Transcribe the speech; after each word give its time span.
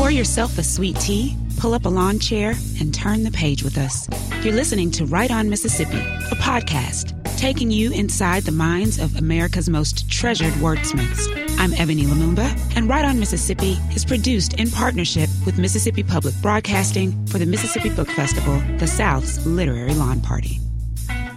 Pour 0.00 0.10
yourself 0.10 0.56
a 0.56 0.62
sweet 0.62 0.96
tea, 0.96 1.36
pull 1.58 1.74
up 1.74 1.84
a 1.84 1.88
lawn 1.90 2.18
chair, 2.18 2.54
and 2.80 2.94
turn 2.94 3.22
the 3.22 3.30
page 3.30 3.62
with 3.62 3.76
us. 3.76 4.08
You're 4.42 4.54
listening 4.54 4.90
to 4.92 5.04
Write 5.04 5.30
on 5.30 5.50
Mississippi, 5.50 5.98
a 5.98 6.36
podcast 6.36 7.14
taking 7.36 7.70
you 7.70 7.92
inside 7.92 8.44
the 8.44 8.50
minds 8.50 8.98
of 8.98 9.14
America's 9.16 9.68
most 9.68 10.10
treasured 10.10 10.54
wordsmiths. 10.54 11.28
I'm 11.58 11.74
Ebony 11.74 12.04
Lumumba, 12.04 12.48
and 12.74 12.88
Write 12.88 13.04
on 13.04 13.20
Mississippi 13.20 13.76
is 13.94 14.06
produced 14.06 14.54
in 14.54 14.70
partnership 14.70 15.28
with 15.44 15.58
Mississippi 15.58 16.02
Public 16.02 16.34
Broadcasting 16.40 17.26
for 17.26 17.36
the 17.36 17.44
Mississippi 17.44 17.90
Book 17.90 18.08
Festival, 18.08 18.58
the 18.78 18.86
South's 18.86 19.44
literary 19.44 19.92
lawn 19.92 20.22
party. 20.22 20.60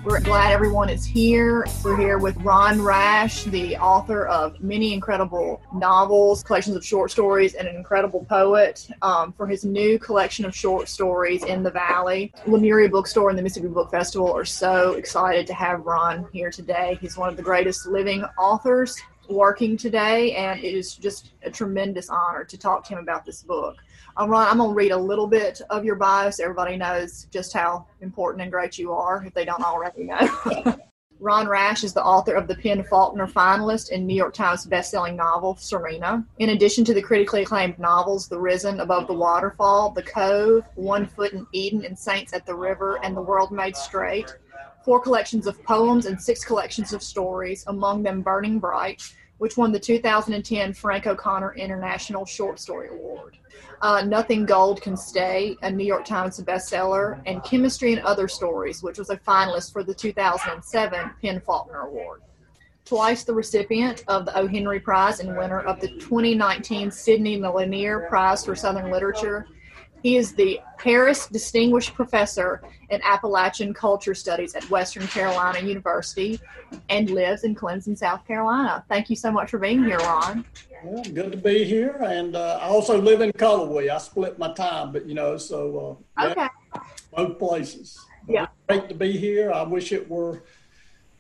We're 0.04 0.20
glad 0.20 0.52
everyone 0.52 0.90
is 0.90 1.06
here. 1.06 1.66
We're 1.82 1.96
here 1.96 2.18
with 2.18 2.36
Ron 2.42 2.82
Rash, 2.82 3.46
the 3.46 3.78
author 3.78 4.28
of 4.28 4.60
many 4.60 4.94
incredible 4.94 5.62
novels, 5.74 6.44
collections 6.44 6.76
of 6.76 6.84
short 6.84 7.10
stories, 7.10 7.54
and 7.54 7.70
an 7.70 7.78
incredible 7.78 8.26
poet 8.26 8.86
um, 9.02 9.32
for 9.32 9.48
his 9.48 9.64
new 9.64 9.98
collection 9.98 10.44
of 10.44 10.54
short 10.54 10.90
stories 10.90 11.46
in 11.46 11.64
the 11.64 11.72
Valley. 11.72 12.34
Lemuria 12.46 12.90
Bookstore 12.90 13.30
and 13.30 13.40
the 13.40 13.44
Mississippi 13.44 13.70
Book 13.70 13.92
Festival 13.92 14.30
are 14.30 14.44
so 14.44 14.92
excited 14.96 15.48
to 15.48 15.54
have 15.54 15.86
Ron 15.86 16.28
here 16.34 16.52
today. 16.52 16.98
He's 17.00 17.16
one 17.16 17.30
of 17.30 17.38
the 17.38 17.44
greatest 17.44 17.88
living 17.88 18.26
authors 18.38 19.02
working 19.30 19.78
today, 19.78 20.36
and 20.36 20.60
it 20.60 20.74
is 20.74 20.96
just 20.96 21.32
a 21.44 21.50
tremendous 21.50 22.10
honor 22.10 22.44
to 22.44 22.58
talk 22.58 22.84
to 22.88 22.94
him 22.94 23.00
about 23.00 23.24
this 23.24 23.42
book. 23.42 23.78
Ron, 24.18 24.48
I'm 24.48 24.58
going 24.58 24.70
to 24.70 24.76
read 24.76 24.92
a 24.92 24.98
little 24.98 25.28
bit 25.28 25.62
of 25.70 25.84
your 25.84 25.96
bio 25.96 26.30
so 26.30 26.44
everybody 26.44 26.78
knows 26.78 27.28
just 27.32 27.54
how 27.54 27.88
important 28.02 28.42
and 28.42 28.52
great 28.52 28.78
you 28.78 28.92
are 28.94 29.24
if 29.26 29.34
they 29.34 29.46
don't 29.46 29.64
already 29.64 30.04
know. 30.04 30.78
Ron 31.20 31.48
Rash 31.48 31.86
is 31.86 31.94
the 31.94 32.04
author 32.04 32.36
of 32.36 32.48
the 32.48 32.56
PEN 32.56 32.84
Faulkner 32.84 33.28
finalist 33.28 33.92
and 33.92 34.06
New 34.06 34.16
York 34.16 34.34
Times 34.34 34.68
bestselling 34.68 35.16
novel 35.16 35.56
Serena. 35.56 36.26
In 36.40 36.50
addition 36.50 36.84
to 36.84 36.94
the 36.94 37.02
critically 37.02 37.44
acclaimed 37.44 37.80
novels 37.80 38.28
The 38.28 38.38
Risen, 38.38 38.82
Above 38.82 39.08
the 39.08 39.14
Waterfall, 39.14 39.92
The 39.92 40.04
Cove, 40.04 40.66
One 40.76 41.08
Foot 41.08 41.32
in 41.32 41.48
Eden, 41.54 41.86
and 41.86 41.98
Saints 41.98 42.34
at 42.34 42.46
the 42.46 42.56
River, 42.56 43.00
and 43.04 43.16
The 43.16 43.22
World 43.22 43.52
Made 43.52 43.78
Straight, 43.78 44.36
four 44.84 45.00
collections 45.00 45.48
of 45.48 45.64
poems 45.64 46.08
and 46.08 46.22
six 46.22 46.44
collections 46.44 46.92
of 46.92 47.02
stories, 47.02 47.64
among 47.68 48.04
them 48.04 48.22
Burning 48.22 48.60
Bright, 48.60 49.02
which 49.38 49.58
won 49.58 49.72
the 49.72 49.80
2010 49.80 50.74
Frank 50.74 51.08
O'Connor 51.08 51.56
International 51.56 52.26
Short 52.26 52.60
Story 52.60 52.90
Award 52.90 53.38
uh, 53.84 54.02
Nothing 54.02 54.46
Gold 54.46 54.82
Can 54.82 54.96
Stay, 54.96 55.58
a 55.62 55.70
New 55.70 55.84
York 55.84 56.06
Times 56.06 56.40
bestseller, 56.40 57.22
and 57.26 57.44
Chemistry 57.44 57.92
and 57.92 58.02
Other 58.04 58.30
Stories, 58.30 58.82
which 58.82 58.98
was 58.98 59.10
a 59.10 59.18
finalist 59.18 59.74
for 59.74 59.84
the 59.84 59.94
2007 59.94 61.12
PEN 61.22 61.42
Faulkner 61.42 61.82
Award. 61.82 62.22
Twice 62.86 63.24
the 63.24 63.34
recipient 63.34 64.04
of 64.08 64.26
the 64.26 64.38
O. 64.38 64.48
Henry 64.48 64.80
Prize 64.80 65.20
and 65.20 65.38
winner 65.38 65.60
of 65.62 65.82
the 65.82 65.90
2019 65.90 66.92
Sidney 66.92 67.38
Lanier 67.38 68.08
Prize 68.10 68.46
for 68.46 68.56
Southern 68.56 68.90
Literature 68.90 69.48
he 70.04 70.18
is 70.18 70.34
the 70.34 70.60
Harris 70.78 71.28
Distinguished 71.28 71.94
Professor 71.94 72.62
in 72.90 73.02
Appalachian 73.04 73.74
Culture 73.74 74.14
Studies 74.14 74.54
at 74.54 74.70
Western 74.70 75.08
Carolina 75.08 75.66
University 75.66 76.42
and 76.90 77.10
lives 77.10 77.46
in 77.46 77.56
Clemson, 77.56 77.98
South 77.98 78.28
Carolina. 78.28 78.84
Thank 78.90 79.10
you 79.10 79.16
so 79.16 79.32
much 79.32 79.50
for 79.50 79.60
being 79.60 79.82
here, 79.82 79.98
Ron. 80.00 80.46
Well, 80.84 81.04
good 81.06 81.32
to 81.32 81.38
be 81.38 81.64
here. 81.64 81.96
And 82.02 82.36
uh, 82.36 82.60
I 82.62 82.66
also 82.66 83.02
live 83.02 83.22
in 83.22 83.32
Cullowhee. 83.32 83.90
I 83.90 83.98
split 83.98 84.38
my 84.38 84.54
time, 84.54 84.92
but 84.92 85.06
you 85.06 85.14
know, 85.14 85.38
so 85.38 85.98
uh, 86.18 86.32
okay. 86.32 86.50
both 87.16 87.40
places. 87.40 87.98
But 88.28 88.34
yeah. 88.34 88.48
great 88.68 88.90
to 88.90 88.96
be 88.96 89.14
here. 89.14 89.54
I 89.54 89.64
wish 89.64 89.94
it 89.94 90.10
were 90.10 90.44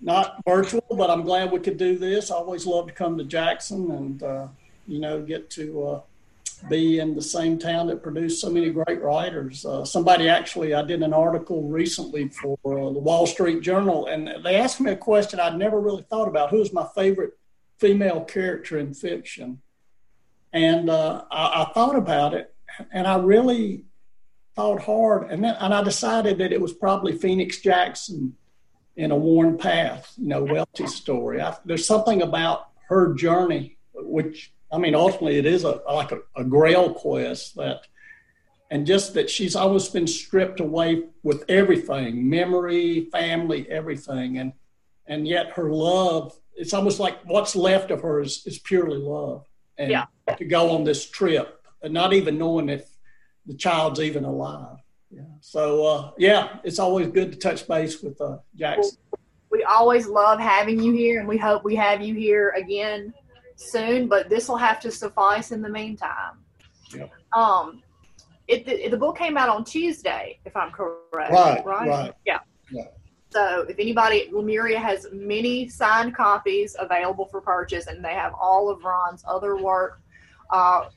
not 0.01 0.41
virtual, 0.45 0.83
but 0.91 1.09
I'm 1.09 1.21
glad 1.21 1.53
we 1.53 1.59
could 1.59 1.77
do 1.77 1.97
this. 1.97 2.31
I 2.31 2.35
always 2.35 2.65
love 2.65 2.87
to 2.87 2.93
come 2.93 3.17
to 3.17 3.23
Jackson 3.23 3.89
and, 3.91 4.23
uh, 4.23 4.47
you 4.85 4.99
know, 4.99 5.21
get 5.21 5.49
to 5.51 5.83
uh, 5.87 6.01
be 6.69 6.99
in 6.99 7.15
the 7.15 7.21
same 7.21 7.57
town 7.57 7.87
that 7.87 8.03
produced 8.03 8.41
so 8.41 8.49
many 8.49 8.69
great 8.69 9.01
writers. 9.01 9.65
Uh, 9.65 9.83
somebody 9.83 10.29
actually, 10.29 10.73
I 10.73 10.83
did 10.83 11.01
an 11.01 11.13
article 11.13 11.67
recently 11.67 12.29
for 12.29 12.57
uh, 12.65 12.91
the 12.91 12.99
Wall 12.99 13.25
Street 13.25 13.61
Journal, 13.61 14.07
and 14.07 14.43
they 14.43 14.55
asked 14.55 14.79
me 14.79 14.91
a 14.91 14.95
question 14.95 15.39
I'd 15.39 15.57
never 15.57 15.79
really 15.79 16.05
thought 16.09 16.27
about: 16.27 16.49
Who 16.49 16.61
is 16.61 16.73
my 16.73 16.87
favorite 16.95 17.37
female 17.79 18.23
character 18.23 18.77
in 18.77 18.93
fiction? 18.93 19.61
And 20.53 20.89
uh, 20.89 21.23
I, 21.31 21.63
I, 21.63 21.73
thought 21.73 21.95
about 21.95 22.33
it, 22.33 22.53
and 22.91 23.07
I 23.07 23.17
really 23.17 23.85
thought 24.55 24.83
hard, 24.83 25.31
and 25.31 25.43
then 25.43 25.55
and 25.59 25.73
I 25.73 25.83
decided 25.83 26.37
that 26.37 26.53
it 26.53 26.61
was 26.61 26.73
probably 26.73 27.17
Phoenix 27.17 27.59
Jackson 27.59 28.35
in 28.95 29.11
A 29.11 29.15
Worn 29.15 29.57
Path, 29.57 30.13
you 30.17 30.27
know, 30.27 30.43
Welty's 30.43 30.95
story. 30.95 31.41
I, 31.41 31.57
there's 31.65 31.87
something 31.87 32.21
about 32.21 32.67
her 32.87 33.13
journey 33.15 33.77
which 33.95 34.53
I 34.73 34.79
mean, 34.79 34.95
ultimately, 34.95 35.37
it 35.37 35.45
is 35.45 35.63
a 35.63 35.81
like 35.85 36.11
a, 36.11 36.19
a 36.35 36.43
grail 36.43 36.93
quest 36.95 37.55
that, 37.57 37.81
and 38.71 38.87
just 38.87 39.13
that 39.13 39.29
she's 39.29 39.55
always 39.55 39.87
been 39.87 40.07
stripped 40.07 40.59
away 40.59 41.03
with 41.21 41.45
everything, 41.47 42.27
memory, 42.27 43.07
family, 43.11 43.69
everything, 43.69 44.39
and 44.39 44.51
and 45.05 45.27
yet 45.27 45.51
her 45.51 45.71
love. 45.71 46.35
It's 46.55 46.73
almost 46.73 46.99
like 46.99 47.19
what's 47.25 47.55
left 47.55 47.91
of 47.91 48.01
her 48.01 48.21
is, 48.21 48.45
is 48.47 48.57
purely 48.57 48.97
love, 48.97 49.45
and 49.77 49.91
yeah. 49.91 50.05
to 50.37 50.45
go 50.45 50.71
on 50.71 50.83
this 50.83 51.07
trip 51.07 51.61
and 51.83 51.93
not 51.93 52.13
even 52.13 52.39
knowing 52.39 52.69
if 52.69 52.89
the 53.45 53.53
child's 53.53 53.99
even 53.99 54.25
alive. 54.25 54.77
Yeah. 55.11 55.21
So 55.41 55.85
uh, 55.85 56.11
yeah, 56.17 56.57
it's 56.63 56.79
always 56.79 57.09
good 57.09 57.31
to 57.31 57.37
touch 57.37 57.67
base 57.67 58.01
with 58.01 58.19
uh, 58.19 58.37
Jackson. 58.55 58.97
We 59.51 59.63
always 59.65 60.07
love 60.07 60.39
having 60.39 60.81
you 60.81 60.93
here, 60.93 61.19
and 61.19 61.29
we 61.29 61.37
hope 61.37 61.63
we 61.63 61.75
have 61.75 62.01
you 62.01 62.15
here 62.15 62.55
again 62.57 63.13
soon, 63.63 64.07
but 64.07 64.29
this 64.29 64.47
will 64.47 64.57
have 64.57 64.79
to 64.81 64.91
suffice 64.91 65.51
in 65.51 65.61
the 65.61 65.69
meantime. 65.69 66.39
Um, 67.35 67.81
it, 68.47 68.65
the, 68.65 68.89
the 68.89 68.97
book 68.97 69.17
came 69.17 69.37
out 69.37 69.49
on 69.49 69.63
Tuesday, 69.63 70.39
if 70.45 70.55
I'm 70.55 70.71
correct. 70.71 71.31
Right, 71.31 71.65
right. 71.65 71.87
right. 71.87 72.13
Yeah. 72.25 72.39
yeah. 72.71 72.87
So 73.29 73.65
if 73.67 73.79
anybody, 73.79 74.29
Lemuria 74.31 74.79
has 74.79 75.07
many 75.11 75.67
signed 75.67 76.15
copies 76.15 76.75
available 76.77 77.25
for 77.25 77.41
purchase, 77.41 77.87
and 77.87 78.03
they 78.03 78.13
have 78.13 78.33
all 78.39 78.69
of 78.69 78.83
Ron's 78.83 79.23
other 79.27 79.57
work 79.57 80.01
uh, 80.51 80.89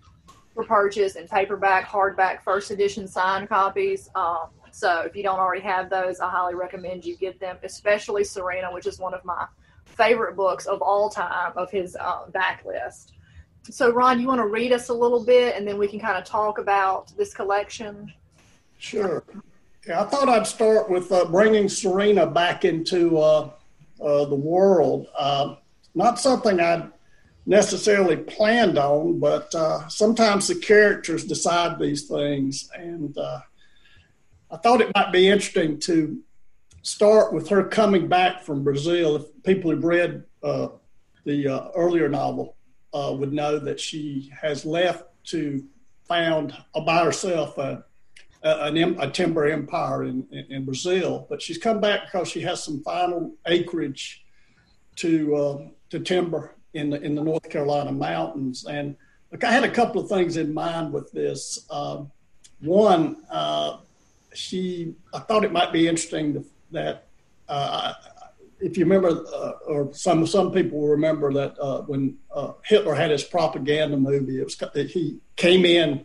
for 0.55 0.65
purchase 0.65 1.17
in 1.17 1.29
paperback, 1.29 1.89
hardback, 1.89 2.43
first 2.43 2.71
edition 2.71 3.09
signed 3.09 3.49
copies. 3.49 4.11
Um, 4.15 4.49
so 4.71 5.01
if 5.01 5.17
you 5.17 5.23
don't 5.23 5.39
already 5.39 5.63
have 5.63 5.89
those, 5.89 6.21
I 6.21 6.29
highly 6.29 6.55
recommend 6.55 7.07
you 7.07 7.17
get 7.17 7.41
them, 7.41 7.57
especially 7.63 8.25
Serena, 8.25 8.71
which 8.71 8.87
is 8.87 8.99
one 8.99 9.15
of 9.15 9.25
my 9.25 9.47
favorite 9.97 10.37
books 10.37 10.67
of 10.67 10.83
all 10.83 11.09
time 11.09 11.53
of 11.57 11.71
his 11.71 11.97
uh, 11.97 12.27
backlist. 12.31 13.13
So, 13.65 13.91
Ron, 13.91 14.21
you 14.21 14.29
want 14.29 14.41
to 14.41 14.47
read 14.47 14.73
us 14.73 14.91
a 14.91 14.95
little 14.95 15.25
bit, 15.25 15.57
and 15.57 15.67
then 15.67 15.79
we 15.79 15.89
can 15.89 15.99
kind 15.99 16.17
of 16.17 16.25
talk 16.25 16.59
about 16.59 17.17
this 17.17 17.35
collection. 17.35 18.13
Sure. 18.79 19.25
Yeah, 19.87 20.03
I 20.03 20.05
thought 20.05 20.29
I'd 20.29 20.47
start 20.47 20.89
with 20.89 21.11
uh, 21.11 21.25
bringing 21.27 21.69
Serena 21.69 22.27
back 22.27 22.65
into 22.65 23.19
uh, 23.19 23.51
uh 24.01 24.25
the 24.27 24.37
world. 24.37 25.09
Um, 25.19 25.57
not 25.95 26.21
something 26.21 26.61
I'd 26.61 26.93
necessarily 27.47 28.17
planned 28.17 28.79
on, 28.79 29.19
but 29.19 29.55
uh, 29.55 29.89
sometimes 29.89 30.49
the 30.49 30.57
characters 30.57 31.25
decide 31.25 31.79
these 31.79 32.09
things, 32.09 32.69
and 32.75 33.17
uh, 33.17 33.41
I 34.51 34.57
thought 34.59 34.81
it 34.81 34.93
might 34.95 35.13
be 35.13 35.29
interesting 35.29 35.79
to 35.81 36.21
start 36.87 37.33
with 37.33 37.49
her 37.49 37.65
coming 37.65 38.07
back 38.07 38.43
from 38.43 38.63
Brazil. 38.63 39.17
If 39.17 39.25
people 39.43 39.73
who've 39.73 39.83
read 39.83 40.23
uh, 40.41 40.69
the 41.25 41.49
uh, 41.49 41.69
earlier 41.75 42.09
novel 42.09 42.57
uh, 42.95 43.13
would 43.19 43.33
know 43.33 43.59
that 43.59 43.81
she 43.81 44.31
has 44.41 44.65
left 44.65 45.05
to 45.25 45.65
found 46.07 46.57
by 46.87 47.05
herself 47.05 47.59
a, 47.59 47.85
a, 48.45 48.73
a 49.01 49.11
timber 49.11 49.49
empire 49.49 50.05
in, 50.05 50.29
in, 50.31 50.47
in, 50.49 50.65
Brazil, 50.65 51.27
but 51.29 51.43
she's 51.43 51.59
come 51.59 51.81
back 51.81 52.05
because 52.05 52.29
she 52.29 52.41
has 52.43 52.63
some 52.63 52.81
final 52.85 53.35
acreage 53.47 54.25
to 54.95 55.35
uh, 55.35 55.59
to 55.91 55.99
timber 55.99 56.55
in 56.75 56.91
the 56.91 57.03
in 57.03 57.17
the 57.17 57.25
North 57.25 57.51
Carolina 57.51 57.91
mountains. 57.91 58.65
And 58.65 58.97
look, 59.33 59.43
I 59.43 59.51
had 59.51 59.65
a 59.65 59.71
couple 59.71 60.01
of 60.01 60.09
things 60.09 60.37
in 60.37 60.55
mind 60.55 60.93
with 60.93 61.11
this. 61.11 61.67
Um, 61.69 62.13
one, 62.61 63.17
uh, 63.29 63.79
she 64.33 64.95
I 65.13 65.19
thought 65.19 65.45
it 65.45 65.51
might 65.51 65.73
be 65.73 65.89
interesting 65.89 66.33
to 66.35 66.45
that 66.77 67.07
uh, 67.49 67.93
if 68.61 68.77
you 68.77 68.85
remember, 68.85 69.09
uh, 69.09 69.53
or 69.67 69.93
some 69.93 70.27
some 70.27 70.53
people 70.53 70.81
will 70.81 70.89
remember 70.89 71.33
that 71.33 71.59
uh, 71.59 71.83
when 71.83 72.17
uh, 72.35 72.53
Hitler 72.65 72.95
had 72.95 73.11
his 73.11 73.25
propaganda 73.25 73.97
movie, 73.97 74.41
it 74.41 74.45
was 74.45 74.57
that 74.57 74.91
he 74.91 75.21
came 75.37 75.65
in, 75.65 76.05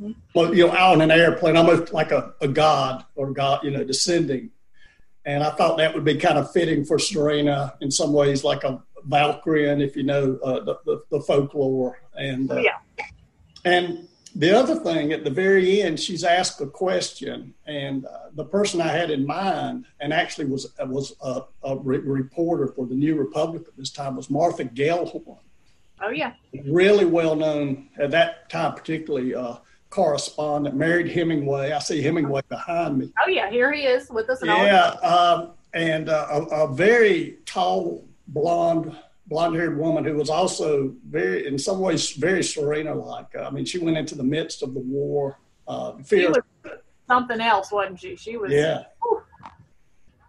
mm-hmm. 0.00 0.54
you 0.54 0.66
know, 0.66 0.72
out 0.72 0.94
in 0.94 1.00
an 1.00 1.10
airplane, 1.10 1.56
almost 1.56 1.92
like 1.92 2.10
a, 2.10 2.34
a 2.40 2.48
god 2.48 3.04
or 3.14 3.32
god, 3.32 3.64
you 3.64 3.70
know, 3.70 3.84
descending. 3.84 4.50
And 5.24 5.44
I 5.44 5.50
thought 5.50 5.78
that 5.78 5.94
would 5.94 6.04
be 6.04 6.16
kind 6.16 6.38
of 6.38 6.50
fitting 6.50 6.84
for 6.84 6.98
Serena 6.98 7.74
in 7.80 7.92
some 7.92 8.12
ways, 8.12 8.42
like 8.42 8.64
a 8.64 8.82
Valkyrian, 9.08 9.80
if 9.80 9.94
you 9.96 10.02
know 10.02 10.38
uh, 10.42 10.64
the, 10.64 10.78
the, 10.84 11.02
the 11.10 11.20
folklore. 11.20 12.00
And 12.14 12.50
uh, 12.50 12.56
yeah. 12.56 12.78
and 13.64 14.08
the 14.34 14.56
other 14.56 14.76
thing 14.76 15.12
at 15.12 15.24
the 15.24 15.30
very 15.30 15.82
end, 15.82 16.00
she's 16.00 16.24
asked 16.24 16.60
a 16.60 16.66
question, 16.66 17.54
and 17.66 18.06
uh, 18.06 18.30
the 18.34 18.44
person 18.44 18.80
I 18.80 18.88
had 18.88 19.10
in 19.10 19.26
mind, 19.26 19.84
and 20.00 20.12
actually 20.12 20.46
was 20.46 20.72
was 20.80 21.14
a, 21.22 21.42
a 21.62 21.76
re- 21.76 21.98
reporter 21.98 22.68
for 22.68 22.86
the 22.86 22.94
New 22.94 23.16
Republic 23.16 23.64
at 23.68 23.76
this 23.76 23.90
time, 23.90 24.16
was 24.16 24.30
Martha 24.30 24.64
Gellhorn. 24.64 25.38
Oh 26.00 26.10
yeah, 26.10 26.32
really 26.66 27.04
well 27.04 27.36
known 27.36 27.88
at 27.98 28.10
that 28.12 28.48
time, 28.48 28.74
particularly 28.74 29.34
uh, 29.34 29.56
correspondent, 29.90 30.74
married 30.74 31.08
Hemingway. 31.08 31.72
I 31.72 31.78
see 31.78 32.00
Hemingway 32.00 32.40
behind 32.48 32.98
me. 32.98 33.12
Oh 33.24 33.28
yeah, 33.28 33.50
here 33.50 33.72
he 33.72 33.82
is 33.82 34.10
with 34.10 34.30
us. 34.30 34.40
Yeah, 34.42 34.86
um, 35.02 35.50
and 35.74 36.08
uh, 36.08 36.26
a, 36.30 36.64
a, 36.64 36.74
very 36.74 37.38
tall, 37.44 38.04
blonde, 38.28 38.96
blonde-haired 39.32 39.78
woman 39.78 40.04
who 40.04 40.14
was 40.14 40.28
also 40.28 40.94
very, 41.08 41.46
in 41.46 41.58
some 41.58 41.80
ways, 41.80 42.10
very 42.12 42.44
Serena-like. 42.44 43.34
I 43.34 43.50
mean, 43.50 43.64
she 43.64 43.78
went 43.78 43.96
into 43.96 44.14
the 44.14 44.22
midst 44.22 44.62
of 44.62 44.74
the 44.74 44.80
war. 44.80 45.38
Uh, 45.66 45.96
fear. 45.98 46.20
She 46.20 46.26
was 46.28 46.78
something 47.08 47.40
else, 47.40 47.72
wasn't 47.72 48.00
she? 48.00 48.14
She 48.16 48.36
was. 48.36 48.52
Yeah. 48.52 48.84
Whew. 49.02 49.22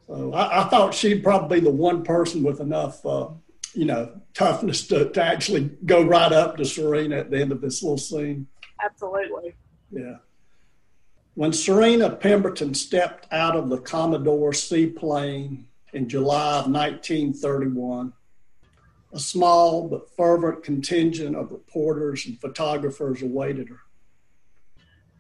So 0.08 0.34
I, 0.34 0.64
I, 0.64 0.70
thought 0.70 0.94
she'd 0.94 1.24
probably 1.24 1.60
be 1.60 1.66
the 1.66 1.72
one 1.72 2.04
person 2.04 2.44
with 2.44 2.62
enough, 2.62 3.06
uh, 3.06 3.30
you 3.74 3.86
know, 3.86 4.22
toughness 4.34 4.88
to, 4.88 5.10
to 5.10 5.24
actually 5.24 5.72
go 5.86 6.04
right 6.04 6.32
up 6.32 6.58
to 6.58 6.66
Serena 6.66 7.18
at 7.18 7.32
the 7.32 7.42
end 7.42 7.52
of 7.52 7.62
this 7.62 7.84
little 7.84 7.98
scene. 7.98 8.48
Absolutely. 8.84 9.54
Yeah. 9.92 10.18
When 11.36 11.52
Serena 11.52 12.10
Pemberton 12.10 12.74
stepped 12.74 13.28
out 13.34 13.56
of 13.56 13.70
the 13.70 13.80
Commodore 13.80 14.54
seaplane 14.54 15.68
in 15.92 16.08
July 16.08 16.60
of 16.60 16.72
1931, 16.72 18.14
a 19.14 19.20
small 19.20 19.88
but 19.88 20.10
fervent 20.16 20.64
contingent 20.64 21.36
of 21.36 21.52
reporters 21.52 22.26
and 22.26 22.42
photographers 22.42 23.22
awaited 23.22 23.70
her. 23.70 23.80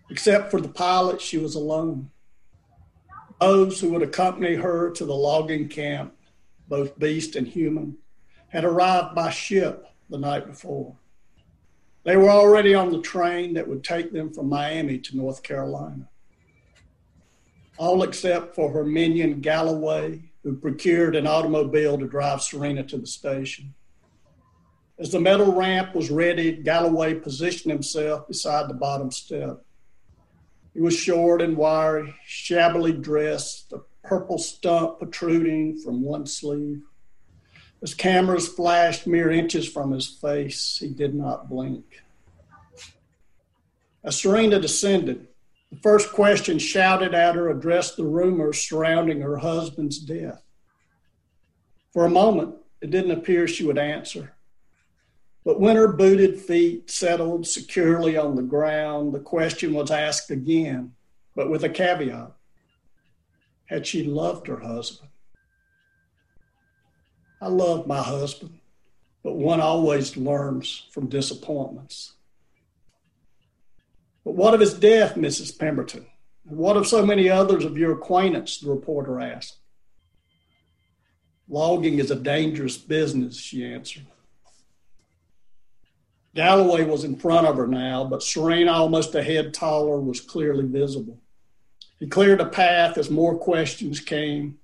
Except 0.09 0.49
for 0.49 0.59
the 0.59 0.67
pilot, 0.69 1.21
she 1.21 1.37
was 1.37 1.55
alone. 1.55 2.09
Those 3.39 3.79
who 3.79 3.91
would 3.91 4.01
accompany 4.01 4.55
her 4.55 4.89
to 4.91 5.05
the 5.05 5.13
logging 5.13 5.69
camp, 5.69 6.15
both 6.67 6.97
beast 6.97 7.35
and 7.35 7.47
human, 7.47 7.97
had 8.49 8.65
arrived 8.65 9.15
by 9.15 9.29
ship 9.29 9.85
the 10.09 10.17
night 10.17 10.47
before. 10.47 10.95
They 12.03 12.17
were 12.17 12.29
already 12.29 12.73
on 12.73 12.91
the 12.91 13.01
train 13.01 13.53
that 13.53 13.67
would 13.67 13.83
take 13.83 14.11
them 14.11 14.33
from 14.33 14.49
Miami 14.49 14.97
to 14.99 15.17
North 15.17 15.41
Carolina. 15.43 16.09
All 17.77 18.03
except 18.03 18.55
for 18.55 18.71
her 18.71 18.83
minion 18.83 19.39
Galloway, 19.39 20.21
who 20.43 20.55
procured 20.55 21.15
an 21.15 21.25
automobile 21.25 21.97
to 21.97 22.07
drive 22.07 22.41
Serena 22.41 22.83
to 22.83 22.97
the 22.97 23.07
station. 23.07 23.73
As 25.03 25.11
the 25.11 25.19
metal 25.19 25.51
ramp 25.51 25.93
was 25.93 26.09
ready, 26.09 26.53
Galloway 26.53 27.15
positioned 27.15 27.73
himself 27.73 28.25
beside 28.25 28.69
the 28.69 28.73
bottom 28.73 29.11
step. 29.11 29.61
He 30.73 30.79
was 30.79 30.95
short 30.97 31.41
and 31.41 31.57
wiry, 31.57 32.15
shabbily 32.25 32.93
dressed, 32.93 33.73
a 33.73 33.81
purple 34.01 34.37
stump 34.37 34.99
protruding 34.99 35.77
from 35.77 36.03
one 36.03 36.25
sleeve. 36.25 36.83
As 37.81 37.93
cameras 37.93 38.47
flashed 38.47 39.05
mere 39.05 39.29
inches 39.29 39.67
from 39.67 39.91
his 39.91 40.07
face, 40.07 40.77
he 40.79 40.87
did 40.87 41.13
not 41.13 41.49
blink. 41.49 42.01
As 44.05 44.21
Serena 44.21 44.57
descended, 44.57 45.27
the 45.69 45.79
first 45.79 46.13
question 46.13 46.57
shouted 46.59 47.13
at 47.13 47.35
her 47.35 47.49
addressed 47.49 47.97
the 47.97 48.05
rumors 48.05 48.69
surrounding 48.69 49.19
her 49.19 49.35
husband's 49.35 49.99
death. 49.99 50.41
For 51.91 52.05
a 52.05 52.09
moment, 52.09 52.55
it 52.79 52.89
didn't 52.89 53.11
appear 53.11 53.49
she 53.49 53.65
would 53.65 53.77
answer. 53.77 54.37
But 55.45 55.59
when 55.59 55.75
her 55.75 55.91
booted 55.91 56.39
feet 56.39 56.89
settled 56.89 57.45
securely 57.45 58.15
on 58.15 58.35
the 58.35 58.41
ground, 58.41 59.13
the 59.13 59.19
question 59.19 59.73
was 59.73 59.91
asked 59.91 60.31
again, 60.31 60.93
but 61.35 61.49
with 61.49 61.63
a 61.63 61.69
caveat. 61.69 62.31
Had 63.65 63.85
she 63.85 64.03
loved 64.03 64.47
her 64.47 64.59
husband? 64.59 65.09
I 67.41 67.47
love 67.47 67.87
my 67.87 68.01
husband, 68.01 68.59
but 69.21 69.33
one 69.33 69.59
always 69.59 70.15
learns 70.15 70.87
from 70.91 71.09
disappointments. 71.09 72.13
But 74.23 74.35
what 74.35 74.53
of 74.53 74.61
his 74.61 74.73
death, 74.73 75.15
Mrs. 75.15 75.57
Pemberton? 75.57 76.05
And 76.47 76.57
what 76.57 76.77
of 76.77 76.87
so 76.87 77.05
many 77.05 77.29
others 77.29 77.65
of 77.65 77.77
your 77.77 77.93
acquaintance? 77.93 78.59
The 78.59 78.69
reporter 78.69 79.19
asked. 79.19 79.57
Logging 81.49 81.99
is 81.99 82.11
a 82.11 82.15
dangerous 82.15 82.77
business, 82.77 83.37
she 83.37 83.65
answered. 83.65 84.05
Galloway 86.35 86.83
was 86.83 87.03
in 87.03 87.15
front 87.15 87.45
of 87.45 87.57
her 87.57 87.67
now, 87.67 88.03
but 88.03 88.23
Serena, 88.23 88.71
almost 88.71 89.13
a 89.13 89.21
head 89.21 89.53
taller, 89.53 89.99
was 89.99 90.19
clearly 90.19 90.65
visible. 90.65 91.19
He 91.99 92.07
cleared 92.07 92.41
a 92.41 92.47
path 92.47 92.97
as 92.97 93.11
more 93.11 93.37
questions 93.37 93.99
came. 93.99 94.57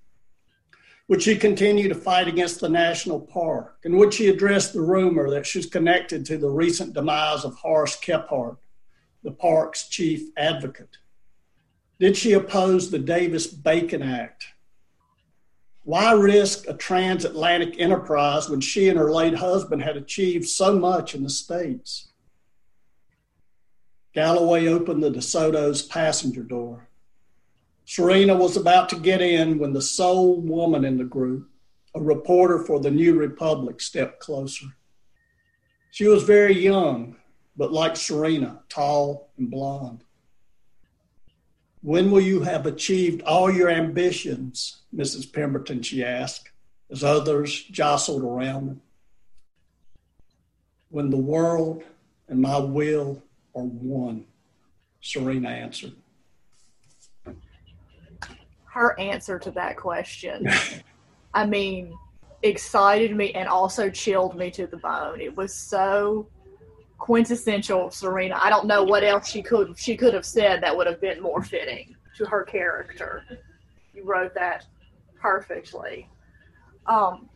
Would 1.07 1.21
she 1.21 1.37
continue 1.37 1.87
to 1.87 1.95
fight 1.95 2.27
against 2.27 2.59
the 2.59 2.69
national 2.69 3.19
park? 3.19 3.77
And 3.83 3.97
would 3.97 4.13
she 4.13 4.29
address 4.29 4.71
the 4.71 4.81
rumor 4.81 5.29
that 5.29 5.45
she's 5.45 5.65
connected 5.65 6.25
to 6.25 6.37
the 6.37 6.49
recent 6.49 6.93
demise 6.93 7.45
of 7.45 7.55
Horace 7.55 7.99
Kephart, 7.99 8.57
the 9.23 9.31
park's 9.31 9.87
chief 9.89 10.29
advocate? 10.37 10.97
Did 11.99 12.17
she 12.17 12.33
oppose 12.33 12.89
the 12.89 12.99
Davis 12.99 13.47
Bacon 13.47 14.01
Act, 14.01 14.45
why 15.89 16.11
risk 16.11 16.67
a 16.67 16.73
transatlantic 16.75 17.79
enterprise 17.79 18.47
when 18.47 18.61
she 18.61 18.89
and 18.89 18.99
her 18.99 19.11
late 19.11 19.33
husband 19.33 19.81
had 19.81 19.97
achieved 19.97 20.47
so 20.47 20.77
much 20.77 21.15
in 21.15 21.23
the 21.23 21.29
States? 21.31 22.09
Galloway 24.13 24.67
opened 24.67 25.01
the 25.01 25.09
DeSoto's 25.09 25.81
passenger 25.81 26.43
door. 26.43 26.87
Serena 27.85 28.35
was 28.35 28.55
about 28.55 28.87
to 28.89 28.99
get 28.99 29.19
in 29.19 29.57
when 29.57 29.73
the 29.73 29.81
sole 29.81 30.39
woman 30.39 30.85
in 30.85 30.95
the 30.95 31.03
group, 31.03 31.49
a 31.95 31.99
reporter 31.99 32.59
for 32.59 32.79
the 32.79 32.91
New 32.91 33.15
Republic, 33.15 33.81
stepped 33.81 34.19
closer. 34.19 34.67
She 35.89 36.07
was 36.07 36.21
very 36.21 36.53
young, 36.53 37.15
but 37.57 37.73
like 37.73 37.95
Serena, 37.95 38.61
tall 38.69 39.31
and 39.39 39.49
blonde. 39.49 40.03
When 41.81 42.11
will 42.11 42.21
you 42.21 42.41
have 42.41 42.65
achieved 42.65 43.21
all 43.21 43.49
your 43.49 43.69
ambitions, 43.69 44.81
Mrs. 44.93 45.31
Pemberton? 45.31 45.81
She 45.81 46.03
asked, 46.03 46.51
as 46.91 47.03
others 47.03 47.63
jostled 47.63 48.23
around 48.23 48.67
them. 48.67 48.81
When 50.89 51.09
the 51.09 51.17
world 51.17 51.83
and 52.27 52.41
my 52.41 52.57
will 52.57 53.21
are 53.55 53.63
one, 53.63 54.25
Serena 55.01 55.49
answered. 55.49 55.93
Her 58.65 58.99
answer 58.99 59.39
to 59.39 59.51
that 59.51 59.77
question, 59.77 60.47
I 61.33 61.45
mean, 61.45 61.97
excited 62.43 63.15
me 63.15 63.31
and 63.33 63.47
also 63.47 63.89
chilled 63.89 64.35
me 64.35 64.51
to 64.51 64.67
the 64.67 64.77
bone. 64.77 65.21
It 65.21 65.35
was 65.35 65.53
so 65.53 66.27
quintessential 66.99 67.89
Serena. 67.89 68.37
I 68.39 68.49
don't 68.49 68.67
know 68.67 68.83
what 68.83 69.03
else 69.03 69.27
she 69.27 69.41
could 69.41 69.77
she 69.79 69.97
could 69.97 70.13
have 70.13 70.25
said 70.25 70.61
that 70.61 70.75
would 70.75 70.85
have 70.85 71.01
been 71.01 71.21
more 71.21 71.41
fitting 71.41 71.95
to 72.17 72.25
her 72.25 72.43
character. 72.43 73.23
You 73.93 74.03
wrote 74.03 74.33
that 74.35 74.65
perfectly. 75.19 76.07
Um, 76.85 77.29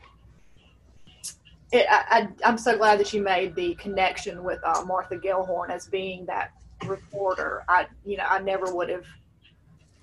it, 1.72 1.88
I, 1.90 2.28
am 2.44 2.58
so 2.58 2.78
glad 2.78 3.00
that 3.00 3.14
you 3.14 3.22
made 3.24 3.56
the 3.56 3.74
connection 3.76 4.44
with 4.44 4.60
uh, 4.64 4.84
Martha 4.86 5.18
Gellhorn 5.18 5.72
as 5.72 5.88
being 5.88 6.26
that 6.28 6.52
reporter. 6.86 7.64
I, 7.68 7.88
you 8.06 8.18
know, 8.18 8.26
I 8.30 8.40
never 8.40 8.74
would 8.76 8.90
have 8.90 9.06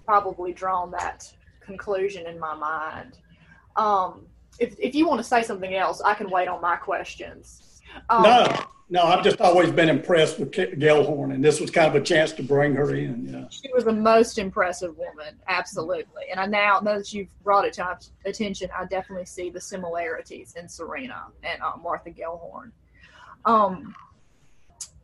probably 0.05 0.53
drawn 0.53 0.91
that 0.91 1.33
conclusion 1.61 2.27
in 2.27 2.41
my 2.41 2.55
mind. 2.55 3.19
Um, 3.77 4.27
if, 4.59 4.75
if 4.81 4.97
you 4.97 5.07
want 5.07 5.21
to 5.21 5.25
say 5.25 5.45
something 5.45 5.75
else, 5.75 6.01
I 6.01 6.15
can 6.15 6.29
wait 6.29 6.49
on 6.49 6.61
my 6.61 6.75
questions. 6.75 7.70
Um, 8.09 8.23
no, 8.23 8.67
no, 8.91 9.03
I've 9.05 9.23
just 9.23 9.41
always 9.41 9.71
been 9.71 9.89
impressed 9.89 10.41
with 10.41 10.51
Gellhorn, 10.51 11.33
and 11.33 11.45
this 11.45 11.61
was 11.61 11.71
kind 11.71 11.87
of 11.87 12.01
a 12.01 12.05
chance 12.05 12.33
to 12.33 12.43
bring 12.43 12.75
her 12.75 12.93
in. 12.95 13.29
Yeah. 13.33 13.49
She 13.49 13.73
was 13.73 13.85
the 13.85 13.93
most 13.93 14.37
impressive 14.37 14.97
woman, 14.99 15.37
absolutely. 15.47 16.25
And 16.31 16.41
I 16.41 16.47
now, 16.47 16.81
now 16.81 16.99
that 16.99 17.13
you've 17.13 17.29
brought 17.45 17.65
it 17.65 17.73
to 17.75 17.85
my 17.85 17.97
attention, 18.29 18.69
I 18.77 18.87
definitely 18.87 19.27
see 19.27 19.49
the 19.49 19.61
similarities 19.61 20.55
in 20.59 20.69
Serena 20.69 21.27
and 21.45 21.63
uh, 21.63 21.77
Martha 21.81 22.11
Gellhorn. 22.11 22.73
Um, 23.45 23.95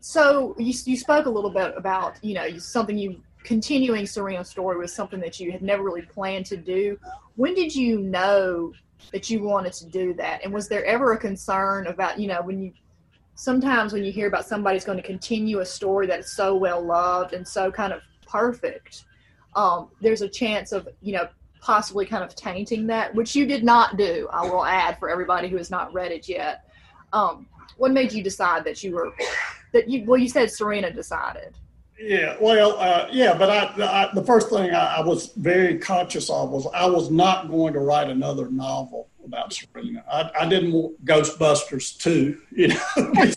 so 0.00 0.56
you, 0.58 0.74
you 0.84 0.96
spoke 0.96 1.26
a 1.26 1.30
little 1.30 1.50
bit 1.50 1.74
about, 1.76 2.16
you 2.22 2.34
know, 2.34 2.58
something 2.58 2.98
you 2.98 3.22
continuing 3.44 4.04
Serena's 4.04 4.50
story 4.50 4.76
was 4.76 4.92
something 4.92 5.20
that 5.20 5.38
you 5.38 5.52
had 5.52 5.62
never 5.62 5.84
really 5.84 6.02
planned 6.02 6.46
to 6.46 6.56
do. 6.56 6.98
When 7.36 7.54
did 7.54 7.72
you 7.74 8.00
know 8.00 8.72
that 9.12 9.30
you 9.30 9.42
wanted 9.42 9.72
to 9.74 9.86
do 9.86 10.14
that? 10.14 10.44
And 10.44 10.52
was 10.52 10.68
there 10.68 10.84
ever 10.84 11.12
a 11.12 11.18
concern 11.18 11.86
about, 11.86 12.18
you 12.18 12.28
know, 12.28 12.42
when 12.42 12.60
you 12.60 12.72
sometimes 13.34 13.92
when 13.92 14.02
you 14.02 14.10
hear 14.10 14.26
about 14.26 14.46
somebody's 14.46 14.84
going 14.84 14.98
to 14.98 15.04
continue 15.04 15.60
a 15.60 15.66
story 15.66 16.06
that 16.06 16.20
is 16.20 16.32
so 16.32 16.56
well 16.56 16.84
loved 16.84 17.34
and 17.34 17.46
so 17.46 17.70
kind 17.70 17.92
of 17.92 18.00
perfect, 18.26 19.04
um, 19.54 19.88
there's 20.00 20.22
a 20.22 20.28
chance 20.28 20.72
of 20.72 20.88
you 21.02 21.12
know 21.12 21.28
possibly 21.60 22.06
kind 22.06 22.22
of 22.22 22.34
tainting 22.34 22.86
that, 22.86 23.14
which 23.14 23.34
you 23.34 23.46
did 23.46 23.64
not 23.64 23.96
do. 23.96 24.28
I 24.32 24.42
will 24.42 24.64
add 24.64 24.98
for 24.98 25.08
everybody 25.08 25.48
who 25.48 25.56
has 25.56 25.70
not 25.70 25.92
read 25.92 26.12
it 26.12 26.28
yet. 26.28 26.64
Um, 27.12 27.46
what 27.76 27.92
made 27.92 28.12
you 28.12 28.22
decide 28.22 28.64
that 28.64 28.82
you 28.82 28.92
were 28.92 29.12
that 29.72 29.88
you 29.88 30.04
well 30.04 30.18
you 30.18 30.28
said 30.28 30.50
Serena 30.50 30.90
decided. 30.90 31.56
Yeah, 31.98 32.36
well, 32.40 32.78
uh, 32.78 33.08
yeah, 33.10 33.36
but 33.36 33.48
I, 33.48 33.84
I, 33.84 34.14
the 34.14 34.22
first 34.22 34.50
thing 34.50 34.70
I, 34.70 34.96
I 34.96 35.00
was 35.00 35.32
very 35.36 35.78
conscious 35.78 36.28
of 36.28 36.50
was 36.50 36.66
I 36.74 36.86
was 36.86 37.10
not 37.10 37.48
going 37.48 37.72
to 37.72 37.80
write 37.80 38.10
another 38.10 38.50
novel 38.50 39.08
about 39.24 39.52
Serena. 39.52 40.04
I, 40.10 40.30
I 40.40 40.48
didn't 40.48 40.72
want 40.72 41.04
Ghostbusters 41.04 41.98
too, 41.98 42.40
you 42.50 42.68
know. 42.68 43.32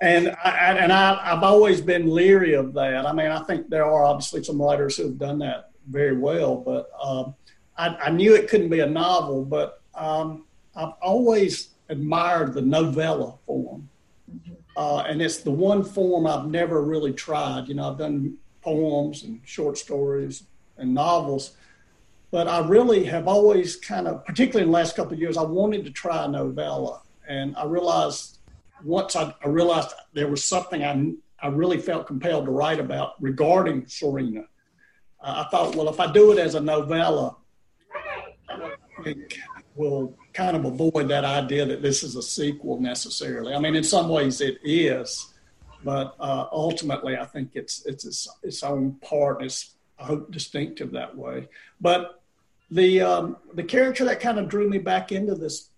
and 0.00 0.34
I, 0.42 0.76
and 0.78 0.92
I, 0.92 1.20
I've 1.22 1.42
always 1.42 1.80
been 1.80 2.08
leery 2.08 2.54
of 2.54 2.72
that. 2.74 3.06
I 3.06 3.12
mean, 3.12 3.30
I 3.30 3.42
think 3.44 3.68
there 3.68 3.84
are 3.84 4.04
obviously 4.04 4.42
some 4.42 4.60
writers 4.60 4.96
who 4.96 5.04
have 5.04 5.18
done 5.18 5.38
that 5.40 5.70
very 5.88 6.16
well, 6.16 6.56
but 6.56 6.90
um, 7.02 7.34
I, 7.76 7.88
I, 7.96 8.10
knew 8.10 8.34
it 8.34 8.48
couldn't 8.48 8.68
be 8.68 8.80
a 8.80 8.86
novel. 8.86 9.44
But 9.44 9.82
um, 9.94 10.44
I've 10.76 10.92
always 11.00 11.68
admired 11.88 12.54
the 12.54 12.62
novella 12.62 13.34
form, 13.46 13.88
uh, 14.78 15.02
and 15.08 15.20
it's 15.20 15.38
the 15.38 15.50
one 15.50 15.82
form 15.82 16.24
I've 16.24 16.46
never 16.46 16.80
really 16.80 17.12
tried. 17.12 17.66
You 17.66 17.74
know, 17.74 17.90
I've 17.90 17.98
done 17.98 18.36
poems 18.62 19.24
and 19.24 19.40
short 19.44 19.76
stories 19.76 20.44
and 20.76 20.94
novels, 20.94 21.56
but 22.30 22.46
I 22.46 22.64
really 22.64 23.02
have 23.06 23.26
always 23.26 23.74
kind 23.74 24.06
of, 24.06 24.24
particularly 24.24 24.62
in 24.62 24.70
the 24.70 24.78
last 24.78 24.94
couple 24.94 25.14
of 25.14 25.18
years, 25.18 25.36
I 25.36 25.42
wanted 25.42 25.84
to 25.84 25.90
try 25.90 26.24
a 26.24 26.28
novella, 26.28 27.02
and 27.28 27.56
I 27.56 27.64
realized 27.64 28.38
once 28.84 29.16
I, 29.16 29.34
I, 29.44 29.48
realized 29.48 29.88
there 30.12 30.28
was 30.28 30.44
something 30.44 30.84
I, 30.84 31.12
I 31.44 31.48
really 31.48 31.78
felt 31.78 32.06
compelled 32.06 32.44
to 32.44 32.52
write 32.52 32.78
about 32.78 33.20
regarding 33.20 33.84
Serena, 33.88 34.42
uh, 35.20 35.44
I 35.44 35.50
thought, 35.50 35.74
well, 35.74 35.88
if 35.88 35.98
I 35.98 36.12
do 36.12 36.30
it 36.30 36.38
as 36.38 36.54
a 36.54 36.60
novella, 36.60 37.36
it 39.04 39.34
will 39.74 40.16
kind 40.38 40.56
of 40.56 40.64
avoid 40.64 41.08
that 41.08 41.24
idea 41.24 41.66
that 41.66 41.82
this 41.82 42.04
is 42.04 42.14
a 42.14 42.22
sequel 42.22 42.80
necessarily. 42.80 43.52
I 43.54 43.58
mean, 43.58 43.74
in 43.74 43.82
some 43.82 44.08
ways 44.08 44.40
it 44.40 44.58
is, 44.62 45.34
but 45.82 46.14
uh, 46.20 46.46
ultimately 46.52 47.16
I 47.16 47.24
think 47.24 47.50
it's 47.54 47.84
it's 47.86 48.04
its, 48.04 48.28
its 48.44 48.62
own 48.62 48.92
part. 49.02 49.42
It's 49.42 49.74
I 49.98 50.04
hope 50.04 50.30
distinctive 50.30 50.92
that 50.92 51.16
way. 51.16 51.48
But 51.80 52.22
the 52.70 53.00
um, 53.00 53.36
the 53.54 53.64
character 53.64 54.04
that 54.04 54.20
kind 54.20 54.38
of 54.38 54.48
drew 54.48 54.70
me 54.70 54.78
back 54.78 55.10
into 55.10 55.34
this 55.34 55.70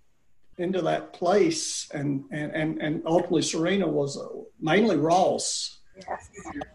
into 0.58 0.82
that 0.82 1.14
place, 1.14 1.88
and 1.94 2.24
and 2.30 2.52
and, 2.52 2.82
and 2.82 3.02
ultimately 3.06 3.42
Serena 3.42 3.88
was 3.88 4.18
uh, 4.18 4.28
mainly 4.60 4.98
Ross, 4.98 5.78
yes. 5.96 6.28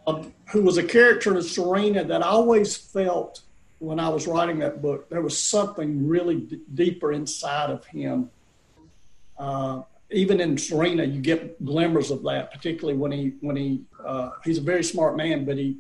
um, 0.08 0.34
who 0.50 0.64
was 0.64 0.78
a 0.80 0.84
character 0.84 1.38
in 1.38 1.44
Serena 1.44 2.04
that 2.04 2.24
I 2.24 2.30
always 2.30 2.76
felt 2.76 3.42
when 3.80 4.00
I 4.00 4.10
was 4.10 4.28
writing 4.28 4.60
that 4.60 4.82
book 4.82 5.10
there 5.10 5.22
was 5.22 5.38
something 5.38 6.08
really 6.08 6.38
d- 6.38 6.62
deeper 6.74 7.12
inside 7.12 7.70
of 7.70 7.86
him. 7.86 8.30
Uh, 9.38 9.82
even 10.12 10.40
in 10.40 10.58
Serena, 10.58 11.04
you 11.04 11.20
get 11.20 11.64
glimmers 11.66 12.12
of 12.12 12.24
that, 12.24 12.54
particularly 12.54 12.98
when 12.98 13.12
he 13.12 13.34
when 13.42 13.56
he 13.56 13.82
uh, 14.04 14.32
he's 14.44 14.58
a 14.58 14.62
very 14.62 14.84
smart 14.84 15.18
man, 15.18 15.46
but 15.46 15.58
he 15.58 15.78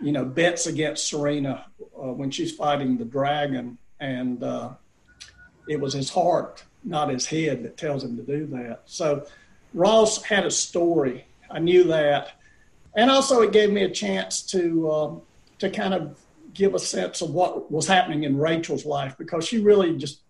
you 0.00 0.12
know 0.12 0.24
bets 0.24 0.66
against 0.66 1.06
Serena 1.06 1.66
uh, 1.80 2.12
when 2.12 2.30
she's 2.30 2.52
fighting 2.52 2.98
the 2.98 3.04
dragon, 3.04 3.78
and 4.00 4.42
uh, 4.42 4.70
it 5.68 5.80
was 5.80 5.94
his 5.94 6.10
heart 6.10 6.64
not 6.86 7.10
his 7.10 7.26
head 7.26 7.64
that 7.64 7.76
tells 7.76 8.02
him 8.02 8.16
to 8.16 8.22
do 8.22 8.46
that. 8.46 8.82
So 8.86 9.26
Ross 9.74 10.22
had 10.22 10.46
a 10.46 10.50
story. 10.50 11.26
I 11.50 11.58
knew 11.58 11.84
that, 11.84 12.40
and 12.94 13.10
also 13.10 13.42
it 13.42 13.52
gave 13.52 13.70
me 13.70 13.82
a 13.82 13.90
chance 13.90 14.42
to 14.42 14.90
um, 14.90 15.22
to 15.58 15.68
kind 15.68 15.92
of 15.92 16.18
give 16.56 16.74
a 16.74 16.78
sense 16.78 17.20
of 17.20 17.30
what 17.30 17.70
was 17.70 17.86
happening 17.86 18.24
in 18.24 18.36
Rachel's 18.36 18.84
life 18.84 19.16
because 19.18 19.46
she 19.46 19.58
really 19.58 19.96
just 19.96 20.20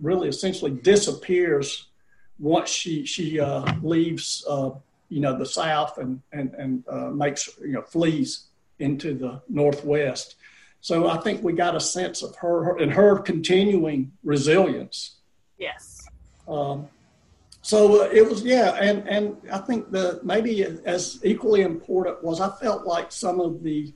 really 0.00 0.28
essentially 0.28 0.70
disappears 0.70 1.88
once 2.38 2.68
she 2.70 3.04
she 3.04 3.40
uh, 3.40 3.72
leaves 3.82 4.44
uh, 4.48 4.70
you 5.08 5.20
know 5.20 5.36
the 5.38 5.46
south 5.46 5.98
and 5.98 6.20
and 6.32 6.54
and 6.54 6.84
uh, 6.88 7.10
makes 7.10 7.48
you 7.60 7.72
know 7.72 7.82
flees 7.82 8.46
into 8.78 9.14
the 9.14 9.40
northwest. 9.48 10.36
So 10.80 11.08
I 11.08 11.18
think 11.18 11.44
we 11.44 11.52
got 11.52 11.76
a 11.76 11.80
sense 11.80 12.22
of 12.22 12.34
her, 12.36 12.64
her 12.64 12.78
and 12.78 12.92
her 12.92 13.18
continuing 13.18 14.10
resilience 14.24 15.18
Yes. 15.62 16.08
Um, 16.48 16.88
so 17.62 18.02
uh, 18.02 18.08
it 18.12 18.28
was, 18.28 18.42
yeah, 18.42 18.72
and 18.80 19.08
and 19.08 19.36
I 19.50 19.58
think 19.58 19.92
the 19.92 20.18
maybe 20.24 20.64
as 20.64 21.20
equally 21.22 21.62
important 21.62 22.22
was 22.22 22.40
I 22.40 22.50
felt 22.60 22.84
like 22.84 23.12
some 23.12 23.38
of 23.40 23.62
the 23.62 23.94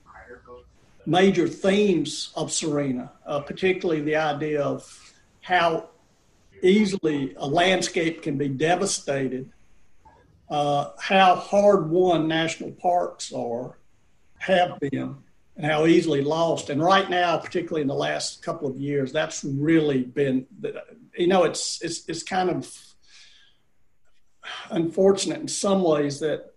major 1.06 1.48
themes 1.48 2.32
of 2.34 2.52
Serena, 2.52 3.12
uh, 3.26 3.40
particularly 3.40 4.02
the 4.02 4.16
idea 4.16 4.62
of 4.62 5.14
how 5.40 5.90
easily 6.62 7.34
a 7.36 7.46
landscape 7.46 8.22
can 8.22 8.36
be 8.36 8.48
devastated, 8.48 9.50
uh, 10.50 10.90
how 10.98 11.36
hard 11.36 11.88
won 11.90 12.26
national 12.26 12.72
parks 12.72 13.32
are, 13.32 13.78
have 14.38 14.78
been, 14.80 15.16
and 15.56 15.66
how 15.66 15.86
easily 15.86 16.22
lost. 16.22 16.70
And 16.70 16.82
right 16.82 17.08
now, 17.08 17.38
particularly 17.38 17.82
in 17.82 17.88
the 17.88 17.94
last 17.94 18.42
couple 18.42 18.68
of 18.68 18.76
years, 18.76 19.12
that's 19.12 19.44
really 19.44 20.02
been 20.02 20.46
you 21.16 21.26
know, 21.26 21.44
it's 21.44 21.82
it's 21.82 22.08
it's 22.08 22.22
kind 22.22 22.50
of 22.50 22.72
unfortunate 24.70 25.40
in 25.40 25.48
some 25.48 25.82
ways 25.82 26.20
that 26.20 26.52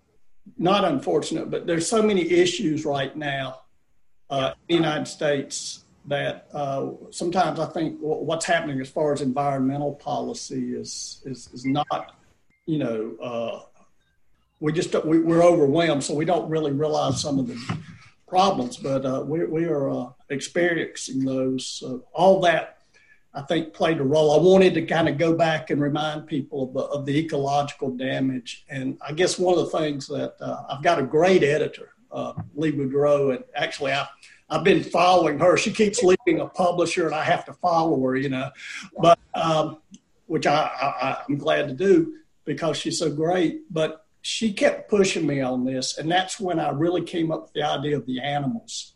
not 0.58 0.84
unfortunate, 0.84 1.50
but 1.50 1.66
there's 1.66 1.88
so 1.88 2.02
many 2.02 2.30
issues 2.30 2.86
right 2.86 3.16
now 3.16 3.62
uh, 4.30 4.54
in 4.68 4.78
the 4.78 4.84
United 4.84 5.08
States 5.08 5.86
that 6.06 6.48
uh, 6.54 6.90
sometimes 7.12 7.60
I 7.60 7.68
think 7.68 7.98
what's 8.00 8.46
happening 8.46 8.80
as 8.82 8.90
far 8.90 9.14
as 9.14 9.22
environmental 9.22 9.94
policy 9.96 10.76
is 10.76 11.22
is, 11.26 11.50
is 11.54 11.66
not, 11.66 12.16
you 12.66 12.80
know, 12.80 13.16
uh, 13.22 13.62
we 14.60 14.74
just 14.74 14.94
we, 15.06 15.20
are 15.20 15.44
overwhelmed, 15.44 16.04
so 16.04 16.14
we 16.14 16.26
don't 16.26 16.50
really 16.50 16.72
realize 16.72 17.22
some 17.22 17.40
of 17.40 17.48
the 17.48 17.78
problems, 18.28 18.78
but 18.78 19.06
uh, 19.06 19.24
we 19.26 19.46
we 19.46 19.66
are 19.66 19.90
uh, 19.90 20.10
experiencing 20.30 21.26
those. 21.26 21.84
all 22.14 22.42
that 22.42 22.80
I 23.34 23.42
think 23.44 23.74
played 23.74 24.00
a 24.00 24.04
role. 24.04 24.32
I 24.32 24.42
wanted 24.42 24.74
to 24.74 24.86
kind 24.86 25.08
of 25.08 25.18
go 25.18 25.36
back 25.36 25.70
and 25.70 25.82
remind 25.82 26.28
people 26.28 26.64
of 26.64 26.74
the, 26.74 26.80
of 26.80 27.06
the 27.06 27.18
ecological 27.18 27.92
damage. 27.92 28.66
And 28.70 28.98
I 29.06 29.14
guess 29.14 29.38
one 29.38 29.58
of 29.58 29.72
the 29.72 29.78
things 29.78 30.08
that 30.08 30.36
uh, 30.42 30.64
I've 30.70 30.84
got 30.84 31.00
a 31.00 31.04
great 31.04 31.44
editor, 31.44 31.92
uh, 32.12 32.34
Lee 32.56 32.72
Boudreau, 32.72 33.36
and 33.36 33.44
actually 33.56 33.92
I, 33.92 34.08
I've 34.50 34.64
been 34.64 34.84
following 34.84 35.40
her. 35.40 35.58
She 35.58 35.72
keeps 35.72 36.04
leaving 36.04 36.42
a 36.42 36.48
publisher, 36.48 37.06
and 37.06 37.16
I 37.16 37.24
have 37.24 37.46
to 37.46 37.54
follow 37.54 38.02
her, 38.04 38.16
you 38.16 38.30
know, 38.30 38.50
but 38.98 39.20
um, 39.34 39.78
which 40.28 40.48
I, 40.48 40.70
I, 40.82 41.18
I'm 41.28 41.38
glad 41.38 41.68
to 41.68 41.74
do 41.74 42.16
because 42.46 42.78
she's 42.78 43.00
so 43.00 43.12
great. 43.12 43.72
But 43.72 44.06
she 44.22 44.54
kept 44.54 44.90
pushing 44.90 45.26
me 45.26 45.42
on 45.42 45.66
this, 45.66 45.98
and 45.98 46.12
that's 46.12 46.40
when 46.40 46.60
I 46.60 46.70
really 46.70 47.04
came 47.04 47.32
up 47.32 47.44
with 47.44 47.54
the 47.54 47.64
idea 47.64 47.98
of 47.98 48.06
the 48.06 48.20
animals 48.20 48.94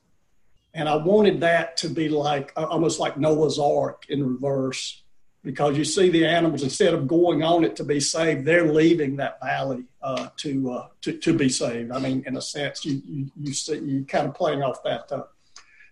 and 0.74 0.90
I 0.90 0.96
wanted 0.96 1.40
that 1.42 1.78
to 1.78 1.90
be 1.90 2.10
like 2.10 2.52
almost 2.56 3.00
like 3.00 3.18
Noah's 3.18 3.60
Ark 3.60 4.06
in 4.10 4.26
reverse, 4.26 5.03
because 5.44 5.78
you 5.78 5.84
see 5.84 6.10
the 6.10 6.26
animals 6.26 6.64
instead 6.64 6.94
of 6.94 7.08
going 7.08 7.44
on 7.44 7.64
it 7.64 7.76
to 7.76 7.84
be 7.84 8.00
saved, 8.00 8.46
they're 8.46 8.72
leaving 8.72 9.18
that 9.18 9.40
valley 9.42 9.84
uh, 10.02 10.30
to, 10.38 10.72
uh, 10.72 10.88
to 11.02 11.18
to 11.18 11.34
be 11.34 11.50
saved. 11.50 11.92
I 11.92 12.00
mean, 12.00 12.24
in 12.26 12.38
a 12.38 12.42
sense, 12.42 12.86
you 12.86 13.02
you 13.06 13.32
you 13.40 13.54
see 13.54 13.80
you 13.80 14.06
kind 14.06 14.28
of 14.28 14.34
playing 14.34 14.64
off 14.64 14.84
that 14.84 15.12
uh, 15.12 15.24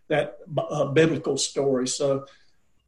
that 0.08 0.38
uh, 0.58 0.86
biblical 0.86 1.38
story. 1.38 1.88
So 1.88 2.25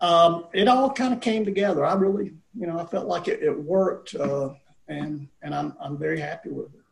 um, 0.02 0.46
it 0.54 0.68
all 0.68 0.92
kind 0.92 1.14
of 1.14 1.22
came 1.22 1.46
together. 1.46 1.86
I 1.86 1.94
really, 1.94 2.34
you 2.58 2.68
know, 2.68 2.80
I 2.80 2.86
felt 2.86 3.08
like 3.08 3.28
it, 3.28 3.42
it 3.42 3.58
worked, 3.58 4.16
uh, 4.16 4.50
and 4.88 5.28
and 5.42 5.54
I'm 5.54 5.76
I'm 5.82 5.98
very 5.98 6.20
happy 6.20 6.50
with 6.50 6.74
it 6.74 6.84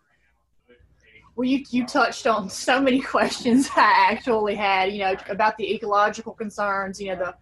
well, 1.36 1.48
you 1.48 1.64
you 1.70 1.86
touched 1.86 2.28
on 2.28 2.50
so 2.50 2.82
many 2.82 3.00
questions 3.16 3.70
I 3.76 4.10
actually 4.12 4.56
had. 4.56 4.92
You 4.92 5.00
know 5.00 5.16
about 5.30 5.58
the 5.58 5.74
ecological 5.74 6.34
concerns. 6.34 7.00
You 7.00 7.10
know 7.10 7.16
the 7.16 7.36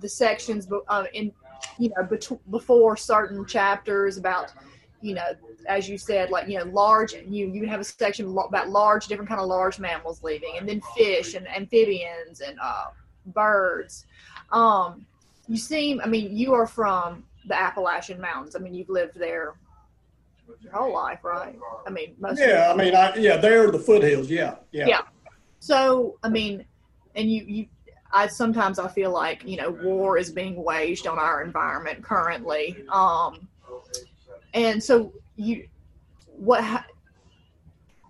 the 0.00 0.08
sections 0.08 0.68
uh, 0.88 1.04
in 1.12 1.32
you 1.78 1.90
know 1.90 2.02
bet- 2.04 2.50
before 2.50 2.96
certain 2.96 3.44
chapters 3.46 4.16
about 4.16 4.52
you 5.00 5.14
know 5.14 5.26
as 5.68 5.88
you 5.88 5.96
said 5.96 6.30
like 6.30 6.48
you 6.48 6.58
know 6.58 6.64
large 6.66 7.14
you 7.14 7.46
you 7.46 7.66
have 7.66 7.80
a 7.80 7.84
section 7.84 8.36
about 8.36 8.68
large 8.68 9.06
different 9.06 9.28
kind 9.28 9.40
of 9.40 9.46
large 9.46 9.78
mammals 9.78 10.22
leaving 10.22 10.54
and 10.58 10.68
then 10.68 10.80
fish 10.96 11.34
and 11.34 11.48
amphibians 11.48 12.40
and 12.40 12.58
uh, 12.60 12.86
birds 13.26 14.06
um 14.50 15.06
you 15.48 15.56
seem 15.56 16.00
i 16.02 16.06
mean 16.06 16.36
you 16.36 16.52
are 16.52 16.66
from 16.66 17.24
the 17.46 17.54
appalachian 17.54 18.20
mountains 18.20 18.56
i 18.56 18.58
mean 18.58 18.74
you've 18.74 18.88
lived 18.88 19.16
there 19.16 19.54
your 20.60 20.72
whole 20.72 20.92
life, 20.92 21.20
right? 21.22 21.56
I 21.86 21.90
mean, 21.90 22.14
most. 22.18 22.38
Yeah, 22.40 22.70
I 22.72 22.76
mean, 22.76 22.94
I 22.94 23.14
yeah, 23.16 23.36
they're 23.36 23.70
the 23.70 23.78
foothills. 23.78 24.28
Yeah, 24.28 24.56
yeah. 24.72 24.86
Yeah. 24.86 25.00
So 25.60 26.18
I 26.22 26.28
mean, 26.28 26.64
and 27.14 27.30
you 27.30 27.44
you, 27.44 27.66
I 28.12 28.26
sometimes 28.26 28.78
I 28.78 28.88
feel 28.88 29.10
like 29.10 29.44
you 29.44 29.56
know 29.56 29.70
war 29.70 30.18
is 30.18 30.30
being 30.30 30.62
waged 30.62 31.06
on 31.06 31.18
our 31.18 31.42
environment 31.42 32.02
currently. 32.02 32.84
Um, 32.88 33.48
and 34.54 34.82
so 34.82 35.12
you, 35.36 35.68
what 36.26 36.84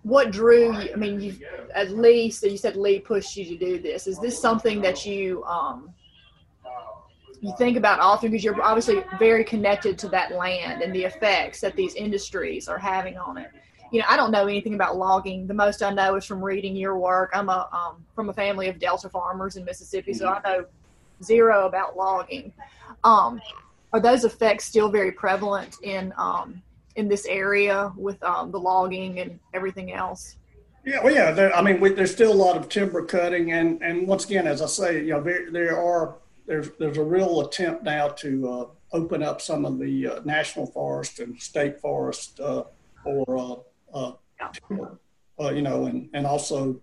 what 0.03 0.31
drew 0.31 0.77
you? 0.77 0.89
I 0.93 0.95
mean, 0.97 1.21
you 1.21 1.37
at 1.73 1.91
least 1.91 2.43
you 2.43 2.57
said 2.57 2.75
Lee 2.75 2.99
pushed 2.99 3.37
you 3.37 3.45
to 3.45 3.57
do 3.57 3.79
this. 3.79 4.07
Is 4.07 4.19
this 4.19 4.39
something 4.39 4.81
that 4.81 5.05
you 5.05 5.43
um 5.45 5.93
you 7.43 7.53
think 7.57 7.75
about 7.75 7.99
often 7.99 8.31
because 8.31 8.43
you're 8.43 8.61
obviously 8.61 9.03
very 9.19 9.43
connected 9.43 9.97
to 9.99 10.07
that 10.07 10.31
land 10.31 10.81
and 10.81 10.95
the 10.95 11.03
effects 11.03 11.59
that 11.59 11.75
these 11.75 11.93
industries 11.95 12.69
are 12.69 12.77
having 12.77 13.17
on 13.17 13.37
it. 13.37 13.51
You 13.93 13.99
know, 13.99 14.05
I 14.09 14.17
don't 14.17 14.31
know 14.31 14.47
anything 14.47 14.73
about 14.73 14.97
logging. 14.97 15.45
The 15.45 15.53
most 15.53 15.83
I 15.83 15.91
know 15.91 16.15
is 16.15 16.25
from 16.25 16.43
reading 16.43 16.75
your 16.75 16.97
work. 16.97 17.29
I'm 17.31 17.47
a 17.47 17.69
um, 17.71 18.03
from 18.15 18.27
a 18.29 18.33
family 18.33 18.67
of 18.67 18.79
Delta 18.79 19.07
farmers 19.07 19.55
in 19.55 19.63
Mississippi, 19.65 20.13
so 20.13 20.29
I 20.29 20.41
know 20.43 20.65
zero 21.21 21.67
about 21.67 21.95
logging. 21.95 22.51
Um, 23.03 23.39
are 23.93 23.99
those 23.99 24.23
effects 24.23 24.65
still 24.65 24.89
very 24.89 25.11
prevalent 25.11 25.75
in 25.83 26.11
um, 26.17 26.59
in 26.95 27.07
this 27.07 27.27
area 27.27 27.93
with 27.95 28.21
um, 28.23 28.49
the 28.49 28.59
logging 28.59 29.19
and 29.19 29.39
everything 29.53 29.93
else? 29.93 30.37
Yeah, 30.83 31.03
well, 31.03 31.13
yeah. 31.13 31.29
There, 31.29 31.55
I 31.55 31.61
mean, 31.61 31.79
we, 31.79 31.93
there's 31.93 32.11
still 32.11 32.31
a 32.31 32.33
lot 32.33 32.57
of 32.57 32.69
timber 32.69 33.05
cutting, 33.05 33.51
and 33.51 33.79
and 33.83 34.07
once 34.07 34.25
again, 34.25 34.47
as 34.47 34.63
I 34.63 34.65
say, 34.65 35.03
you 35.03 35.11
know, 35.11 35.21
there, 35.21 35.51
there 35.51 35.79
are 35.79 36.15
there's 36.47 36.71
there's 36.79 36.97
a 36.97 37.03
real 37.03 37.41
attempt 37.41 37.83
now 37.83 38.07
to 38.07 38.49
uh, 38.49 38.65
open 38.91 39.21
up 39.21 39.39
some 39.39 39.65
of 39.65 39.77
the 39.77 40.07
uh, 40.07 40.19
national 40.25 40.65
forest 40.65 41.19
and 41.19 41.39
state 41.39 41.79
forest 41.79 42.39
uh, 42.39 42.63
for 43.03 43.37
uh, 43.93 44.13
uh, 44.41 44.85
uh, 45.39 45.51
you 45.51 45.61
know, 45.61 45.85
and 45.85 46.09
and 46.13 46.25
also 46.25 46.81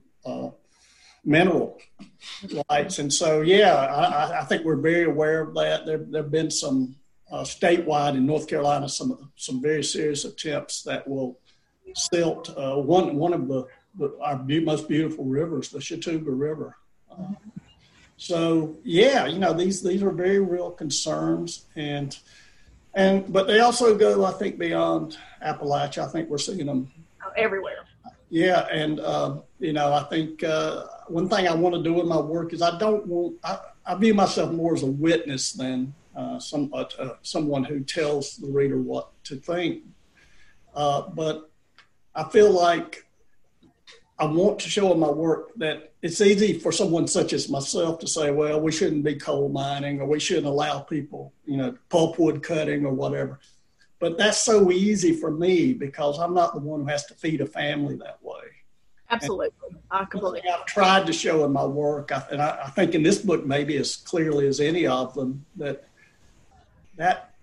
mineral 1.24 1.78
rights. 2.70 2.98
And 2.98 3.12
so, 3.12 3.42
yeah, 3.42 3.74
I, 3.74 4.40
I, 4.40 4.44
think 4.44 4.64
we're 4.64 4.76
very 4.76 5.04
aware 5.04 5.42
of 5.42 5.54
that. 5.54 5.86
There 5.86 5.98
there 5.98 6.22
have 6.22 6.30
been 6.30 6.50
some 6.50 6.96
statewide 7.32 8.16
in 8.16 8.26
North 8.26 8.48
Carolina 8.48 8.88
some 8.88 9.30
some 9.36 9.60
very 9.62 9.84
serious 9.84 10.24
attempts 10.24 10.82
that 10.82 11.06
will 11.06 11.38
silt 11.94 12.50
one 12.56 13.16
one 13.16 13.32
of 13.32 13.48
the 13.48 13.66
our 14.22 14.42
most 14.44 14.88
beautiful 14.88 15.24
rivers, 15.24 15.70
the 15.70 15.78
Chattooga 15.78 16.30
River. 16.30 16.76
Uh, 17.10 17.34
so 18.16 18.76
yeah, 18.84 19.26
you 19.26 19.38
know 19.38 19.52
these 19.52 19.82
these 19.82 20.02
are 20.02 20.12
very 20.12 20.38
real 20.38 20.70
concerns, 20.70 21.66
and 21.76 22.16
and 22.94 23.32
but 23.32 23.46
they 23.46 23.60
also 23.60 23.96
go, 23.96 24.24
I 24.24 24.32
think, 24.32 24.58
beyond 24.58 25.16
Appalachia. 25.44 26.06
I 26.06 26.08
think 26.08 26.28
we're 26.28 26.38
seeing 26.38 26.66
them 26.66 26.90
everywhere. 27.36 27.84
Yeah, 28.30 28.66
and 28.70 29.00
uh, 29.00 29.40
you 29.58 29.72
know, 29.72 29.92
I 29.92 30.04
think 30.04 30.44
uh, 30.44 30.84
one 31.08 31.28
thing 31.28 31.48
I 31.48 31.54
want 31.54 31.74
to 31.74 31.82
do 31.82 32.00
in 32.00 32.06
my 32.06 32.20
work 32.20 32.52
is 32.52 32.62
I 32.62 32.78
don't 32.78 33.06
want 33.06 33.36
I, 33.42 33.58
I 33.84 33.94
view 33.96 34.14
myself 34.14 34.52
more 34.52 34.74
as 34.74 34.82
a 34.82 34.86
witness 34.86 35.52
than 35.52 35.94
uh, 36.14 36.38
some 36.38 36.70
uh, 36.72 36.84
uh, 36.98 37.16
someone 37.22 37.64
who 37.64 37.80
tells 37.80 38.36
the 38.36 38.48
reader 38.48 38.78
what 38.80 39.10
to 39.24 39.36
think. 39.36 39.82
but 40.74 41.50
I 42.14 42.24
feel 42.24 42.50
like 42.50 43.06
I 44.20 44.26
want 44.26 44.58
to 44.60 44.68
show 44.68 44.92
in 44.92 45.00
my 45.00 45.10
work 45.10 45.52
that 45.56 45.94
it's 46.02 46.20
easy 46.20 46.58
for 46.58 46.72
someone 46.72 47.06
such 47.08 47.32
as 47.32 47.48
myself 47.48 48.00
to 48.00 48.06
say, 48.06 48.30
well, 48.30 48.60
we 48.60 48.70
shouldn't 48.70 49.02
be 49.02 49.14
coal 49.14 49.48
mining 49.48 50.00
or 50.00 50.06
we 50.06 50.20
shouldn't 50.20 50.46
allow 50.46 50.80
people, 50.80 51.32
you 51.46 51.56
know, 51.56 51.74
pulpwood 51.90 52.42
cutting 52.42 52.84
or 52.84 52.92
whatever. 52.92 53.40
But 54.00 54.16
that's 54.16 54.40
so 54.40 54.72
easy 54.72 55.14
for 55.14 55.30
me 55.30 55.74
because 55.74 56.18
I'm 56.18 56.34
not 56.34 56.54
the 56.54 56.60
one 56.60 56.80
who 56.80 56.86
has 56.86 57.04
to 57.06 57.14
feed 57.14 57.40
a 57.42 57.46
family 57.46 57.96
that 57.96 58.18
way. 58.22 58.40
Absolutely. 59.10 59.50
I 59.90 60.04
completely. 60.04 60.48
I've 60.48 60.66
tried 60.66 61.06
to 61.06 61.12
show 61.12 61.44
in 61.44 61.52
my 61.52 61.64
work, 61.64 62.10
and 62.30 62.40
I, 62.40 62.60
I 62.64 62.70
think 62.70 62.94
in 62.94 63.02
this 63.02 63.18
book, 63.18 63.44
maybe 63.44 63.76
as 63.76 63.96
clearly 63.96 64.46
as 64.46 64.60
any 64.60 64.86
of 64.86 65.14
them, 65.14 65.44
that 65.56 65.84
that 66.96 67.34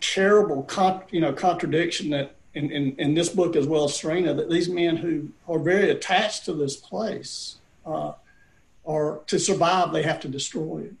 terrible, 0.00 0.62
con, 0.64 1.02
you 1.10 1.20
know, 1.20 1.32
contradiction 1.32 2.10
that 2.10 2.36
in, 2.54 2.70
in, 2.70 2.96
in 2.98 3.14
this 3.14 3.28
book 3.28 3.56
as 3.56 3.66
well 3.66 3.84
as 3.84 3.96
Serena, 3.96 4.34
that 4.34 4.50
these 4.50 4.68
men 4.68 4.96
who 4.96 5.28
are 5.48 5.58
very 5.58 5.90
attached 5.90 6.44
to 6.46 6.52
this 6.52 6.76
place 6.76 7.56
uh, 7.86 8.12
are 8.86 9.20
to 9.26 9.38
survive, 9.38 9.92
they 9.92 10.02
have 10.02 10.20
to 10.20 10.28
destroy 10.28 10.78
it. 10.80 10.94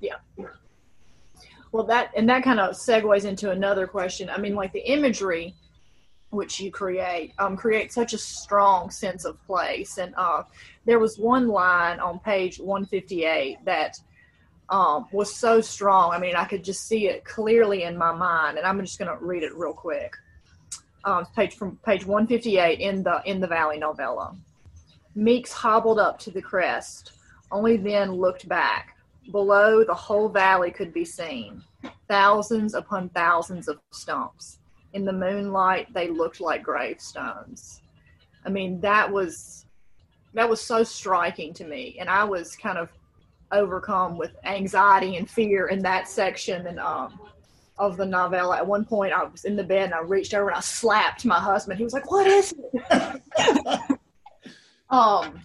Yeah. 0.00 0.16
Well, 1.72 1.84
that 1.84 2.10
and 2.16 2.28
that 2.28 2.42
kind 2.42 2.60
of 2.60 2.74
segues 2.74 3.24
into 3.24 3.50
another 3.50 3.86
question. 3.86 4.28
I 4.28 4.38
mean, 4.38 4.54
like 4.54 4.72
the 4.72 4.80
imagery 4.80 5.54
which 6.30 6.60
you 6.60 6.70
create 6.70 7.32
um, 7.38 7.56
create 7.56 7.92
such 7.92 8.12
a 8.12 8.18
strong 8.18 8.90
sense 8.90 9.24
of 9.24 9.40
place. 9.46 9.98
And 9.98 10.14
uh, 10.16 10.44
there 10.84 10.98
was 10.98 11.18
one 11.18 11.48
line 11.48 11.98
on 12.00 12.20
page 12.20 12.58
158 12.58 13.64
that 13.64 13.98
um, 14.68 15.06
was 15.12 15.34
so 15.34 15.60
strong. 15.60 16.12
I 16.12 16.18
mean, 16.18 16.36
I 16.36 16.44
could 16.44 16.64
just 16.64 16.86
see 16.86 17.08
it 17.08 17.24
clearly 17.24 17.82
in 17.82 17.96
my 17.96 18.12
mind, 18.12 18.58
and 18.58 18.66
I'm 18.66 18.80
just 18.80 18.98
going 18.98 19.10
to 19.10 19.24
read 19.24 19.42
it 19.42 19.54
real 19.54 19.72
quick 19.72 20.14
um, 21.04 21.26
page 21.34 21.56
from 21.56 21.76
page 21.84 22.04
158 22.06 22.80
in 22.80 23.02
the 23.02 23.22
in 23.24 23.40
the 23.40 23.46
Valley 23.46 23.78
novella. 23.78 24.36
Meeks 25.14 25.52
hobbled 25.52 25.98
up 25.98 26.18
to 26.20 26.30
the 26.30 26.42
crest, 26.42 27.12
only 27.50 27.76
then 27.76 28.12
looked 28.12 28.48
back. 28.48 28.96
Below, 29.30 29.84
the 29.84 29.94
whole 29.94 30.28
valley 30.28 30.70
could 30.70 30.92
be 30.92 31.04
seen, 31.04 31.62
thousands 32.08 32.74
upon 32.74 33.08
thousands 33.10 33.68
of 33.68 33.78
stumps. 33.92 34.58
In 34.92 35.04
the 35.04 35.12
moonlight, 35.12 35.92
they 35.94 36.08
looked 36.08 36.40
like 36.40 36.62
gravestones. 36.62 37.82
I 38.44 38.48
mean, 38.48 38.80
that 38.80 39.10
was 39.10 39.66
that 40.34 40.48
was 40.48 40.60
so 40.60 40.82
striking 40.82 41.52
to 41.54 41.64
me, 41.64 41.96
and 42.00 42.08
I 42.08 42.24
was 42.24 42.56
kind 42.56 42.78
of 42.78 42.88
overcome 43.52 44.16
with 44.16 44.32
anxiety 44.44 45.16
and 45.16 45.28
fear 45.28 45.68
in 45.68 45.82
that 45.82 46.08
section. 46.08 46.66
And 46.66 46.78
um, 46.78 47.18
of 47.80 47.96
the 47.96 48.06
novella. 48.06 48.58
At 48.58 48.66
one 48.66 48.84
point, 48.84 49.12
I 49.12 49.24
was 49.24 49.44
in 49.44 49.56
the 49.56 49.64
bed 49.64 49.84
and 49.84 49.94
I 49.94 50.00
reached 50.00 50.34
over 50.34 50.48
and 50.48 50.56
I 50.56 50.60
slapped 50.60 51.24
my 51.24 51.40
husband. 51.40 51.78
He 51.78 51.84
was 51.84 51.94
like, 51.94 52.10
"What 52.10 52.26
is 52.26 52.54
it?" 52.74 53.98
um, 54.90 55.40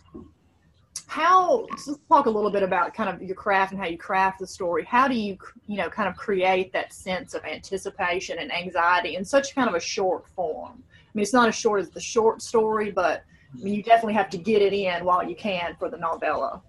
how? 1.16 1.66
Let's 1.70 1.90
talk 2.10 2.26
a 2.26 2.30
little 2.30 2.52
bit 2.52 2.62
about 2.62 2.94
kind 2.94 3.10
of 3.10 3.22
your 3.22 3.36
craft 3.36 3.72
and 3.72 3.80
how 3.80 3.88
you 3.88 3.98
craft 3.98 4.40
the 4.40 4.48
story. 4.48 4.84
How 4.84 5.08
do 5.08 5.16
you, 5.16 5.38
you 5.66 5.78
know, 5.78 5.90
kind 5.90 6.10
of 6.10 6.18
create 6.18 6.74
that 6.74 6.92
sense 6.92 7.34
of 7.34 7.46
anticipation 7.46 8.38
and 8.38 8.54
anxiety 8.54 9.16
in 9.16 9.24
such 9.24 9.56
kind 9.56 9.70
of 9.70 9.76
a 9.76 9.80
short 9.80 10.28
form? 10.36 10.84
I 10.84 11.12
mean, 11.14 11.24
it's 11.24 11.32
not 11.32 11.48
as 11.48 11.56
short 11.56 11.80
as 11.80 11.90
the 11.90 12.02
short 12.02 12.42
story, 12.42 12.92
but 12.92 13.24
I 13.54 13.64
mean, 13.64 13.76
you 13.76 13.82
definitely 13.82 14.16
have 14.16 14.30
to 14.32 14.38
get 14.38 14.62
it 14.62 14.74
in 14.74 15.06
while 15.06 15.24
you 15.24 15.38
can 15.38 15.78
for 15.80 15.90
the 15.90 15.98
novella. 15.98 16.62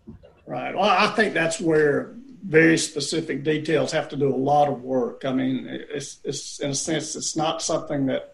Right. 0.47 0.77
Well, 0.77 0.85
I 0.85 1.09
think 1.09 1.35
that's 1.35 1.61
where 1.61 2.15
very 2.47 2.79
specific 2.79 3.43
details 3.43 3.91
have 3.91 4.09
to 4.11 4.17
do 4.17 4.33
a 4.33 4.37
lot 4.53 4.69
of 4.69 4.85
work. 4.85 5.25
I 5.25 5.33
mean, 5.33 5.67
it's, 5.69 6.21
it's 6.23 6.61
in 6.61 6.71
a 6.71 6.75
sense, 6.75 7.17
it's 7.17 7.35
not 7.35 7.63
something 7.63 8.07
that 8.07 8.33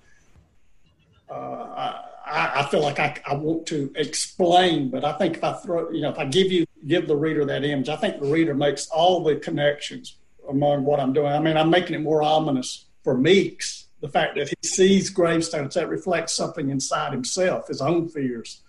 uh, 1.31 1.33
I, 1.35 2.05
I, 2.33 2.67
feel 2.69 2.81
like 2.81 2.99
I, 2.99 3.17
I, 3.27 3.35
want 3.35 3.67
to 3.67 3.93
explain, 3.97 4.91
but 4.91 5.05
I 5.05 5.13
think 5.13 5.37
if 5.37 5.45
I 5.45 5.53
throw, 5.55 5.91
you 5.91 6.01
know, 6.03 6.11
if 6.11 6.19
I 6.19 6.25
give 6.25 6.51
you, 6.51 6.67
give 6.87 7.07
the 7.07 7.17
reader 7.17 7.45
that 7.45 7.65
image, 7.65 7.89
I 7.89 7.97
think 7.97 8.21
the 8.21 8.31
reader 8.31 8.55
makes 8.55 8.89
all 8.89 9.23
the 9.23 9.37
connections 9.37 10.17
among 10.49 10.85
what 10.85 11.01
I'm 11.01 11.13
doing. 11.13 11.33
I 11.33 11.39
mean, 11.39 11.57
I'm 11.57 11.71
making 11.71 11.95
it 11.95 12.01
more 12.01 12.23
ominous 12.23 12.87
for 13.05 13.17
Meeks, 13.17 13.89
the 14.01 14.09
fact 14.09 14.37
that 14.37 14.49
he 14.49 14.69
sees 14.69 15.11
gravestones 15.11 15.75
that 15.75 15.89
reflects 15.89 16.35
something 16.35 16.71
inside 16.71 17.13
himself, 17.13 17.69
his 17.69 17.81
own 17.81 18.09
fears 18.09 18.63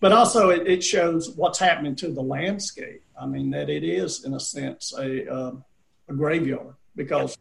but 0.00 0.12
also 0.12 0.48
it, 0.48 0.66
it, 0.66 0.82
shows 0.82 1.30
what's 1.36 1.58
happening 1.58 1.94
to 1.94 2.10
the 2.10 2.22
landscape. 2.22 3.02
I 3.20 3.26
mean 3.26 3.50
that 3.50 3.68
it 3.68 3.84
is 3.84 4.24
in 4.24 4.32
a 4.32 4.40
sense 4.40 4.94
a 4.98 5.28
um, 5.28 5.64
a 6.08 6.14
graveyard 6.14 6.74
because 6.96 7.36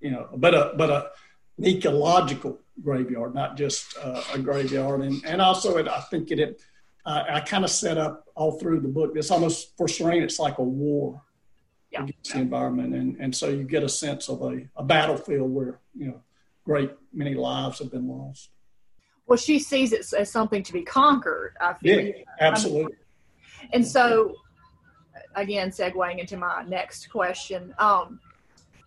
you 0.00 0.10
know, 0.10 0.28
but 0.34 0.54
a 0.54 0.72
but 0.76 0.90
a 0.90 1.10
an 1.58 1.66
ecological 1.66 2.58
graveyard, 2.82 3.34
not 3.34 3.56
just 3.56 3.96
uh, 3.98 4.22
a 4.32 4.38
graveyard, 4.38 5.02
and 5.02 5.22
and 5.24 5.40
also 5.40 5.76
it, 5.78 5.88
I 5.88 6.00
think 6.00 6.30
it. 6.30 6.38
it 6.38 6.62
uh, 7.04 7.24
I 7.28 7.40
kind 7.40 7.64
of 7.64 7.70
set 7.70 7.98
up 7.98 8.26
all 8.36 8.60
through 8.60 8.78
the 8.78 8.88
book. 8.88 9.12
It's 9.16 9.32
almost 9.32 9.76
for 9.76 9.88
Serene, 9.88 10.22
it's 10.22 10.38
like 10.38 10.58
a 10.58 10.62
war 10.62 11.20
yeah. 11.90 12.04
against 12.04 12.32
the 12.32 12.40
environment, 12.40 12.94
and 12.94 13.16
and 13.20 13.34
so 13.34 13.48
you 13.48 13.64
get 13.64 13.82
a 13.82 13.88
sense 13.88 14.28
of 14.28 14.40
a, 14.42 14.68
a 14.76 14.84
battlefield 14.84 15.52
where 15.52 15.80
you 15.96 16.06
know 16.06 16.20
great 16.64 16.92
many 17.12 17.34
lives 17.34 17.80
have 17.80 17.90
been 17.90 18.06
lost 18.06 18.50
well, 19.26 19.36
she 19.36 19.58
sees 19.58 19.92
it 19.92 20.04
as 20.12 20.30
something 20.30 20.62
to 20.62 20.72
be 20.72 20.82
conquered. 20.82 21.54
I 21.60 21.74
feel. 21.74 22.00
Yeah, 22.00 22.12
absolutely. 22.40 22.96
And 23.72 23.86
so, 23.86 24.34
again, 25.34 25.70
segueing 25.70 26.18
into 26.18 26.36
my 26.36 26.64
next 26.68 27.08
question, 27.08 27.74
um, 27.78 28.20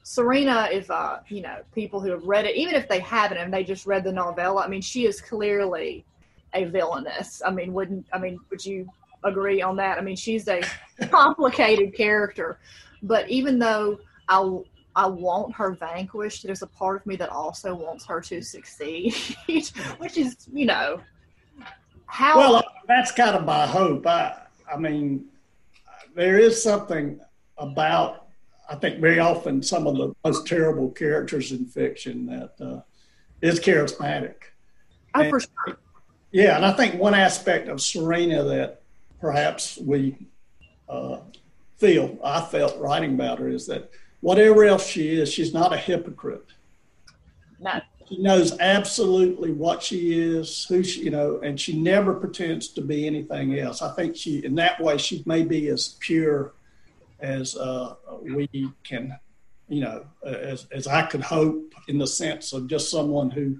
Serena, 0.08 0.70
if 0.72 0.92
uh, 0.92 1.18
you 1.30 1.42
know 1.42 1.58
people 1.74 2.00
who 2.00 2.12
have 2.12 2.24
read 2.26 2.46
it, 2.46 2.56
even 2.56 2.76
if 2.76 2.88
they 2.88 3.00
haven't 3.00 3.40
and 3.40 3.52
they 3.52 3.64
just 3.64 3.88
read 3.88 4.04
the 4.04 4.12
novella, 4.12 4.64
I 4.64 4.68
mean, 4.68 4.82
she 4.82 5.08
is 5.08 5.20
clearly 5.20 6.06
a 6.54 6.66
villainess. 6.66 7.42
I 7.44 7.50
mean, 7.50 7.74
wouldn't 7.74 8.06
I 8.14 8.20
mean, 8.20 8.40
would 8.52 8.64
you 8.64 8.88
agree 9.24 9.64
on 9.64 9.76
that? 9.78 9.98
I 9.98 10.02
mean, 10.02 10.16
she's 10.16 10.48
a 10.48 10.62
complicated 11.10 11.96
character, 11.96 12.60
but 13.02 13.28
even 13.32 13.58
though 13.58 13.98
I 14.30 14.60
I 14.96 15.08
want 15.08 15.56
her 15.56 15.72
vanquished. 15.72 16.44
There's 16.44 16.62
a 16.62 16.68
part 16.68 17.02
of 17.02 17.08
me 17.08 17.16
that 17.16 17.30
also 17.30 17.74
wants 17.74 18.06
her 18.06 18.22
to 18.22 18.44
succeed, 18.44 19.16
which 19.98 20.18
is, 20.18 20.48
you 20.54 20.66
know, 20.66 21.02
how. 22.06 22.38
Well, 22.38 22.64
that's 22.88 23.12
kind 23.12 23.36
of 23.36 23.44
my 23.44 23.66
hope. 23.66 24.06
I, 24.06 24.38
I 24.72 24.78
mean, 24.78 25.26
there 26.16 26.38
is 26.38 26.62
something 26.62 27.20
about, 27.58 28.25
I 28.70 28.76
think, 28.76 29.00
very 29.00 29.20
often 29.20 29.62
some 29.62 29.88
of 29.88 29.98
the 29.98 30.14
most 30.24 30.48
terrible 30.48 30.90
characters 30.92 31.52
in 31.52 31.66
fiction 31.66 32.26
that 32.28 32.54
uh, 32.60 32.82
is 33.42 33.60
charismatic. 33.60 34.36
Oh, 35.14 35.22
and, 35.22 35.30
for 35.30 35.40
sure. 35.40 35.78
Yeah, 36.32 36.56
and 36.56 36.66
I 36.66 36.74
think 36.74 37.00
one 37.00 37.14
aspect 37.14 37.70
of 37.70 37.82
Serena 37.82 38.44
that 38.44 38.82
perhaps 39.22 39.78
we 39.78 40.18
uh, 40.90 41.20
feel, 41.78 42.18
I 42.24 42.42
felt 42.42 42.78
writing 42.80 43.14
about 43.14 43.40
her, 43.40 43.48
is 43.48 43.68
that 43.68 43.92
whatever 44.22 44.66
else 44.66 44.86
she 44.88 45.20
is, 45.20 45.32
she's 45.32 45.54
not 45.54 45.74
a 45.74 45.78
hypocrite. 45.78 46.46
No. 47.60 47.80
She 48.10 48.22
knows 48.22 48.60
absolutely 48.60 49.52
what 49.52 49.82
she 49.82 50.20
is, 50.20 50.66
who 50.66 50.84
she, 50.84 51.06
you 51.06 51.10
know, 51.10 51.40
and 51.44 51.60
she 51.60 51.80
never 51.80 52.14
pretends 52.14 52.68
to 52.70 52.82
be 52.82 53.08
anything 53.08 53.58
else. 53.58 53.82
I 53.82 53.92
think 53.94 54.16
she, 54.16 54.46
in 54.46 54.54
that 54.56 54.80
way, 54.80 54.98
she 54.98 55.24
may 55.26 55.44
be 55.44 55.70
as 55.70 55.96
pure 56.00 56.54
as 57.20 57.56
uh, 57.56 57.96
we 58.22 58.48
can, 58.84 59.18
you 59.68 59.82
know, 59.82 60.06
as, 60.24 60.68
as 60.72 60.88
I 60.88 61.04
could 61.04 61.22
hope 61.22 61.74
in 61.88 61.98
the 61.98 62.08
sense 62.08 62.54
of 62.54 62.68
just 62.68 62.92
someone 62.92 63.30
who 63.30 63.60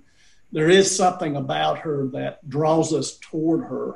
there 0.52 0.70
is 0.70 0.96
something 0.96 1.36
about 1.36 1.80
her 1.80 2.08
that 2.08 2.48
draws 2.50 2.94
us 2.94 3.18
toward 3.18 3.66
her. 3.66 3.96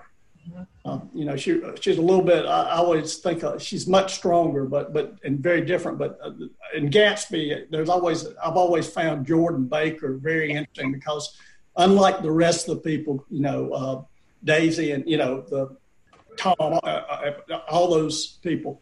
Mm-hmm. 0.50 0.62
Uh, 0.86 1.00
you 1.14 1.26
know, 1.26 1.36
she 1.36 1.62
she's 1.80 1.98
a 1.98 2.02
little 2.02 2.24
bit. 2.24 2.46
I, 2.46 2.64
I 2.64 2.76
always 2.78 3.18
think 3.18 3.44
uh, 3.44 3.58
she's 3.58 3.88
much 3.88 4.16
stronger, 4.16 4.66
but 4.66 4.94
but 4.94 5.16
and 5.24 5.40
very 5.40 5.62
different. 5.62 5.98
But 5.98 6.20
uh, 6.24 6.32
in 6.76 6.90
Gatsby, 6.90 7.70
there's 7.70 7.90
always 7.90 8.26
I've 8.44 8.58
always 8.58 8.90
found 8.90 9.26
Jordan 9.26 9.66
Baker 9.66 10.14
very 10.14 10.52
interesting 10.52 10.92
because 10.92 11.38
unlike 11.78 12.22
the 12.22 12.32
rest 12.32 12.68
of 12.68 12.76
the 12.76 12.82
people, 12.82 13.26
you 13.30 13.42
know, 13.42 13.72
uh, 13.72 14.02
Daisy 14.44 14.92
and 14.92 15.08
you 15.08 15.18
know 15.18 15.42
the 15.42 15.78
Tom, 16.38 16.56
uh, 16.60 16.78
uh, 16.78 17.32
all 17.70 17.90
those 17.90 18.40
people. 18.42 18.82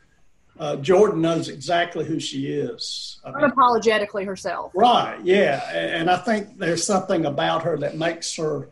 Uh, 0.59 0.75
Jordan 0.77 1.21
knows 1.21 1.49
exactly 1.49 2.03
who 2.05 2.19
she 2.19 2.47
is. 2.47 3.19
I 3.23 3.31
mean, 3.31 3.49
Unapologetically 3.49 4.25
herself. 4.25 4.71
Right, 4.73 5.19
yeah. 5.23 5.69
And 5.71 6.09
I 6.09 6.17
think 6.17 6.57
there's 6.57 6.83
something 6.83 7.25
about 7.25 7.63
her 7.63 7.77
that 7.77 7.97
makes 7.97 8.35
her 8.37 8.69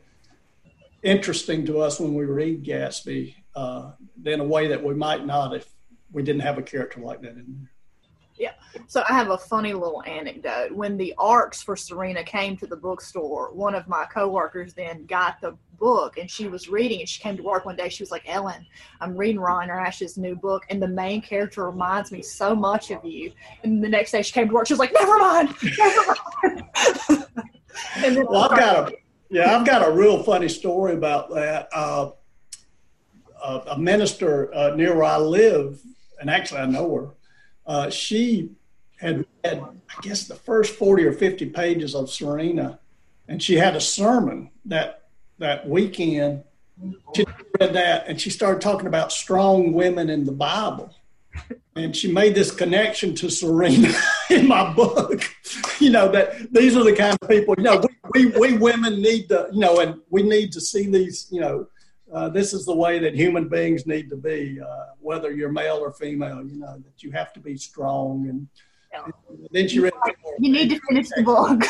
interesting 1.03 1.65
to 1.67 1.81
us 1.81 1.99
when 1.99 2.15
we 2.15 2.25
read 2.25 2.63
Gatsby 2.65 3.35
uh, 3.55 3.91
in 4.25 4.39
a 4.39 4.43
way 4.43 4.67
that 4.67 4.83
we 4.83 4.95
might 4.95 5.25
not 5.25 5.55
if 5.55 5.67
we 6.11 6.23
didn't 6.23 6.41
have 6.41 6.57
a 6.57 6.63
character 6.63 7.01
like 7.01 7.21
that 7.21 7.31
in 7.31 7.45
there. 7.59 7.71
Yeah. 8.37 8.51
So 8.87 9.03
I 9.09 9.13
have 9.13 9.29
a 9.29 9.37
funny 9.37 9.73
little 9.73 10.03
anecdote. 10.03 10.71
When 10.71 10.97
the 10.97 11.13
ARCs 11.17 11.61
for 11.61 11.75
Serena 11.75 12.23
came 12.23 12.57
to 12.57 12.67
the 12.67 12.75
bookstore, 12.75 13.53
one 13.53 13.75
of 13.75 13.87
my 13.87 14.05
coworkers 14.05 14.73
then 14.73 15.05
got 15.05 15.39
the 15.39 15.57
book 15.79 16.17
and 16.17 16.29
she 16.29 16.47
was 16.47 16.67
reading 16.69 16.99
and 16.99 17.07
she 17.07 17.21
came 17.21 17.37
to 17.37 17.43
work 17.43 17.65
one 17.65 17.75
day. 17.75 17.87
She 17.87 18.03
was 18.03 18.11
like, 18.11 18.23
Ellen, 18.25 18.65
I'm 18.99 19.15
reading 19.15 19.39
Ron 19.39 19.69
Rash's 19.69 20.17
new 20.17 20.35
book 20.35 20.63
and 20.69 20.81
the 20.81 20.87
main 20.87 21.21
character 21.21 21.65
reminds 21.65 22.11
me 22.11 22.21
so 22.21 22.55
much 22.55 22.91
of 22.91 23.03
you. 23.05 23.31
And 23.63 23.83
the 23.83 23.89
next 23.89 24.11
day 24.11 24.21
she 24.21 24.33
came 24.33 24.49
to 24.49 24.53
work, 24.53 24.67
she 24.67 24.73
was 24.73 24.79
like, 24.79 24.93
never 24.93 25.17
mind, 25.17 25.55
never 25.77 26.15
mind. 26.43 26.63
and 27.95 28.17
then 28.17 28.25
well, 28.27 28.43
I've 28.43 28.59
got 28.59 28.91
a, 28.91 28.95
yeah, 29.29 29.57
I've 29.57 29.65
got 29.65 29.87
a 29.87 29.91
real 29.91 30.23
funny 30.23 30.49
story 30.49 30.93
about 30.93 31.33
that. 31.33 31.69
Uh, 31.73 32.11
uh, 33.41 33.61
a 33.71 33.77
minister 33.77 34.53
uh, 34.55 34.75
near 34.75 34.95
where 34.95 35.03
I 35.03 35.17
live, 35.17 35.79
and 36.19 36.29
actually 36.29 36.61
I 36.61 36.65
know 36.65 36.95
her, 36.95 37.09
uh, 37.65 37.89
she 37.89 38.51
had 38.97 39.25
read, 39.43 39.61
I 39.63 40.01
guess, 40.01 40.27
the 40.27 40.35
first 40.35 40.75
40 40.75 41.05
or 41.05 41.13
50 41.13 41.47
pages 41.47 41.95
of 41.95 42.09
Serena, 42.09 42.79
and 43.27 43.41
she 43.41 43.55
had 43.55 43.75
a 43.75 43.81
sermon 43.81 44.51
that 44.65 45.05
that 45.37 45.67
weekend. 45.67 46.43
She 47.15 47.25
read 47.59 47.73
that, 47.73 48.07
and 48.07 48.19
she 48.19 48.29
started 48.29 48.61
talking 48.61 48.87
about 48.87 49.11
strong 49.11 49.73
women 49.73 50.09
in 50.09 50.25
the 50.25 50.31
Bible. 50.31 50.93
And 51.75 51.95
she 51.95 52.09
made 52.09 52.35
this 52.35 52.51
connection 52.51 53.13
to 53.15 53.29
Serena 53.29 53.89
in 54.29 54.47
my 54.47 54.73
book. 54.73 55.23
You 55.77 55.89
know, 55.89 56.09
that 56.13 56.53
these 56.53 56.77
are 56.77 56.85
the 56.85 56.95
kind 56.95 57.17
of 57.21 57.29
people, 57.29 57.53
you 57.57 57.63
know, 57.63 57.83
we, 58.13 58.27
we, 58.27 58.37
we 58.37 58.57
women 58.57 59.01
need 59.01 59.27
to, 59.27 59.49
you 59.51 59.59
know, 59.59 59.81
and 59.81 59.99
we 60.09 60.23
need 60.23 60.53
to 60.53 60.61
see 60.61 60.87
these, 60.87 61.27
you 61.29 61.41
know, 61.41 61.67
uh, 62.15 62.29
this 62.29 62.53
is 62.53 62.65
the 62.65 62.73
way 62.73 62.97
that 62.97 63.13
human 63.13 63.49
beings 63.49 63.85
need 63.85 64.09
to 64.09 64.15
be, 64.15 64.57
uh, 64.61 64.85
whether 65.01 65.33
you're 65.33 65.51
male 65.51 65.75
or 65.75 65.91
female. 65.91 66.41
You 66.45 66.59
know 66.59 66.77
that 66.77 67.03
you 67.03 67.11
have 67.11 67.33
to 67.33 67.41
be 67.41 67.57
strong, 67.57 68.29
and, 68.29 68.47
yeah. 68.93 69.11
and 69.27 69.47
then 69.51 69.67
she 69.67 69.81
read. 69.81 69.91
You 70.39 70.49
need 70.49 70.69
to 70.69 70.79
finish 70.87 71.09
the 71.09 71.23
book. 71.23 71.61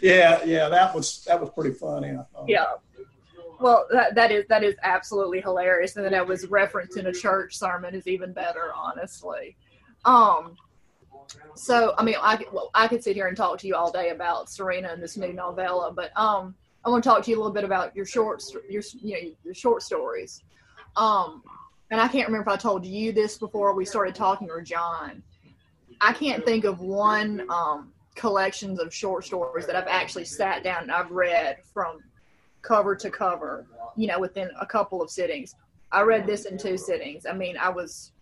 yeah, 0.02 0.42
yeah, 0.44 0.70
that 0.70 0.94
was 0.94 1.22
that 1.24 1.38
was 1.38 1.50
pretty 1.50 1.74
funny. 1.74 2.16
Yeah. 2.48 2.64
Well, 3.60 3.86
that, 3.92 4.14
that 4.14 4.32
is 4.32 4.46
that 4.48 4.64
is 4.64 4.74
absolutely 4.82 5.42
hilarious, 5.42 5.96
and 5.96 6.04
then 6.04 6.14
it 6.14 6.26
was 6.26 6.46
referenced 6.46 6.96
in 6.96 7.06
a 7.06 7.12
church 7.12 7.58
sermon 7.58 7.94
is 7.94 8.06
even 8.06 8.32
better, 8.32 8.72
honestly. 8.74 9.54
Um, 10.06 10.56
so 11.54 11.92
I 11.98 12.04
mean, 12.04 12.16
I 12.22 12.42
well, 12.52 12.70
I 12.72 12.88
could 12.88 13.04
sit 13.04 13.16
here 13.16 13.26
and 13.26 13.36
talk 13.36 13.58
to 13.58 13.66
you 13.66 13.74
all 13.74 13.92
day 13.92 14.08
about 14.10 14.48
Serena 14.48 14.88
and 14.88 15.02
this 15.02 15.18
new 15.18 15.34
novella, 15.34 15.92
but 15.92 16.10
um, 16.16 16.54
I 16.84 16.88
want 16.88 17.04
to 17.04 17.10
talk 17.10 17.22
to 17.24 17.30
you 17.30 17.36
a 17.36 17.40
little 17.40 17.52
bit 17.52 17.64
about 17.64 17.94
your 17.94 18.06
short, 18.06 18.42
your 18.68 18.82
you 19.02 19.12
know, 19.12 19.30
your 19.44 19.54
short 19.54 19.82
stories. 19.82 20.42
Um, 20.96 21.42
and 21.90 22.00
I 22.00 22.08
can't 22.08 22.28
remember 22.28 22.50
if 22.50 22.54
I 22.54 22.56
told 22.56 22.86
you 22.86 23.12
this 23.12 23.36
before 23.36 23.74
we 23.74 23.84
started 23.84 24.14
talking 24.14 24.48
or 24.50 24.62
John. 24.62 25.22
I 26.00 26.12
can't 26.12 26.44
think 26.44 26.64
of 26.64 26.80
one 26.80 27.46
um, 27.50 27.92
collections 28.14 28.78
of 28.78 28.94
short 28.94 29.24
stories 29.24 29.66
that 29.66 29.76
I've 29.76 29.88
actually 29.88 30.24
sat 30.24 30.64
down 30.64 30.84
and 30.84 30.92
I've 30.92 31.10
read 31.10 31.58
from 31.62 31.98
cover 32.62 32.94
to 32.96 33.10
cover, 33.10 33.66
you 33.96 34.06
know, 34.06 34.18
within 34.18 34.50
a 34.60 34.66
couple 34.66 35.02
of 35.02 35.10
sittings. 35.10 35.54
I 35.92 36.02
read 36.02 36.26
this 36.26 36.44
in 36.44 36.56
two 36.56 36.76
sittings. 36.78 37.26
I 37.26 37.32
mean, 37.32 37.56
I 37.56 37.68
was, 37.68 38.12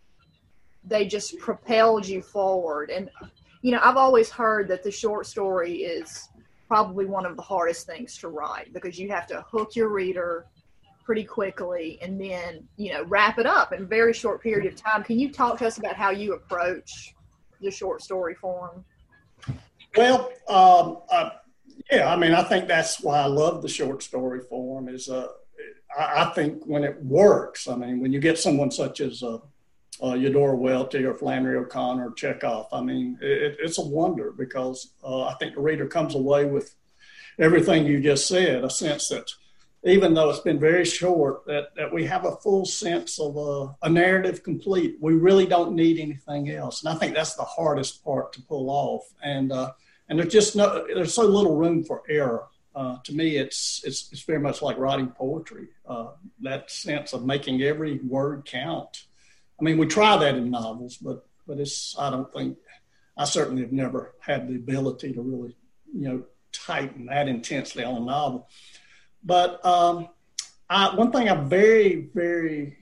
they 0.85 1.07
just 1.07 1.38
propelled 1.38 2.07
you 2.07 2.23
forward. 2.23 2.90
And, 2.90 3.11
you 3.62 3.71
know, 3.71 3.81
I've 3.83 3.97
always 3.97 4.31
heard 4.31 4.68
that 4.68 4.83
the 4.83 4.90
short 4.90 5.27
story 5.27 5.79
is 5.79 6.29
probably 6.68 7.07
one 7.07 7.26
of 7.26 7.37
the 7.37 7.42
hardest 7.42 7.87
things 7.87 8.16
to 8.18 8.28
write 8.28 8.72
because 8.72 8.98
you 8.98 9.09
have 9.11 9.26
to 9.26 9.44
hook 9.50 9.74
your 9.74 9.88
reader 9.88 10.46
pretty 11.04 11.24
quickly 11.24 11.98
and 12.02 12.20
then 12.20 12.62
you 12.76 12.92
know 12.92 13.02
wrap 13.04 13.38
it 13.38 13.46
up 13.46 13.72
in 13.72 13.83
a 13.83 13.87
very 13.87 14.12
short 14.12 14.42
period 14.42 14.70
of 14.72 14.78
time. 14.78 15.02
Can 15.02 15.18
you 15.18 15.33
talk 15.33 15.59
to 15.59 15.66
us 15.66 15.78
about 15.78 15.96
how 15.96 16.11
you 16.11 16.35
approach 16.35 17.14
the 17.61 17.70
short 17.70 18.02
story 18.02 18.35
form? 18.35 18.85
Well 19.96 20.31
um, 20.48 20.98
yeah 21.90 22.12
i 22.12 22.16
mean 22.16 22.33
i 22.33 22.42
think 22.42 22.68
that's 22.68 23.00
why 23.00 23.20
i 23.20 23.26
love 23.26 23.62
the 23.62 23.68
short 23.68 24.02
story 24.02 24.40
form 24.40 24.88
is 24.88 25.09
uh, 25.09 25.28
I, 25.98 26.24
I, 26.24 26.24
think 26.35 26.64
when 26.66 26.85
it 26.85 27.02
works 27.02 27.68
i 27.68 27.76
mean 27.76 28.00
when 28.00 28.12
you 28.12 28.20
get 28.20 28.38
someone 28.38 28.70
such 28.70 29.00
as 29.00 29.22
uh, 29.22 29.38
uh, 30.03 30.15
Eudora 30.15 30.57
Welty 30.57 31.05
or 31.05 31.15
Flannery 31.15 31.57
O'Connor 31.57 32.09
or 32.09 32.13
Chekhov. 32.13 32.69
I 32.73 32.81
mean, 32.81 33.19
it, 33.21 33.57
it's 33.61 33.79
a 33.79 33.83
wonder 33.83 34.33
because 34.33 34.93
uh, 35.03 35.25
I 35.25 35.35
think 35.35 35.55
the 35.55 35.61
reader 35.61 35.87
comes 35.87 36.15
away 36.15 36.45
with 36.45 36.75
everything 37.39 37.87
you 37.87 38.01
just 38.01 38.27
said, 38.27 38.65
a 38.65 38.71
sense 38.71 39.09
that 39.09 39.31
even 39.85 40.13
though 40.13 40.29
it's 40.29 40.41
been 40.41 40.59
very 40.59 40.85
short, 40.85 41.47
that, 41.47 41.75
that 41.77 41.93
we 41.93 42.05
have 42.05 42.25
a 42.25 42.37
full 42.37 42.65
sense 42.65 43.21
of 43.21 43.37
a, 43.37 43.87
a 43.87 43.89
narrative 43.89 44.43
complete. 44.43 44.97
We 45.01 45.15
really 45.15 45.47
don't 45.47 45.75
need 45.75 46.01
anything 46.01 46.51
else. 46.51 46.83
And 46.83 46.93
I 46.93 46.99
think 46.99 47.15
that's 47.15 47.35
the 47.35 47.45
hardest 47.45 48.05
part 48.05 48.33
to 48.33 48.43
pull 48.43 48.71
off. 48.71 49.05
And, 49.23 49.53
uh, 49.53 49.73
and 50.09 50.19
there's 50.19 50.33
just 50.33 50.57
no, 50.57 50.85
there's 50.93 51.15
so 51.15 51.27
little 51.27 51.57
room 51.57 51.85
for 51.85 52.03
error. 52.09 52.47
Uh, 52.75 52.97
to 53.05 53.13
me, 53.13 53.37
it's, 53.37 53.83
it's, 53.85 54.11
it's 54.13 54.23
very 54.23 54.41
much 54.41 54.63
like 54.63 54.79
writing 54.79 55.09
poetry. 55.09 55.69
Uh, 55.87 56.09
that 56.41 56.71
sense 56.71 57.13
of 57.13 57.25
making 57.25 57.63
every 57.63 57.99
word 57.99 58.45
count 58.45 59.05
I 59.61 59.64
mean, 59.64 59.79
we 59.79 59.87
try 59.87 60.16
that 60.16 60.35
in 60.35 60.51
novels, 60.51 60.97
but 60.97 61.27
but 61.47 61.59
it's 61.59 61.97
I 61.99 62.11
don't 62.11 62.33
think 62.33 62.59
I 63.16 63.25
certainly 63.25 63.62
have 63.62 63.73
never 63.73 64.14
had 64.21 64.49
the 64.49 64.57
ability 64.57 65.12
to 65.14 65.23
really 65.23 65.57
you 65.92 66.09
know 66.09 66.23
tighten 66.53 67.07
that 67.07 67.29
intensely 67.29 67.85
on 67.85 68.03
a 68.03 68.05
novel. 68.05 68.49
But 69.25 69.64
um, 69.64 70.09
I, 70.71 70.94
one 70.94 71.11
thing 71.11 71.29
I'm 71.29 71.49
very 71.49 72.09
very 72.14 72.77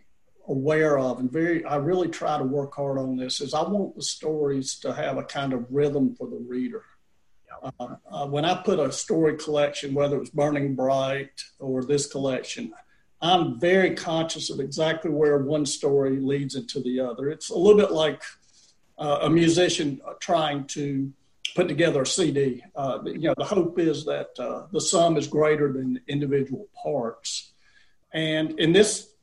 aware 0.49 0.99
of 0.99 1.19
and 1.19 1.31
very 1.31 1.65
I 1.65 1.77
really 1.77 2.09
try 2.09 2.39
to 2.39 2.45
work 2.45 2.75
hard 2.75 2.99
on 2.99 3.17
this 3.17 3.41
is 3.41 3.55
I 3.55 3.63
want 3.63 3.97
the 3.97 4.03
stories 4.03 4.79
to 4.81 4.93
have 4.93 5.17
a 5.17 5.25
kind 5.25 5.53
of 5.53 5.67
rhythm 5.71 6.15
for 6.15 6.29
the 6.29 6.37
reader. 6.37 6.83
Uh, 7.81 7.97
uh, 8.11 8.27
when 8.27 8.45
I 8.45 8.55
put 8.63 8.79
a 8.79 8.93
story 8.93 9.37
collection, 9.37 9.95
whether 9.95 10.17
it 10.17 10.21
was 10.21 10.31
Burning 10.31 10.75
Bright 10.75 11.43
or 11.59 11.83
this 11.83 12.07
collection, 12.07 12.73
I'm 13.21 13.59
very 13.59 13.95
conscious 13.95 14.51
of 14.51 14.61
exactly 14.61 15.11
where 15.11 15.39
one 15.39 15.65
story 15.65 16.19
leads 16.21 16.55
into 16.55 16.81
the 16.81 17.01
other. 17.01 17.31
It's 17.31 17.51
a 17.51 17.57
little 17.57 17.79
bit 17.79 17.93
like 17.93 18.23
uh, 18.99 19.21
a 19.23 19.31
musician 19.31 20.01
trying 20.21 20.67
to 20.69 21.13
put 21.55 21.69
together 21.69 22.03
a 22.03 22.07
CD. 22.07 22.63
Uh, 22.75 22.99
you 23.05 23.21
know, 23.21 23.35
the 23.39 23.45
hope 23.45 23.79
is 23.79 24.05
that 24.05 24.29
uh, 24.39 24.67
the 24.73 24.81
sum 24.81 25.17
is 25.17 25.27
greater 25.27 25.73
than 25.73 25.95
the 25.95 26.01
individual 26.09 26.69
parts. 26.83 27.53
And 28.13 28.59
in 28.61 28.73
this, 28.73 29.15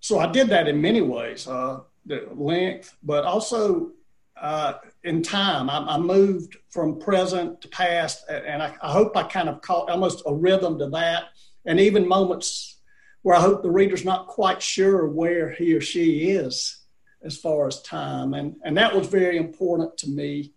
so 0.00 0.18
I 0.18 0.30
did 0.30 0.48
that 0.48 0.68
in 0.68 0.80
many 0.80 1.02
ways, 1.02 1.46
uh, 1.46 1.80
the 2.06 2.26
length, 2.34 2.96
but 3.02 3.24
also 3.24 3.92
uh, 4.40 4.74
in 5.04 5.22
time. 5.22 5.68
I, 5.68 5.78
I, 5.94 5.98
moved 5.98 6.56
from 6.70 6.98
present 6.98 7.60
to 7.60 7.68
past, 7.68 8.24
and 8.30 8.62
I, 8.62 8.74
I 8.82 8.90
hope 8.90 9.14
I 9.14 9.24
kind 9.24 9.50
of 9.50 9.60
caught 9.60 9.90
almost 9.90 10.22
a 10.24 10.34
rhythm 10.34 10.78
to 10.78 10.88
that. 10.90 11.24
And 11.66 11.78
even 11.78 12.08
moments 12.08 12.79
where 13.22 13.36
I 13.36 13.40
hope 13.40 13.62
the 13.62 13.70
reader's 13.70 14.04
not 14.04 14.26
quite 14.26 14.62
sure 14.62 15.06
where 15.06 15.50
he 15.50 15.74
or 15.74 15.80
she 15.80 16.30
is 16.30 16.78
as 17.22 17.36
far 17.36 17.66
as 17.66 17.82
time. 17.82 18.34
And, 18.34 18.56
and 18.64 18.76
that 18.78 18.94
was 18.94 19.08
very 19.08 19.36
important 19.36 19.96
to 19.98 20.08
me. 20.08 20.52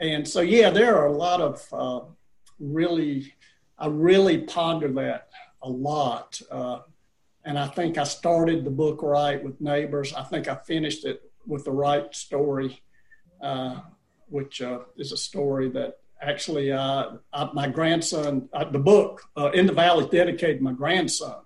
And 0.00 0.26
so, 0.28 0.40
yeah, 0.42 0.70
there 0.70 0.98
are 0.98 1.06
a 1.06 1.16
lot 1.16 1.40
of 1.40 1.66
uh, 1.72 2.00
really, 2.58 3.32
I 3.78 3.86
really 3.86 4.38
ponder 4.38 4.92
that 4.92 5.28
a 5.62 5.68
lot. 5.68 6.40
Uh, 6.50 6.80
and 7.44 7.58
I 7.58 7.68
think 7.68 7.96
I 7.96 8.04
started 8.04 8.64
the 8.64 8.70
book 8.70 9.02
right 9.02 9.42
with 9.42 9.60
Neighbors. 9.60 10.12
I 10.12 10.24
think 10.24 10.46
I 10.46 10.56
finished 10.56 11.06
it 11.06 11.22
with 11.46 11.64
the 11.64 11.72
right 11.72 12.14
story, 12.14 12.82
uh, 13.42 13.80
which 14.28 14.60
uh, 14.60 14.80
is 14.96 15.12
a 15.12 15.16
story 15.16 15.70
that 15.70 15.98
actually 16.20 16.70
uh, 16.70 17.12
I, 17.32 17.50
my 17.54 17.68
grandson, 17.68 18.48
uh, 18.52 18.64
the 18.64 18.78
book 18.78 19.22
In 19.54 19.66
the 19.66 19.72
Valley, 19.72 20.06
dedicated 20.10 20.60
my 20.60 20.72
grandson 20.72 21.44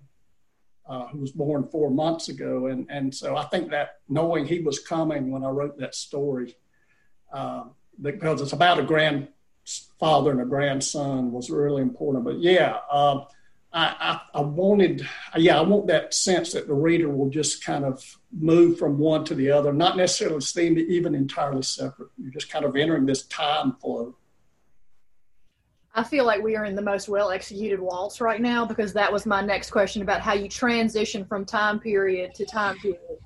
uh, 0.89 1.07
who 1.09 1.19
was 1.19 1.33
born 1.33 1.69
four 1.71 1.91
months 1.91 2.29
ago. 2.29 2.67
And, 2.67 2.87
and 2.89 3.15
so 3.15 3.37
I 3.37 3.45
think 3.45 3.71
that 3.71 3.97
knowing 4.09 4.47
he 4.47 4.61
was 4.61 4.79
coming 4.79 5.31
when 5.31 5.45
I 5.45 5.51
wrote 5.51 5.79
that 5.79 5.95
story, 5.95 6.57
uh, 7.33 7.65
because 8.01 8.41
it's 8.41 8.53
about 8.53 8.79
a 8.79 8.85
grandfather 8.85 10.31
and 10.31 10.41
a 10.41 10.47
grandson 10.47 11.33
was 11.33 11.51
really 11.51 11.83
important. 11.83 12.25
But 12.25 12.39
yeah, 12.39 12.79
uh, 12.91 13.25
I, 13.73 14.21
I, 14.35 14.39
I, 14.39 14.41
wanted, 14.41 15.07
yeah, 15.37 15.59
I 15.59 15.63
want 15.63 15.89
that 15.89 16.15
sense 16.15 16.53
that 16.53 16.67
the 16.67 16.75
reader 16.75 17.11
will 17.11 17.29
just 17.29 17.63
kind 17.63 17.85
of 17.85 18.03
move 18.33 18.79
from 18.79 18.99
one 18.99 19.25
to 19.27 19.35
the 19.35 19.51
other, 19.51 19.73
not 19.73 19.97
necessarily 19.97 20.41
seem 20.41 20.75
to 20.77 20.89
even 20.89 21.15
entirely 21.15 21.63
separate. 21.63 22.09
You're 22.17 22.33
just 22.33 22.51
kind 22.51 22.65
of 22.65 22.77
entering 22.77 23.05
this 23.05 23.25
time 23.25 23.75
flow. 23.81 24.17
I 25.95 26.05
feel 26.05 26.25
like 26.25 26.43
we 26.43 26.55
are 26.55 26.65
in 26.65 26.77
the 26.77 26.83
most 26.83 27.09
well 27.09 27.31
executed 27.31 27.81
waltz 27.81 28.21
right 28.21 28.41
now 28.41 28.65
because 28.65 28.93
that 28.93 29.13
was 29.13 29.27
my 29.27 29.41
next 29.41 29.71
question 29.71 30.03
about 30.03 30.21
how 30.21 30.35
you 30.35 30.49
transition 30.49 31.25
from 31.25 31.45
time 31.45 31.81
period 31.81 32.35
to 32.35 32.45
time 32.45 32.79
period. 32.79 33.19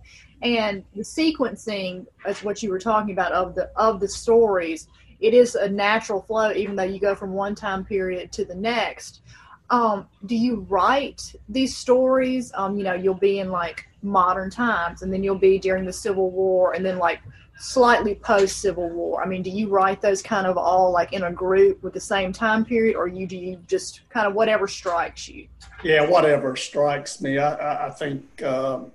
And 0.43 0.85
the 0.95 1.03
sequencing 1.03 2.07
is 2.27 2.43
what 2.43 2.63
you 2.63 2.71
were 2.71 2.79
talking 2.79 3.13
about 3.13 3.33
of 3.33 3.55
the 3.55 3.71
of 3.77 4.01
the 4.01 4.09
stories. 4.09 4.89
It 5.21 5.35
is 5.35 5.55
a 5.55 5.69
natural 5.69 6.23
flow, 6.23 6.53
even 6.53 6.75
though 6.75 6.83
you 6.83 6.99
go 6.99 7.15
from 7.15 7.33
one 7.33 7.55
time 7.55 7.85
period 7.85 8.33
to 8.33 8.45
the 8.45 8.55
next. 8.55 9.23
Um, 9.71 10.09
do 10.27 10.37
you 10.37 10.67
write 10.69 11.35
these 11.49 11.77
stories? 11.77 12.53
Um, 12.55 12.77
you 12.77 12.85
know, 12.85 12.95
you'll 12.95 13.15
be 13.15 13.39
in 13.39 13.51
like 13.51 13.87
modern 14.03 14.51
times, 14.51 15.03
and 15.03 15.13
then 15.13 15.23
you'll 15.23 15.39
be 15.39 15.59
during 15.59 15.85
the 15.85 15.93
Civil 15.93 16.31
War, 16.31 16.73
and 16.73 16.85
then 16.85 16.99
like 16.99 17.21
slightly 17.59 18.15
post 18.15 18.59
Civil 18.59 18.89
War? 18.91 19.23
I 19.23 19.27
mean, 19.27 19.43
do 19.43 19.51
you 19.51 19.69
write 19.69 20.01
those 20.01 20.23
kind 20.23 20.47
of 20.47 20.57
all 20.57 20.91
like 20.91 21.13
in 21.13 21.23
a 21.25 21.33
group 21.33 21.83
with 21.83 21.93
the 21.93 22.01
same 22.01 22.33
time 22.33 22.65
period, 22.65 22.97
or 22.97 23.09
you 23.09 23.27
do 23.27 23.37
you 23.37 23.57
just 23.67 24.09
kind 24.11 24.27
of 24.27 24.35
whatever 24.35 24.67
strikes 24.67 25.29
you? 25.29 25.49
Yeah, 25.83 26.09
whatever 26.09 26.57
strikes 26.57 27.21
me. 27.21 27.39
I, 27.39 27.55
I, 27.55 27.87
I 27.87 27.91
think 27.91 28.43
um, 28.43 28.93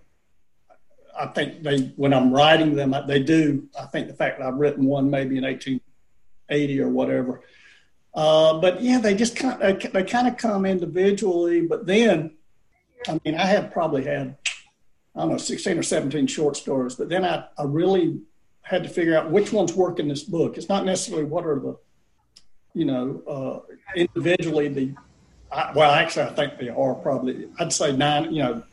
I 1.18 1.28
think 1.28 1.64
they 1.64 1.94
when 1.96 2.14
I'm 2.14 2.32
writing 2.32 2.76
them, 2.76 2.96
they 3.08 3.22
do. 3.22 3.68
I 3.80 3.86
think 3.86 4.08
the 4.08 4.14
fact 4.14 4.40
that 4.40 4.48
I've 4.48 4.56
written 4.56 4.86
one 4.86 5.10
maybe 5.10 5.38
in 5.38 5.44
1880 5.44 6.82
or 6.82 6.90
whatever. 6.90 7.42
Uh, 8.14 8.60
but 8.60 8.82
yeah, 8.82 9.00
they 9.00 9.14
just 9.14 9.36
kind 9.36 9.62
of, 9.62 9.92
they 9.92 10.04
kind 10.04 10.28
of 10.28 10.38
come 10.38 10.66
individually. 10.66 11.62
But 11.62 11.86
then, 11.86 12.32
I 13.08 13.20
mean, 13.24 13.36
I 13.36 13.46
have 13.46 13.72
probably 13.72 14.04
had 14.06 14.36
I 15.18 15.22
don't 15.22 15.32
know 15.32 15.38
16 15.38 15.80
or 15.80 15.84
17 15.84 16.28
short 16.28 16.56
stories. 16.56 16.96
But 16.96 17.10
then 17.10 17.26
I, 17.26 17.46
I 17.58 17.64
really 17.64 18.22
had 18.68 18.84
to 18.84 18.90
figure 18.90 19.18
out 19.18 19.32
which 19.32 19.54
ones 19.54 19.74
work 19.74 19.98
in 19.98 20.08
this 20.10 20.24
book. 20.24 20.58
It's 20.58 20.68
not 20.68 20.86
necessarily 20.86 21.24
what 21.24 21.46
are 21.46 21.60
the, 21.60 21.78
you 22.74 22.86
know, 22.86 23.24
uh, 23.28 23.74
individually 23.96 24.68
the. 24.68 24.94
I, 25.50 25.72
well, 25.74 25.92
actually, 25.92 26.24
I 26.24 26.34
think 26.34 26.60
they 26.60 26.68
are 26.68 26.94
probably. 26.96 27.48
I'd 27.60 27.72
say 27.72 27.96
nine. 27.96 28.34
You 28.34 28.44
know, 28.44 28.64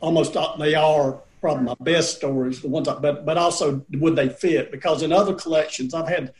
almost 0.00 0.36
they 0.58 0.74
are 0.74 1.20
probably 1.40 1.64
my 1.64 1.74
best 1.80 2.16
stories. 2.16 2.60
The 2.60 2.68
ones, 2.68 2.86
I, 2.86 2.94
but 3.00 3.26
but 3.26 3.36
also 3.36 3.84
would 3.94 4.14
they 4.14 4.28
fit? 4.28 4.70
Because 4.70 5.02
in 5.02 5.12
other 5.12 5.34
collections, 5.34 5.92
I've 5.92 6.08
had 6.08 6.32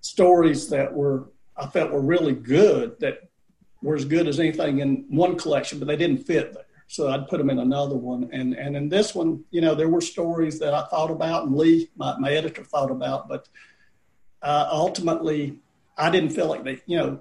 stories 0.00 0.68
that 0.68 0.94
were 0.94 1.24
I 1.56 1.66
felt 1.66 1.90
were 1.90 2.00
really 2.00 2.34
good 2.34 3.00
that 3.00 3.28
were 3.82 3.96
as 3.96 4.04
good 4.04 4.28
as 4.28 4.38
anything 4.38 4.78
in 4.78 5.06
one 5.08 5.36
collection, 5.36 5.80
but 5.80 5.88
they 5.88 5.96
didn't 5.96 6.24
fit 6.24 6.54
there 6.54 6.64
so 6.92 7.08
I'd 7.08 7.26
put 7.26 7.38
them 7.38 7.48
in 7.48 7.58
another 7.58 7.96
one. 7.96 8.28
And 8.32 8.52
and 8.52 8.76
in 8.76 8.90
this 8.90 9.14
one, 9.14 9.42
you 9.50 9.62
know, 9.62 9.74
there 9.74 9.88
were 9.88 10.02
stories 10.02 10.58
that 10.58 10.74
I 10.74 10.82
thought 10.88 11.10
about, 11.10 11.46
and 11.46 11.56
Lee, 11.56 11.88
my, 11.96 12.18
my 12.18 12.30
editor, 12.30 12.62
thought 12.62 12.90
about, 12.90 13.28
but 13.28 13.48
uh, 14.42 14.68
ultimately, 14.70 15.58
I 15.96 16.10
didn't 16.10 16.30
feel 16.30 16.48
like 16.48 16.64
they, 16.64 16.82
you 16.84 16.98
know, 16.98 17.20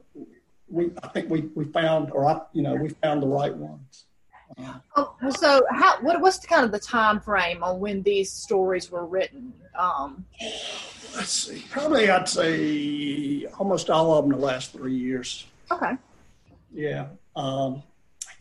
we 0.68 0.92
I 1.02 1.08
think 1.08 1.30
we 1.30 1.50
we 1.56 1.64
found, 1.64 2.12
or 2.12 2.26
I, 2.26 2.42
you 2.52 2.64
know, 2.64 2.76
we 2.76 2.90
found 2.90 3.24
the 3.24 3.28
right 3.28 3.56
ones. 3.56 4.08
Uh, 4.58 4.74
oh, 4.98 5.16
so 5.30 5.64
how 5.72 6.02
what 6.02 6.20
what's 6.20 6.40
the 6.40 6.48
kind 6.48 6.66
of 6.66 6.74
the 6.74 6.80
time 6.80 7.22
frame 7.22 7.64
on 7.64 7.80
when 7.80 8.04
these 8.04 8.30
stories 8.30 8.92
were 8.92 9.06
written? 9.06 9.54
Um, 9.80 10.26
let's 11.16 11.32
see, 11.32 11.64
probably 11.70 12.10
I'd 12.10 12.28
say 12.28 13.46
almost 13.58 13.90
all 13.90 14.16
of 14.16 14.26
them 14.26 14.38
the 14.38 14.46
last 14.46 14.74
three 14.74 14.96
years. 14.96 15.46
Okay. 15.72 15.94
Yeah. 16.74 17.08
Um, 17.38 17.84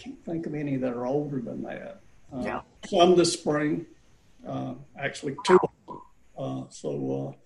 can't 0.00 0.24
think 0.24 0.46
of 0.46 0.54
any 0.54 0.76
that 0.76 0.92
are 0.92 1.06
older 1.06 1.40
than 1.40 1.62
that. 1.62 2.00
Uh, 2.32 2.42
yeah. 2.42 2.60
Some 2.86 3.16
this 3.16 3.32
spring, 3.32 3.86
uh, 4.46 4.74
actually 4.98 5.36
two. 5.44 5.58
Uh, 6.36 6.64
so, 6.70 7.34
uh, 7.34 7.38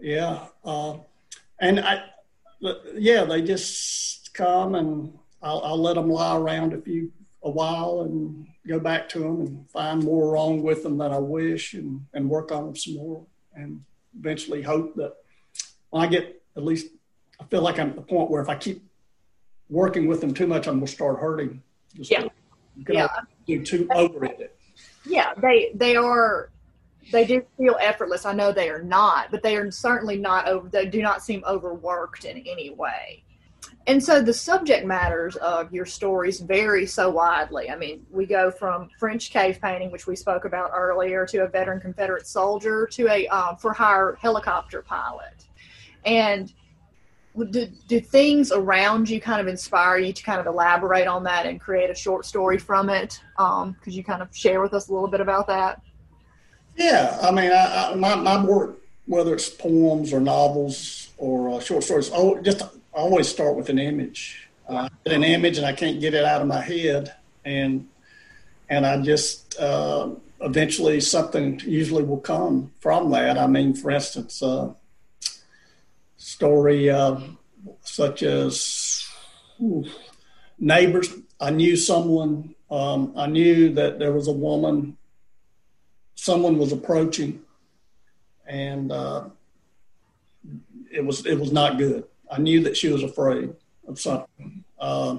yeah, 0.00 0.46
uh, 0.64 0.96
and 1.60 1.80
I, 1.80 2.04
yeah, 2.94 3.24
they 3.24 3.42
just 3.42 4.32
come 4.32 4.74
and 4.74 5.18
I'll, 5.42 5.60
I'll, 5.62 5.80
let 5.80 5.96
them 5.96 6.08
lie 6.08 6.36
around 6.36 6.72
a 6.72 6.80
few 6.80 7.12
a 7.42 7.50
while 7.50 8.02
and 8.02 8.46
go 8.68 8.78
back 8.78 9.08
to 9.10 9.18
them 9.18 9.40
and 9.40 9.70
find 9.70 10.02
more 10.02 10.32
wrong 10.32 10.62
with 10.62 10.82
them 10.82 10.98
than 10.98 11.12
I 11.12 11.18
wish 11.18 11.74
and 11.74 12.04
and 12.12 12.28
work 12.28 12.52
on 12.52 12.66
them 12.66 12.76
some 12.76 12.94
more 12.94 13.24
and 13.54 13.82
eventually 14.18 14.62
hope 14.62 14.94
that 14.96 15.14
when 15.88 16.02
I 16.02 16.06
get 16.06 16.42
at 16.56 16.64
least 16.64 16.88
I 17.40 17.44
feel 17.44 17.62
like 17.62 17.78
I'm 17.78 17.90
at 17.90 17.96
the 17.96 18.02
point 18.02 18.30
where 18.30 18.42
if 18.42 18.50
I 18.50 18.56
keep 18.56 18.82
working 19.70 20.06
with 20.06 20.20
them 20.20 20.34
too 20.34 20.46
much, 20.46 20.66
I'm 20.66 20.74
going 20.74 20.86
to 20.86 20.92
start 20.92 21.18
hurting. 21.18 21.62
Just 21.94 22.10
yeah. 22.10 22.26
yeah. 22.88 23.08
Do 23.46 23.64
too 23.64 23.88
over 23.94 24.24
it. 24.24 24.56
Yeah, 25.06 25.32
they 25.34 25.72
they 25.74 25.96
are. 25.96 26.50
They 27.12 27.24
do 27.24 27.42
feel 27.56 27.76
effortless. 27.80 28.24
I 28.24 28.32
know 28.34 28.52
they 28.52 28.68
are 28.68 28.82
not, 28.82 29.30
but 29.30 29.42
they 29.42 29.56
are 29.56 29.70
certainly 29.70 30.16
not 30.16 30.46
over. 30.46 30.68
They 30.68 30.86
do 30.86 31.02
not 31.02 31.22
seem 31.22 31.42
overworked 31.46 32.24
in 32.24 32.36
any 32.38 32.70
way. 32.70 33.24
And 33.86 34.02
so 34.02 34.22
the 34.22 34.34
subject 34.34 34.86
matters 34.86 35.36
of 35.36 35.72
your 35.72 35.86
stories 35.86 36.40
vary 36.40 36.86
so 36.86 37.10
widely. 37.10 37.70
I 37.70 37.76
mean, 37.76 38.06
we 38.10 38.26
go 38.26 38.50
from 38.50 38.90
French 38.98 39.30
cave 39.30 39.58
painting, 39.60 39.90
which 39.90 40.06
we 40.06 40.14
spoke 40.14 40.44
about 40.44 40.70
earlier, 40.74 41.26
to 41.26 41.38
a 41.38 41.48
veteran 41.48 41.80
Confederate 41.80 42.26
soldier, 42.26 42.86
to 42.92 43.08
a 43.08 43.26
um, 43.28 43.56
for 43.56 43.72
hire 43.72 44.16
helicopter 44.20 44.82
pilot. 44.82 45.46
And 46.04 46.52
do, 47.50 47.66
do 47.86 48.00
things 48.00 48.52
around 48.52 49.08
you 49.08 49.20
kind 49.20 49.40
of 49.40 49.46
inspire 49.46 49.98
you 49.98 50.12
to 50.12 50.22
kind 50.22 50.40
of 50.40 50.46
elaborate 50.46 51.06
on 51.06 51.24
that 51.24 51.46
and 51.46 51.60
create 51.60 51.90
a 51.90 51.94
short 51.94 52.26
story 52.26 52.58
from 52.58 52.90
it? 52.90 53.20
Um, 53.38 53.76
could 53.82 53.92
you 53.92 54.04
kind 54.04 54.22
of 54.22 54.34
share 54.36 54.60
with 54.60 54.74
us 54.74 54.88
a 54.88 54.92
little 54.92 55.08
bit 55.08 55.20
about 55.20 55.46
that? 55.46 55.80
Yeah, 56.76 57.18
I 57.22 57.30
mean, 57.30 57.50
I, 57.50 57.92
I, 57.92 57.94
my, 57.94 58.14
my 58.14 58.44
work, 58.44 58.78
whether 59.06 59.34
it's 59.34 59.48
poems 59.48 60.12
or 60.12 60.20
novels 60.20 61.10
or 61.18 61.50
uh, 61.50 61.60
short 61.60 61.84
stories, 61.84 62.10
oh, 62.12 62.40
just 62.40 62.62
always 62.92 63.28
start 63.28 63.56
with 63.56 63.68
an 63.68 63.78
image. 63.78 64.48
Uh, 64.68 64.88
an 65.06 65.24
image, 65.24 65.58
and 65.58 65.66
I 65.66 65.72
can't 65.72 66.00
get 66.00 66.14
it 66.14 66.24
out 66.24 66.40
of 66.40 66.46
my 66.46 66.60
head, 66.60 67.12
and 67.44 67.88
and 68.68 68.86
I 68.86 69.02
just 69.02 69.58
uh, 69.58 70.10
eventually 70.40 71.00
something 71.00 71.60
usually 71.64 72.04
will 72.04 72.20
come 72.20 72.70
from 72.78 73.10
that. 73.10 73.36
I 73.36 73.48
mean, 73.48 73.74
for 73.74 73.90
instance, 73.90 74.40
uh, 74.40 74.72
story 76.20 76.90
uh, 76.90 77.18
such 77.80 78.22
as 78.22 79.08
neighbors. 80.58 81.08
I 81.40 81.50
knew 81.50 81.76
someone, 81.76 82.54
um, 82.70 83.14
I 83.16 83.26
knew 83.26 83.72
that 83.74 83.98
there 83.98 84.12
was 84.12 84.28
a 84.28 84.32
woman, 84.32 84.98
someone 86.14 86.58
was 86.58 86.72
approaching, 86.72 87.40
and 88.46 88.92
uh, 88.92 89.30
it 90.92 91.04
was 91.04 91.24
it 91.24 91.40
was 91.40 91.52
not 91.52 91.78
good. 91.78 92.04
I 92.30 92.38
knew 92.38 92.62
that 92.64 92.76
she 92.76 92.88
was 92.90 93.02
afraid 93.02 93.54
of 93.88 93.98
something. 93.98 94.64
Uh, 94.78 95.18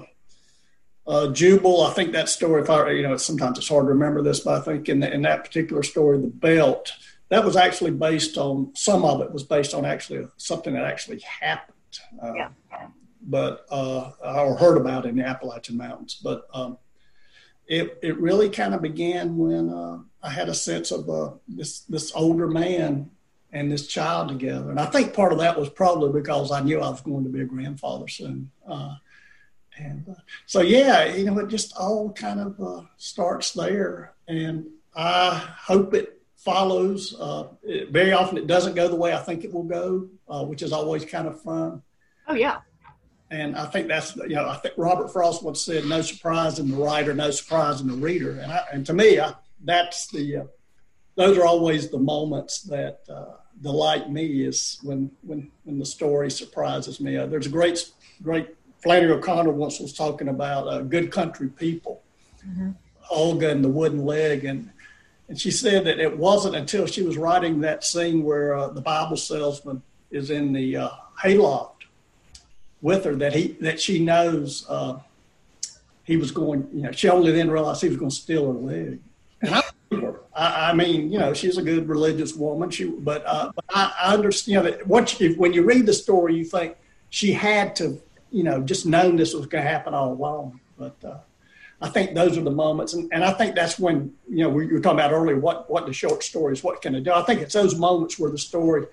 uh, 1.04 1.26
Jubal, 1.32 1.84
I 1.84 1.92
think 1.94 2.12
that 2.12 2.28
story. 2.28 2.62
If 2.62 2.70
I, 2.70 2.90
you 2.90 3.02
know, 3.02 3.16
sometimes 3.16 3.58
it's 3.58 3.68
hard 3.68 3.86
to 3.86 3.88
remember 3.88 4.22
this, 4.22 4.40
but 4.40 4.60
I 4.60 4.64
think 4.64 4.88
in, 4.88 5.00
the, 5.00 5.12
in 5.12 5.22
that 5.22 5.42
particular 5.42 5.82
story, 5.82 6.18
the 6.18 6.28
belt 6.28 6.92
that 7.32 7.44
was 7.44 7.56
actually 7.56 7.92
based 7.92 8.36
on 8.36 8.70
some 8.74 9.06
of 9.06 9.22
it 9.22 9.32
was 9.32 9.42
based 9.42 9.72
on 9.72 9.86
actually 9.86 10.28
something 10.36 10.74
that 10.74 10.84
actually 10.84 11.20
happened. 11.20 11.98
Uh, 12.22 12.34
yeah. 12.34 12.48
But 13.22 13.64
uh, 13.70 14.10
or 14.22 14.56
heard 14.56 14.76
about 14.76 15.06
in 15.06 15.16
the 15.16 15.24
Appalachian 15.24 15.78
Mountains, 15.78 16.20
but 16.22 16.46
um, 16.52 16.76
it 17.66 17.98
it 18.02 18.18
really 18.18 18.50
kind 18.50 18.74
of 18.74 18.82
began 18.82 19.38
when 19.38 19.70
uh, 19.70 19.98
I 20.22 20.28
had 20.28 20.48
a 20.50 20.54
sense 20.54 20.90
of 20.90 21.08
uh, 21.08 21.30
this 21.48 21.80
this 21.80 22.12
older 22.14 22.48
man 22.48 23.10
and 23.52 23.72
this 23.72 23.86
child 23.86 24.28
together, 24.28 24.70
and 24.70 24.80
I 24.80 24.86
think 24.86 25.14
part 25.14 25.32
of 25.32 25.38
that 25.38 25.58
was 25.58 25.70
probably 25.70 26.20
because 26.20 26.52
I 26.52 26.60
knew 26.60 26.80
I 26.80 26.90
was 26.90 27.00
going 27.00 27.24
to 27.24 27.30
be 27.30 27.40
a 27.40 27.46
grandfather 27.46 28.08
soon. 28.08 28.50
Uh, 28.66 28.96
and 29.78 30.06
uh, 30.08 30.20
so, 30.46 30.60
yeah, 30.60 31.04
you 31.04 31.24
know, 31.24 31.38
it 31.38 31.48
just 31.48 31.74
all 31.76 32.12
kind 32.12 32.40
of 32.40 32.60
uh, 32.60 32.82
starts 32.98 33.52
there. 33.52 34.12
And 34.28 34.66
I 34.94 35.36
hope 35.36 35.94
it 35.94 36.21
follows. 36.44 37.14
Uh, 37.18 37.48
it, 37.62 37.90
very 37.90 38.12
often 38.12 38.38
it 38.38 38.46
doesn't 38.46 38.74
go 38.74 38.88
the 38.88 38.96
way 38.96 39.12
I 39.12 39.18
think 39.18 39.44
it 39.44 39.52
will 39.52 39.62
go, 39.62 40.08
uh, 40.28 40.44
which 40.44 40.62
is 40.62 40.72
always 40.72 41.04
kind 41.04 41.28
of 41.28 41.40
fun. 41.40 41.82
Oh 42.28 42.34
yeah. 42.34 42.58
And 43.30 43.56
I 43.56 43.66
think 43.66 43.88
that's 43.88 44.14
you 44.16 44.34
know 44.34 44.48
I 44.48 44.56
think 44.56 44.74
Robert 44.76 45.12
Frost 45.12 45.42
once 45.42 45.62
said, 45.62 45.86
"No 45.86 46.02
surprise 46.02 46.58
in 46.58 46.70
the 46.70 46.76
writer, 46.76 47.14
no 47.14 47.30
surprise 47.30 47.80
in 47.80 47.86
the 47.86 47.94
reader." 47.94 48.38
And 48.38 48.52
I, 48.52 48.64
and 48.72 48.84
to 48.86 48.92
me, 48.92 49.18
I, 49.18 49.34
that's 49.64 50.08
the 50.08 50.36
uh, 50.36 50.44
those 51.14 51.38
are 51.38 51.46
always 51.46 51.90
the 51.90 51.98
moments 51.98 52.62
that 52.62 53.00
uh, 53.08 53.36
delight 53.60 54.10
me 54.10 54.44
is 54.44 54.78
when 54.82 55.10
when 55.22 55.50
when 55.64 55.78
the 55.78 55.86
story 55.86 56.30
surprises 56.30 57.00
me. 57.00 57.16
Uh, 57.16 57.26
there's 57.26 57.46
a 57.46 57.50
great 57.50 57.90
great 58.22 58.54
Flannery 58.82 59.12
O'Connor 59.12 59.52
once 59.52 59.78
was 59.78 59.92
talking 59.92 60.28
about 60.28 60.66
uh, 60.66 60.80
good 60.82 61.10
country 61.10 61.48
people. 61.48 62.02
Mm-hmm. 62.46 62.72
Hulga 63.10 63.50
and 63.50 63.64
the 63.64 63.68
wooden 63.68 64.04
leg, 64.04 64.44
and 64.44 64.70
and 65.32 65.40
she 65.40 65.50
said 65.50 65.84
that 65.86 65.98
it 65.98 66.18
wasn't 66.18 66.54
until 66.54 66.84
she 66.84 67.00
was 67.00 67.16
writing 67.16 67.62
that 67.62 67.84
scene 67.84 68.22
where 68.22 68.54
uh, 68.54 68.68
the 68.68 68.82
Bible 68.82 69.16
salesman 69.16 69.82
is 70.10 70.30
in 70.30 70.52
the 70.52 70.76
uh, 70.76 70.90
hayloft 71.22 71.86
with 72.82 73.06
her 73.06 73.14
that 73.14 73.34
he 73.34 73.56
that 73.62 73.80
she 73.80 74.04
knows 74.04 74.66
uh, 74.68 74.98
he 76.04 76.18
was 76.18 76.32
going. 76.32 76.68
You 76.70 76.82
know, 76.82 76.92
she 76.92 77.08
only 77.08 77.32
then 77.32 77.50
realized 77.50 77.80
he 77.80 77.88
was 77.88 77.96
going 77.96 78.10
to 78.10 78.14
steal 78.14 78.52
her 78.52 78.58
leg. 78.58 79.00
And 79.40 79.54
I, 79.54 79.62
I, 80.36 80.70
I 80.70 80.74
mean, 80.74 81.10
you 81.10 81.18
know, 81.18 81.32
she's 81.32 81.56
a 81.56 81.62
good 81.62 81.88
religious 81.88 82.34
woman. 82.34 82.68
She, 82.68 82.90
but, 82.90 83.24
uh, 83.24 83.52
but 83.56 83.64
I, 83.70 83.90
I 84.02 84.12
understand 84.12 84.66
that. 84.66 84.86
What 84.86 85.18
if, 85.18 85.38
when 85.38 85.54
you 85.54 85.62
read 85.62 85.86
the 85.86 85.94
story, 85.94 86.36
you 86.36 86.44
think 86.44 86.76
she 87.08 87.32
had 87.32 87.74
to, 87.76 87.98
you 88.30 88.42
know, 88.42 88.60
just 88.60 88.84
known 88.84 89.16
this 89.16 89.32
was 89.32 89.46
going 89.46 89.64
to 89.64 89.70
happen 89.70 89.94
all 89.94 90.12
along. 90.12 90.60
But 90.76 90.96
uh, 91.02 91.16
I 91.82 91.88
think 91.88 92.14
those 92.14 92.38
are 92.38 92.42
the 92.42 92.50
moments, 92.50 92.94
and, 92.94 93.12
and 93.12 93.24
I 93.24 93.32
think 93.32 93.56
that's 93.56 93.78
when 93.78 94.14
you 94.28 94.44
know 94.44 94.48
we 94.48 94.66
were 94.66 94.80
talking 94.80 95.00
about 95.00 95.12
earlier. 95.12 95.38
What 95.38 95.68
what 95.68 95.84
the 95.86 95.92
short 95.92 96.22
stories? 96.22 96.62
What 96.62 96.80
can 96.80 96.94
it 96.94 97.02
do? 97.02 97.12
I 97.12 97.22
think 97.22 97.40
it's 97.40 97.54
those 97.54 97.76
moments 97.76 98.18
where 98.18 98.30
the 98.30 98.38
story 98.38 98.86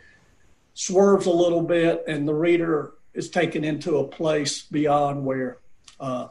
swerves 0.73 1.27
a 1.27 1.31
little 1.31 1.61
bit, 1.61 2.03
and 2.07 2.27
the 2.27 2.33
reader 2.33 2.93
is 3.13 3.29
taken 3.29 3.63
into 3.63 3.97
a 3.97 4.07
place 4.07 4.63
beyond 4.63 5.23
where, 5.23 5.59
uh, 5.99 6.29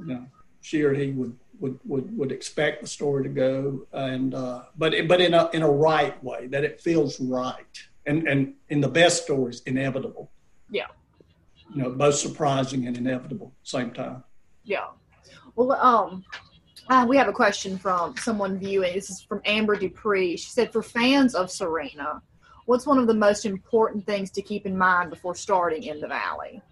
you 0.00 0.06
know, 0.06 0.26
she 0.62 0.82
or 0.82 0.94
he 0.94 1.12
would 1.12 1.36
would 1.60 1.78
would, 1.84 2.18
would 2.18 2.32
expect 2.32 2.82
the 2.82 2.88
story 2.88 3.22
to 3.22 3.28
go, 3.28 3.86
and 3.92 4.34
uh, 4.34 4.64
but 4.76 4.94
but 5.06 5.20
in 5.20 5.32
a 5.32 5.48
in 5.52 5.62
a 5.62 5.70
right 5.70 6.22
way 6.24 6.48
that 6.48 6.64
it 6.64 6.80
feels 6.80 7.20
right, 7.20 7.78
and 8.04 8.26
and 8.26 8.54
in 8.68 8.80
the 8.80 8.88
best 8.88 9.22
stories, 9.22 9.62
inevitable. 9.66 10.32
Yeah. 10.70 10.88
You 11.72 11.82
know, 11.82 11.90
both 11.90 12.16
surprising 12.16 12.86
and 12.86 12.96
inevitable 12.96 13.54
same 13.62 13.92
time. 13.92 14.24
Yeah. 14.64 14.88
Well, 15.56 15.72
um, 15.72 16.24
uh, 16.88 17.06
we 17.08 17.16
have 17.16 17.28
a 17.28 17.32
question 17.32 17.78
from 17.78 18.16
someone 18.16 18.58
viewing. 18.58 18.94
This 18.94 19.10
is 19.10 19.20
from 19.20 19.40
Amber 19.44 19.76
Dupree. 19.76 20.36
She 20.36 20.50
said, 20.50 20.72
"For 20.72 20.82
fans 20.82 21.34
of 21.34 21.50
Serena, 21.50 22.22
what's 22.66 22.86
one 22.86 22.98
of 22.98 23.06
the 23.06 23.14
most 23.14 23.44
important 23.44 24.06
things 24.06 24.30
to 24.32 24.42
keep 24.42 24.66
in 24.66 24.76
mind 24.76 25.10
before 25.10 25.34
starting 25.34 25.84
in 25.84 26.00
the 26.00 26.08
Valley?" 26.08 26.62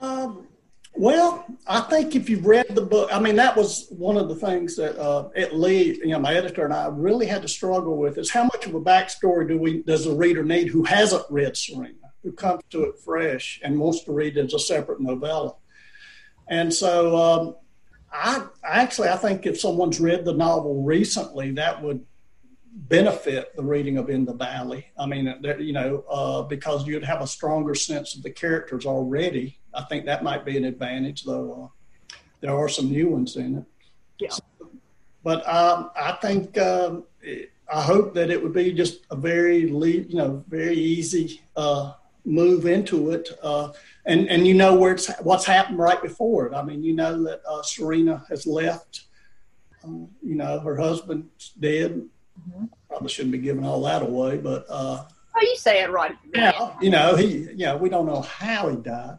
Um, 0.00 0.48
well, 0.94 1.46
I 1.66 1.80
think 1.80 2.14
if 2.14 2.28
you've 2.28 2.44
read 2.44 2.66
the 2.70 2.82
book, 2.82 3.08
I 3.12 3.18
mean, 3.18 3.36
that 3.36 3.56
was 3.56 3.86
one 3.90 4.16
of 4.16 4.28
the 4.28 4.34
things 4.34 4.76
that 4.76 5.00
uh, 5.00 5.30
at 5.34 5.54
Lee, 5.54 5.98
you 5.98 6.08
know, 6.08 6.18
my 6.18 6.34
editor 6.34 6.64
and 6.64 6.74
I 6.74 6.88
really 6.88 7.26
had 7.26 7.42
to 7.42 7.48
struggle 7.48 7.96
with 7.96 8.18
is 8.18 8.30
how 8.30 8.44
much 8.44 8.66
of 8.66 8.74
a 8.74 8.80
backstory 8.80 9.48
do 9.48 9.58
we 9.58 9.82
does 9.82 10.04
the 10.04 10.12
reader 10.12 10.44
need 10.44 10.68
who 10.68 10.82
hasn't 10.82 11.24
read 11.30 11.56
Serena, 11.56 11.94
who 12.22 12.32
comes 12.32 12.62
to 12.70 12.82
it 12.84 12.98
fresh 12.98 13.60
and 13.62 13.78
wants 13.78 14.04
to 14.04 14.12
read 14.12 14.36
it 14.36 14.44
as 14.44 14.54
a 14.54 14.58
separate 14.58 15.00
novella. 15.00 15.54
And 16.52 16.72
so, 16.72 17.16
um, 17.16 17.56
I 18.12 18.44
actually 18.62 19.08
I 19.08 19.16
think 19.16 19.46
if 19.46 19.58
someone's 19.58 19.98
read 19.98 20.26
the 20.26 20.34
novel 20.34 20.82
recently, 20.82 21.52
that 21.52 21.82
would 21.82 22.04
benefit 22.74 23.56
the 23.56 23.62
reading 23.62 23.96
of 23.96 24.10
In 24.10 24.26
the 24.26 24.34
Valley. 24.34 24.84
I 24.98 25.06
mean, 25.06 25.34
you 25.58 25.72
know, 25.72 26.04
uh, 26.10 26.42
because 26.42 26.86
you'd 26.86 27.04
have 27.04 27.22
a 27.22 27.26
stronger 27.26 27.74
sense 27.74 28.14
of 28.14 28.22
the 28.22 28.30
characters 28.30 28.84
already. 28.84 29.58
I 29.72 29.84
think 29.84 30.04
that 30.04 30.22
might 30.22 30.44
be 30.44 30.58
an 30.58 30.66
advantage, 30.66 31.24
though. 31.24 31.70
Uh, 32.12 32.16
there 32.42 32.54
are 32.54 32.68
some 32.68 32.90
new 32.90 33.08
ones 33.08 33.36
in 33.36 33.56
it. 33.56 33.64
Yeah. 34.18 34.28
So, 34.28 34.42
but 35.24 35.48
um, 35.48 35.90
I 35.96 36.12
think 36.20 36.58
um, 36.58 37.04
I 37.72 37.80
hope 37.80 38.12
that 38.12 38.28
it 38.28 38.42
would 38.42 38.52
be 38.52 38.74
just 38.74 39.06
a 39.10 39.16
very, 39.16 39.60
you 39.60 40.16
know, 40.16 40.44
very 40.48 40.76
easy 40.76 41.40
uh, 41.56 41.94
move 42.24 42.66
into 42.66 43.10
it, 43.10 43.28
uh, 43.42 43.72
and 44.06 44.28
and 44.28 44.46
you 44.46 44.54
know 44.54 44.74
where 44.74 44.92
it's 44.92 45.10
what's 45.20 45.44
happened 45.44 45.78
right 45.78 46.00
before 46.00 46.46
it. 46.46 46.54
I 46.54 46.62
mean, 46.62 46.82
you 46.82 46.94
know 46.94 47.22
that 47.24 47.42
uh, 47.48 47.62
Serena 47.62 48.24
has 48.28 48.46
left. 48.46 49.04
Um, 49.84 50.08
you 50.22 50.36
know, 50.36 50.60
her 50.60 50.76
husband's 50.76 51.50
dead 51.58 52.02
Mm-hmm. 52.40 52.64
Probably 52.88 53.08
shouldn't 53.08 53.32
be 53.32 53.38
giving 53.38 53.64
all 53.64 53.82
that 53.82 54.02
away, 54.02 54.38
but 54.38 54.66
uh, 54.68 55.04
oh, 55.36 55.40
you 55.40 55.56
say 55.56 55.82
it 55.82 55.90
right. 55.90 56.16
Yeah, 56.34 56.74
you 56.80 56.90
know 56.90 57.14
he. 57.14 57.48
Yeah, 57.54 57.74
we 57.74 57.88
don't 57.88 58.06
know 58.06 58.22
how 58.22 58.68
he 58.68 58.76
died, 58.76 59.18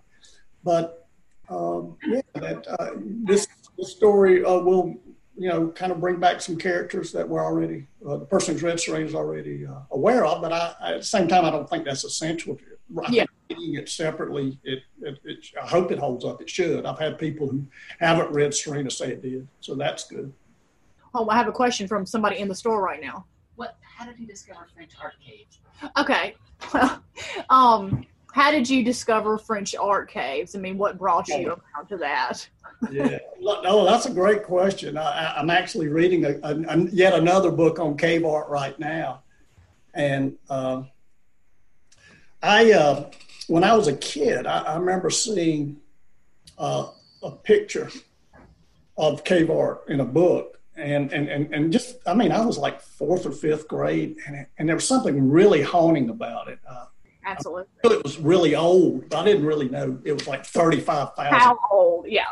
but 0.63 1.08
um, 1.50 1.98
yeah, 2.08 2.22
that 2.36 2.68
uh, 2.68 2.92
this, 3.24 3.48
this 3.78 3.92
story 3.92 4.44
uh, 4.44 4.58
will 4.60 4.96
you 5.38 5.50
know 5.50 5.70
kind 5.70 5.92
of 5.92 6.00
bring 6.00 6.20
back 6.20 6.42
some 6.42 6.58
characters 6.58 7.12
that 7.12 7.28
we're 7.28 7.44
already 7.44 7.88
uh, 8.08 8.18
the 8.18 8.26
person 8.26 8.54
who's 8.54 8.63
read 8.63 8.80
Serena 8.80 9.06
is 9.06 9.16
already 9.16 9.66
uh, 9.66 9.82
aware 9.92 10.26
of. 10.26 10.42
But 10.42 10.54
I, 10.54 10.76
at 10.82 10.98
the 11.00 11.04
same 11.04 11.28
time, 11.28 11.46
I 11.46 11.52
don't 11.52 11.70
think 11.70 11.86
that's 11.86 12.04
essential. 12.04 12.56
To 12.56 12.63
yeah. 13.10 13.26
Reading 13.50 13.76
it 13.76 13.89
separately, 13.89 14.58
it, 14.63 14.84
it, 15.02 15.19
it, 15.24 15.46
I 15.62 15.67
hope 15.67 15.91
it 15.91 16.00
holds 16.00 16.26
up. 16.26 16.41
It 16.41 16.50
should. 16.50 16.86
I've 16.86 17.00
had 17.00 17.19
people 17.19 17.48
who 17.48 17.65
haven't 18.00 18.32
read 18.32 18.54
Serena 18.54 18.89
say 18.89 19.12
it 19.12 19.22
did, 19.22 19.48
so 19.60 19.76
that's 19.76 20.08
good. 20.08 20.34
Oh, 21.13 21.30
I 21.30 21.36
have 21.36 21.48
a 21.48 21.52
question 21.52 21.88
from 21.88 22.06
somebody 22.06 22.39
in 22.39 22.48
the 22.48 22.56
store 22.56 22.82
right 22.82 23.02
now. 23.02 23.26
What? 23.56 23.78
How 23.82 24.06
did 24.06 24.19
you 24.19 24.26
discover 24.26 24.67
French 24.74 24.93
art 25.02 25.13
caves? 25.24 25.60
Okay. 25.98 26.36
Well, 26.74 27.04
um, 27.50 28.06
how 28.34 28.52
did 28.52 28.67
you 28.67 28.84
discover 28.84 29.38
French 29.38 29.76
art 29.76 30.10
caves? 30.10 30.56
I 30.56 30.60
mean, 30.60 30.78
what 30.78 30.98
brought 30.98 31.28
you 31.28 31.50
around 31.50 31.88
to 31.89 31.98
that? 31.98 32.48
yeah, 32.91 33.19
no, 33.39 33.86
that's 33.86 34.08
a 34.08 34.12
great 34.12 34.43
question. 34.43 34.98
I, 34.98 35.39
am 35.39 35.52
actually 35.52 35.88
reading 35.88 36.26
a, 36.26 36.39
a, 36.41 36.80
yet 36.91 37.13
another 37.13 37.52
book 37.52 37.80
on 37.80 37.96
cave 37.96 38.26
art 38.26 38.50
right 38.50 38.78
now, 38.80 39.22
and 39.93 40.36
uh, 40.50 40.82
I, 42.43 42.73
uh, 42.73 43.10
when 43.47 43.63
I 43.63 43.73
was 43.73 43.88
a 43.88 43.95
kid, 43.95 44.45
I, 44.45 44.60
I 44.60 44.77
remember 44.77 45.10
seeing 45.10 45.77
uh, 46.58 46.89
a 47.23 47.32
picture 47.32 47.89
of 48.97 49.23
cave 49.23 49.49
art 49.49 49.86
in 49.88 50.01
a 50.01 50.06
book, 50.06 50.60
and, 50.75 51.12
and, 51.13 51.29
and, 51.29 51.53
and 51.53 51.71
just, 51.71 51.95
I 52.06 52.13
mean, 52.13 52.32
I 52.32 52.45
was 52.45 52.58
like 52.58 52.82
fourth 52.82 53.25
or 53.25 53.32
fifth 53.32 53.67
grade, 53.67 54.17
and, 54.27 54.45
and 54.58 54.67
there 54.67 54.75
was 54.75 54.88
something 54.88 55.29
really 55.29 55.62
haunting 55.62 56.10
about 56.10 56.49
it. 56.49 56.60
Uh, 56.69 56.86
Absolutely. 57.25 57.65
it 57.86 58.03
was 58.03 58.19
really 58.19 58.56
old, 58.56 59.10
but 59.10 59.19
I 59.19 59.23
didn't 59.23 59.45
really 59.45 59.69
know 59.69 59.97
it 60.03 60.12
was 60.12 60.27
like 60.27 60.45
35,000. 60.45 61.34
How 61.34 61.58
old? 61.71 62.08
Yeah. 62.10 62.25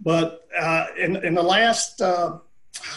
But 0.00 0.46
uh, 0.58 0.88
in, 0.98 1.16
in 1.24 1.34
the 1.34 1.42
last, 1.42 2.02
uh, 2.02 2.38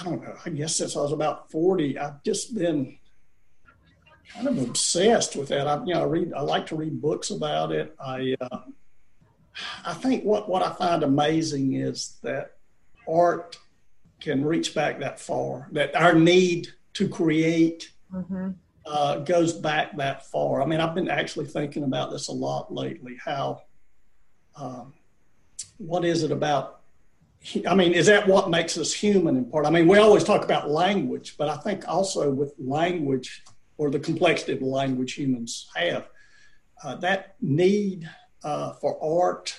I 0.01 0.03
don't 0.03 0.21
know, 0.21 0.35
I 0.45 0.49
guess 0.49 0.75
since 0.75 0.97
I 0.97 0.99
was 0.99 1.13
about 1.13 1.49
40, 1.51 1.97
I've 1.97 2.21
just 2.23 2.53
been 2.53 2.97
kind 4.33 4.47
of 4.47 4.57
obsessed 4.61 5.35
with 5.35 5.49
that. 5.49 5.67
I, 5.67 5.83
you 5.85 5.93
know, 5.93 6.01
I 6.01 6.05
read, 6.05 6.33
I 6.33 6.41
like 6.41 6.67
to 6.67 6.75
read 6.75 7.01
books 7.01 7.29
about 7.29 7.71
it. 7.71 7.95
I, 7.99 8.35
uh, 8.39 8.59
I 9.85 9.93
think 9.93 10.23
what, 10.23 10.49
what 10.49 10.61
I 10.61 10.71
find 10.73 11.03
amazing 11.03 11.73
is 11.73 12.17
that 12.23 12.57
art 13.07 13.57
can 14.19 14.43
reach 14.43 14.75
back 14.75 14.99
that 14.99 15.19
far. 15.19 15.69
That 15.71 15.95
our 15.95 16.13
need 16.13 16.67
to 16.93 17.07
create 17.07 17.91
mm-hmm. 18.13 18.51
uh, 18.85 19.17
goes 19.19 19.53
back 19.53 19.95
that 19.97 20.25
far. 20.27 20.61
I 20.61 20.65
mean, 20.65 20.79
I've 20.79 20.95
been 20.95 21.09
actually 21.09 21.45
thinking 21.45 21.83
about 21.83 22.11
this 22.11 22.27
a 22.27 22.33
lot 22.33 22.73
lately. 22.73 23.17
How, 23.23 23.61
um, 24.55 24.93
what 25.77 26.05
is 26.05 26.23
it 26.23 26.31
about? 26.31 26.81
I 27.67 27.75
mean, 27.75 27.93
is 27.93 28.07
that 28.07 28.27
what 28.27 28.49
makes 28.49 28.77
us 28.77 28.91
human 28.91 29.37
in 29.37 29.45
part? 29.45 29.65
I 29.65 29.69
mean, 29.69 29.87
we 29.87 29.99
always 29.99 30.23
talk 30.23 30.43
about 30.43 30.69
language, 30.69 31.35
but 31.37 31.47
I 31.49 31.57
think 31.57 31.87
also 31.87 32.31
with 32.31 32.53
language 32.57 33.43
or 33.77 33.89
the 33.89 33.99
complexity 33.99 34.53
of 34.53 34.59
the 34.59 34.65
language 34.65 35.13
humans 35.13 35.69
have, 35.75 36.09
uh, 36.83 36.95
that 36.95 37.35
need 37.41 38.09
uh, 38.43 38.73
for 38.73 39.01
art 39.03 39.57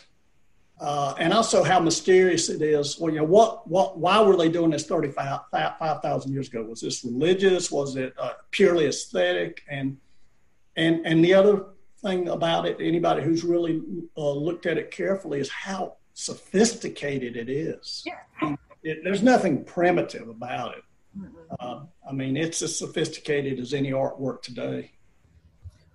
uh, 0.81 1.15
and 1.19 1.33
also 1.33 1.65
how 1.65 1.81
mysterious 1.81 2.49
it 2.49 2.63
is. 2.63 2.99
Well, 2.99 3.13
you 3.13 3.19
know, 3.19 3.25
what, 3.25 3.67
what, 3.69 3.99
why 3.99 4.21
were 4.23 4.37
they 4.37 4.49
doing 4.49 4.71
this 4.71 4.87
35,000 4.87 6.33
years 6.33 6.49
ago? 6.49 6.63
Was 6.63 6.81
this 6.81 7.05
religious? 7.05 7.71
Was 7.71 7.97
it 7.97 8.15
uh, 8.19 8.33
purely 8.51 8.87
aesthetic? 8.87 9.63
And, 9.69 9.99
and, 10.77 11.05
and 11.05 11.25
the 11.25 11.35
other 11.35 11.67
thing 12.01 12.29
about 12.29 12.67
it, 12.67 12.77
anybody 12.81 13.23
who's 13.23 13.43
really 13.43 13.83
uh, 14.17 14.31
looked 14.31 14.67
at 14.67 14.79
it 14.79 14.93
carefully, 14.93 15.41
is 15.41 15.51
how 15.51 15.97
sophisticated 16.15 17.37
it 17.37 17.49
is. 17.49 18.05
Yeah. 18.07 18.55
It, 18.85 19.03
there's 19.03 19.23
nothing 19.23 19.65
primitive 19.65 20.29
about 20.29 20.77
it. 20.77 20.85
Mm-hmm. 21.19 21.85
I 22.09 22.13
mean, 22.13 22.37
it's 22.37 22.63
as 22.63 22.79
sophisticated 22.79 23.59
as 23.59 23.75
any 23.75 23.91
artwork 23.91 24.43
today. 24.43 24.93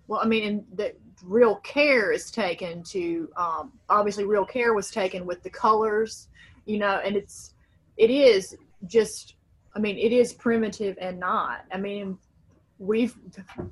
Well, 0.08 0.20
I 0.22 0.26
mean, 0.26 0.66
the, 0.74 0.94
real 1.24 1.56
care 1.58 2.12
is 2.12 2.30
taken 2.30 2.84
to 2.84 3.30
um, 3.38 3.72
obviously 3.90 4.26
real 4.26 4.46
care 4.46 4.74
was 4.74 4.92
taken 4.92 5.26
with 5.26 5.42
the 5.44 5.50
colors 5.50 6.28
you 6.66 6.78
know 6.78 7.02
and 7.04 7.16
it's 7.16 7.54
it 7.98 8.10
is 8.10 8.56
just 8.88 9.36
i 9.76 9.80
mean 9.80 9.98
it 9.98 10.12
is 10.12 10.34
primitive 10.34 10.98
and 11.00 11.20
not. 11.20 11.66
I 11.72 11.78
mean 11.78 12.18
we've 12.80 13.16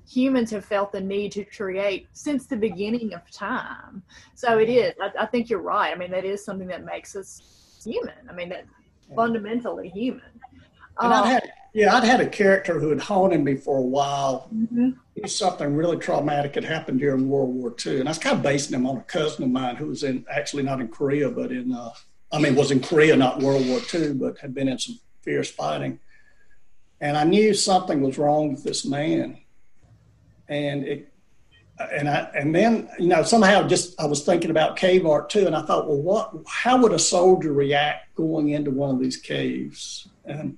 humans 0.10 0.52
have 0.52 0.64
felt 0.64 0.92
the 0.92 1.02
need 1.02 1.32
to 1.34 1.44
create 1.44 2.08
since 2.14 2.46
the 2.46 2.56
beginning 2.56 3.14
of 3.14 3.30
time. 3.32 4.02
So 4.36 4.58
it 4.58 4.70
is 4.70 4.94
i, 5.02 5.24
I 5.24 5.26
think 5.26 5.50
you're 5.50 5.62
right. 5.62 5.94
I 5.94 5.98
mean 5.98 6.12
that 6.12 6.26
is 6.26 6.44
something 6.44 6.68
that 6.68 6.86
makes 6.86 7.16
us 7.16 7.82
human. 7.84 8.30
I 8.30 8.34
mean 8.34 8.50
that 8.50 8.66
fundamentally 9.16 9.90
human 9.90 10.40
and 11.02 11.14
um, 11.14 11.24
I'd 11.24 11.30
had, 11.30 11.54
yeah, 11.74 11.96
I'd 11.96 12.04
had 12.04 12.22
a 12.22 12.28
character 12.28 12.80
who 12.80 12.90
had 12.90 13.00
haunted 13.00 13.44
me 13.44 13.56
for 13.56 13.78
a 13.78 13.82
while. 13.82 14.50
Mm-hmm. 14.54 14.92
Something 15.26 15.76
really 15.76 15.98
traumatic 15.98 16.56
had 16.56 16.64
happened 16.64 17.00
during 17.00 17.30
World 17.30 17.54
War 17.54 17.74
II, 17.86 18.00
and 18.00 18.10
I 18.10 18.12
was 18.12 18.18
kind 18.18 18.38
of 18.38 18.44
basing 18.44 18.76
him 18.76 18.86
on 18.86 18.98
a 18.98 19.02
cousin 19.02 19.44
of 19.44 19.50
mine 19.50 19.76
who 19.76 19.88
was 19.88 20.04
in 20.04 20.26
actually 20.32 20.64
not 20.64 20.82
in 20.82 20.88
Korea, 20.88 21.30
but 21.30 21.52
in 21.52 21.74
uh, 21.74 21.92
I 22.32 22.40
mean 22.40 22.56
was 22.56 22.72
in 22.72 22.82
Korea, 22.82 23.16
not 23.16 23.40
World 23.40 23.68
War 23.68 23.80
II, 23.94 24.14
but 24.14 24.38
had 24.40 24.54
been 24.54 24.68
in 24.68 24.80
some 24.80 25.00
fierce 25.22 25.52
fighting. 25.52 26.00
And 27.00 27.18
I 27.18 27.24
knew 27.24 27.54
something 27.54 28.02
was 28.02 28.18
wrong 28.18 28.54
with 28.54 28.64
this 28.64 28.86
man, 28.86 29.38
and 30.48 30.84
it 30.86 31.12
and 31.92 32.10
I 32.10 32.30
and 32.36 32.54
then 32.54 32.90
you 33.00 33.08
know 33.08 33.24
somehow 33.24 33.68
just 33.68 34.00
I 34.00 34.06
was 34.06 34.24
thinking 34.24 34.50
about 34.50 34.78
cave 34.78 35.06
art 35.06 35.30
too, 35.30 35.46
and 35.48 35.56
I 35.56 35.62
thought, 35.62 35.88
well, 35.88 36.02
what? 36.02 36.34
How 36.48 36.78
would 36.78 36.94
a 36.94 37.00
soldier 37.00 37.54
react 37.54 38.14
going 38.16 38.50
into 38.50 38.72
one 38.72 38.90
of 38.90 39.00
these 39.00 39.18
caves? 39.18 40.08
And 40.26 40.58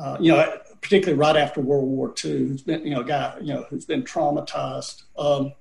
uh, 0.00 0.16
you 0.18 0.32
know, 0.32 0.58
particularly 0.80 1.18
right 1.18 1.36
after 1.36 1.60
World 1.60 1.88
War 1.88 2.14
II, 2.24 2.48
who's 2.48 2.62
been 2.62 2.84
you 2.86 2.94
know 2.94 3.00
a 3.00 3.04
guy 3.04 3.36
you 3.40 3.52
know 3.52 3.66
who's 3.68 3.84
been 3.84 4.02
traumatized. 4.02 5.02
Um, 5.18 5.52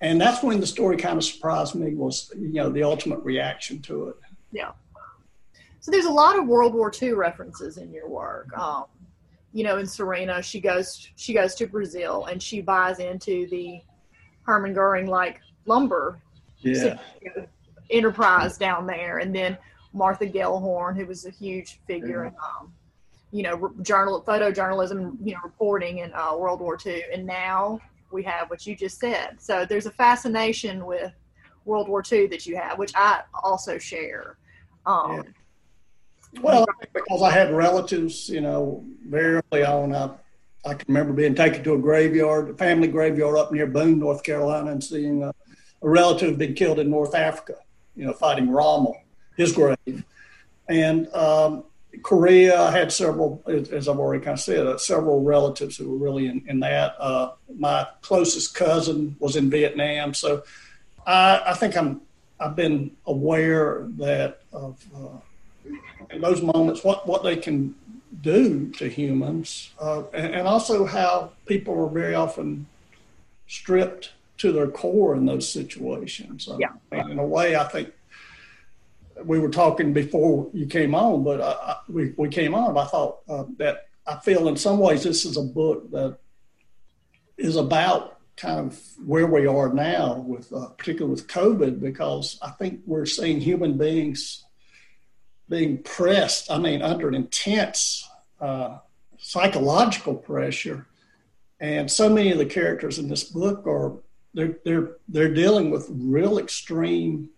and 0.00 0.20
that's 0.20 0.42
when 0.42 0.58
the 0.58 0.66
story 0.66 0.96
kind 0.96 1.16
of 1.16 1.24
surprised 1.24 1.76
me 1.76 1.94
was 1.94 2.32
you 2.36 2.54
know 2.54 2.70
the 2.70 2.82
ultimate 2.82 3.20
reaction 3.20 3.80
to 3.82 4.08
it. 4.08 4.16
Yeah. 4.50 4.72
So 5.78 5.90
there's 5.90 6.06
a 6.06 6.10
lot 6.10 6.38
of 6.38 6.46
World 6.46 6.74
War 6.74 6.92
II 7.00 7.12
references 7.12 7.76
in 7.76 7.92
your 7.92 8.08
work. 8.08 8.56
Um, 8.56 8.84
you 9.52 9.64
know, 9.64 9.78
in 9.78 9.86
Serena, 9.86 10.42
she 10.42 10.60
goes 10.60 11.08
she 11.16 11.32
goes 11.32 11.54
to 11.56 11.66
Brazil 11.66 12.26
and 12.26 12.42
she 12.42 12.60
buys 12.60 12.98
into 12.98 13.46
the 13.48 13.80
Hermann 14.42 14.74
Goering 14.74 15.06
like 15.06 15.40
lumber 15.66 16.20
yeah. 16.58 16.98
enterprise 17.90 18.58
down 18.58 18.86
there, 18.86 19.18
and 19.18 19.32
then 19.32 19.56
Martha 19.92 20.26
Gellhorn, 20.26 20.96
who 20.96 21.06
was 21.06 21.26
a 21.26 21.30
huge 21.30 21.78
figure 21.86 22.24
yeah. 22.24 22.30
in 22.30 22.34
um, 22.60 22.72
you 23.32 23.42
know 23.42 23.72
journal 23.82 24.22
photojournalism, 24.22 25.16
you 25.24 25.32
know, 25.32 25.40
reporting 25.42 25.98
in 25.98 26.12
uh, 26.14 26.36
World 26.36 26.60
War 26.60 26.78
II, 26.84 27.02
and 27.12 27.26
now 27.26 27.80
we 28.12 28.22
have 28.22 28.50
what 28.50 28.66
you 28.66 28.76
just 28.76 29.00
said. 29.00 29.40
So 29.40 29.64
there's 29.64 29.86
a 29.86 29.90
fascination 29.90 30.84
with 30.84 31.12
World 31.64 31.88
War 31.88 32.02
II 32.10 32.26
that 32.28 32.46
you 32.46 32.56
have, 32.56 32.78
which 32.78 32.92
I 32.94 33.22
also 33.42 33.78
share. 33.78 34.36
Um, 34.84 35.16
yeah. 35.16 35.22
Well, 36.40 36.66
because 36.92 37.22
I 37.22 37.30
had 37.30 37.52
relatives, 37.52 38.28
you 38.28 38.40
know, 38.40 38.84
very 39.06 39.40
early 39.52 39.64
on, 39.64 39.94
I, 39.94 40.10
I 40.64 40.74
can 40.74 40.86
remember 40.88 41.12
being 41.12 41.34
taken 41.34 41.62
to 41.64 41.74
a 41.74 41.78
graveyard, 41.78 42.50
a 42.50 42.54
family 42.54 42.88
graveyard 42.88 43.36
up 43.36 43.52
near 43.52 43.66
Boone, 43.66 43.98
North 43.98 44.22
Carolina, 44.22 44.70
and 44.70 44.82
seeing 44.82 45.22
a, 45.22 45.28
a 45.28 45.88
relative 45.88 46.38
been 46.38 46.54
killed 46.54 46.78
in 46.78 46.88
North 46.88 47.14
Africa, 47.14 47.56
you 47.96 48.06
know, 48.06 48.12
fighting 48.12 48.48
Rommel, 48.48 48.96
his 49.36 49.52
grave. 49.52 50.04
And 50.68 51.12
um, 51.14 51.64
Korea, 52.02 52.60
I 52.60 52.70
had 52.70 52.90
several, 52.90 53.42
as 53.46 53.88
I've 53.88 53.98
already 53.98 54.24
kind 54.24 54.34
of 54.34 54.40
said, 54.40 54.66
uh, 54.66 54.78
several 54.78 55.22
relatives 55.22 55.76
who 55.76 55.90
were 55.90 55.98
really 55.98 56.26
in, 56.26 56.42
in 56.48 56.60
that. 56.60 56.96
Uh, 56.98 57.32
my 57.58 57.86
closest 58.00 58.54
cousin 58.54 59.14
was 59.18 59.36
in 59.36 59.50
Vietnam. 59.50 60.14
So 60.14 60.42
I, 61.06 61.42
I 61.46 61.54
think 61.54 61.76
I'm, 61.76 62.00
I've 62.40 62.56
been 62.56 62.92
aware 63.06 63.86
that 63.98 64.40
of, 64.52 64.82
uh, 64.96 65.70
in 66.10 66.20
those 66.20 66.42
moments 66.42 66.82
what, 66.82 67.06
what 67.06 67.22
they 67.22 67.36
can 67.36 67.74
do 68.20 68.70
to 68.72 68.88
humans, 68.88 69.70
uh, 69.80 70.02
and, 70.12 70.34
and, 70.34 70.46
also 70.46 70.84
how 70.84 71.32
people 71.46 71.78
are 71.82 71.88
very 71.88 72.14
often 72.14 72.66
stripped 73.48 74.12
to 74.36 74.52
their 74.52 74.68
core 74.68 75.14
in 75.14 75.24
those 75.24 75.50
situations. 75.50 76.48
Yeah. 76.58 76.72
in 76.92 77.18
a 77.18 77.24
way, 77.24 77.56
I 77.56 77.64
think 77.64 77.90
we 79.24 79.38
were 79.38 79.50
talking 79.50 79.92
before 79.92 80.50
you 80.52 80.66
came 80.66 80.94
on, 80.94 81.24
but 81.24 81.40
I, 81.40 81.76
we, 81.88 82.12
we 82.16 82.28
came 82.28 82.54
on. 82.54 82.76
I 82.76 82.84
thought 82.84 83.18
uh, 83.28 83.44
that 83.58 83.88
I 84.06 84.16
feel 84.16 84.48
in 84.48 84.56
some 84.56 84.78
ways 84.78 85.02
this 85.02 85.24
is 85.24 85.36
a 85.36 85.42
book 85.42 85.90
that 85.90 86.18
is 87.36 87.56
about 87.56 88.18
kind 88.36 88.60
of 88.60 88.80
where 89.04 89.26
we 89.26 89.46
are 89.46 89.72
now 89.72 90.18
with 90.18 90.52
uh, 90.52 90.68
particularly 90.78 91.12
with 91.14 91.28
COVID, 91.28 91.80
because 91.80 92.38
I 92.42 92.50
think 92.50 92.80
we're 92.86 93.06
seeing 93.06 93.40
human 93.40 93.76
beings 93.78 94.44
being 95.48 95.82
pressed, 95.82 96.50
I 96.50 96.58
mean, 96.58 96.82
under 96.82 97.12
intense 97.12 98.08
uh, 98.40 98.78
psychological 99.18 100.14
pressure. 100.14 100.86
And 101.60 101.90
so 101.90 102.08
many 102.08 102.32
of 102.32 102.38
the 102.38 102.46
characters 102.46 102.98
in 102.98 103.08
this 103.08 103.24
book 103.24 103.66
are 103.66 103.98
they're 104.34 104.56
they're 104.64 104.96
they're 105.08 105.34
dealing 105.34 105.70
with 105.70 105.88
real 105.90 106.38
extreme 106.38 107.28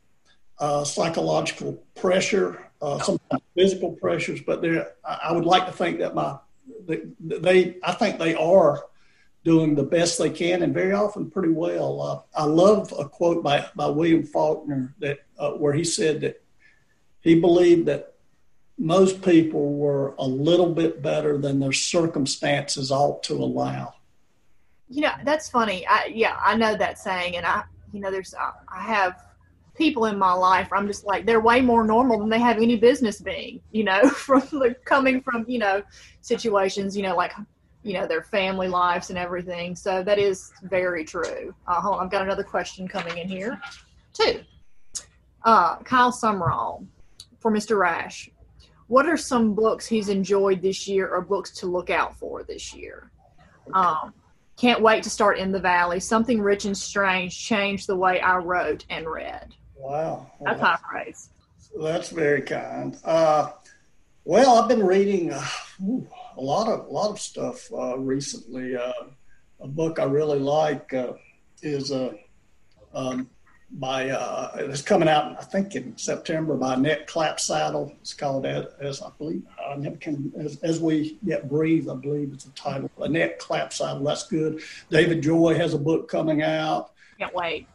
uh, 0.59 0.85
psychological 0.85 1.83
pressure, 1.95 2.71
uh, 2.81 2.99
sometimes 3.01 3.43
physical 3.57 3.93
pressures. 3.93 4.41
But 4.41 4.63
they 4.63 4.85
I 5.05 5.33
would 5.33 5.45
like 5.45 5.67
to 5.67 5.73
think 5.73 5.99
that 5.99 6.15
my 6.15 6.39
they, 6.87 7.03
they 7.21 7.77
I 7.83 7.93
think 7.93 8.19
they 8.19 8.35
are 8.35 8.85
doing 9.45 9.75
the 9.75 9.83
best 9.83 10.19
they 10.19 10.31
can 10.31 10.63
and 10.63 10.73
very 10.73 10.93
often 10.93 11.31
pretty 11.31 11.51
well. 11.51 12.01
Uh, 12.01 12.41
I 12.41 12.45
love 12.45 12.93
a 12.99 13.09
quote 13.09 13.43
by 13.43 13.67
by 13.75 13.87
William 13.87 14.23
Faulkner 14.23 14.95
that 15.01 15.21
uh, 15.39 15.53
where 15.53 15.73
he 15.73 15.85
said 15.85 16.21
that 16.23 16.43
he 17.21 17.41
believed 17.41 17.87
that 17.87 18.15
most 18.79 19.23
people 19.23 19.75
were 19.75 20.15
a 20.19 20.27
little 20.27 20.73
bit 20.73 21.01
better 21.01 21.39
than 21.39 21.61
their 21.61 21.73
circumstances 21.73 22.91
ought 22.91 23.23
to 23.23 23.35
allow. 23.35 23.95
You 24.89 25.03
know, 25.03 25.13
that's 25.25 25.49
funny. 25.49 25.87
I, 25.87 26.07
yeah, 26.13 26.39
I 26.43 26.57
know 26.57 26.77
that 26.77 26.99
saying, 26.99 27.37
and 27.37 27.47
I, 27.47 27.65
you 27.93 28.01
know, 28.01 28.11
there's 28.11 28.35
I 28.35 28.81
have 28.81 29.23
people 29.75 30.07
in 30.07 30.19
my 30.19 30.33
life. 30.33 30.69
I'm 30.73 30.87
just 30.87 31.05
like 31.05 31.27
they're 31.27 31.41
way 31.41 31.61
more 31.61 31.85
normal 31.85 32.19
than 32.19 32.29
they 32.29 32.39
have 32.39 32.57
any 32.57 32.77
business 32.77 33.21
being. 33.21 33.61
You 33.73 33.85
know, 33.85 34.09
from 34.09 34.41
the, 34.53 34.77
coming 34.85 35.21
from 35.21 35.45
you 35.49 35.59
know 35.59 35.83
situations, 36.21 36.97
you 36.97 37.03
know, 37.03 37.17
like 37.17 37.33
you 37.83 37.95
know 37.95 38.07
their 38.07 38.23
family 38.23 38.69
lives 38.69 39.11
and 39.11 39.19
everything. 39.19 39.77
So 39.77 40.03
that 40.03 40.19
is 40.19 40.53
very 40.63 41.05
true. 41.05 41.55
Uh, 41.67 41.81
hold 41.81 41.97
on, 41.97 42.05
I've 42.05 42.11
got 42.11 42.23
another 42.23 42.45
question 42.45 42.89
coming 42.89 43.19
in 43.19 43.29
here, 43.29 43.61
too. 44.13 44.41
Uh, 45.45 45.77
Kyle 45.79 46.13
Summerall 46.13 46.87
for 47.39 47.53
Mr. 47.53 47.79
Rash. 47.79 48.31
What 48.87 49.07
are 49.07 49.17
some 49.17 49.55
books 49.55 49.87
he's 49.87 50.09
enjoyed 50.09 50.63
this 50.63 50.87
year 50.87 51.09
or 51.09 51.21
books 51.21 51.51
to 51.59 51.67
look 51.67 51.91
out 51.91 52.17
for 52.17 52.43
this 52.43 52.75
year? 52.75 53.11
Um, 53.73 54.13
can't 54.57 54.83
wait 54.83 55.03
to 55.03 55.11
start 55.11 55.39
in 55.39 55.53
the 55.53 55.59
valley. 55.59 56.01
Something 56.01 56.41
rich 56.41 56.65
and 56.65 56.77
strange 56.77 57.39
changed 57.39 57.87
the 57.87 57.97
way 57.97 58.21
I 58.21 58.37
wrote 58.37 58.85
and 58.89 59.09
read. 59.09 59.55
Wow, 59.85 60.31
that's 60.41 60.61
high 60.63 60.79
praise. 60.83 61.29
That's 61.79 62.09
very 62.09 62.41
kind. 62.41 62.97
Uh, 63.05 63.51
well, 64.25 64.57
I've 64.57 64.67
been 64.67 64.83
reading 64.83 65.31
uh, 65.31 65.45
ooh, 65.83 66.09
a 66.39 66.41
lot 66.41 66.69
of 66.69 66.87
a 66.87 66.91
lot 66.91 67.11
of 67.11 67.21
stuff 67.21 67.71
uh, 67.71 67.99
recently. 67.99 68.77
Uh, 68.77 68.93
a 69.61 69.69
book 69.69 69.99
I 69.99 70.05
really 70.05 70.39
like 70.39 70.95
uh, 70.95 71.13
is 71.61 71.93
uh, 71.93 72.15
um, 72.95 73.29
by 73.73 74.09
uh, 74.09 74.53
it's 74.57 74.81
coming 74.81 75.07
out 75.07 75.37
I 75.39 75.45
think 75.45 75.75
in 75.75 75.99
September 75.99 76.57
by 76.57 76.75
Annette 76.75 77.07
Clapsaddle. 77.07 77.95
It's 78.01 78.15
called 78.15 78.47
as, 78.47 78.65
as 78.81 79.03
I 79.03 79.11
believe 79.19 79.43
I 79.71 79.77
never 79.77 79.97
can 79.97 80.33
as, 80.39 80.57
as, 80.63 80.81
we 80.81 81.19
yet 81.23 81.47
breathe. 81.47 81.91
I 81.91 81.95
believe 81.97 82.33
it's 82.33 82.45
the 82.45 82.53
title. 82.53 82.91
Annette 83.03 83.39
Clapsaddle. 83.39 84.03
That's 84.03 84.27
good. 84.29 84.63
David 84.89 85.23
Joy 85.23 85.57
has 85.57 85.75
a 85.75 85.79
book 85.79 86.09
coming 86.09 86.41
out. 86.41 86.93
Can't 87.19 87.35
wait. 87.35 87.69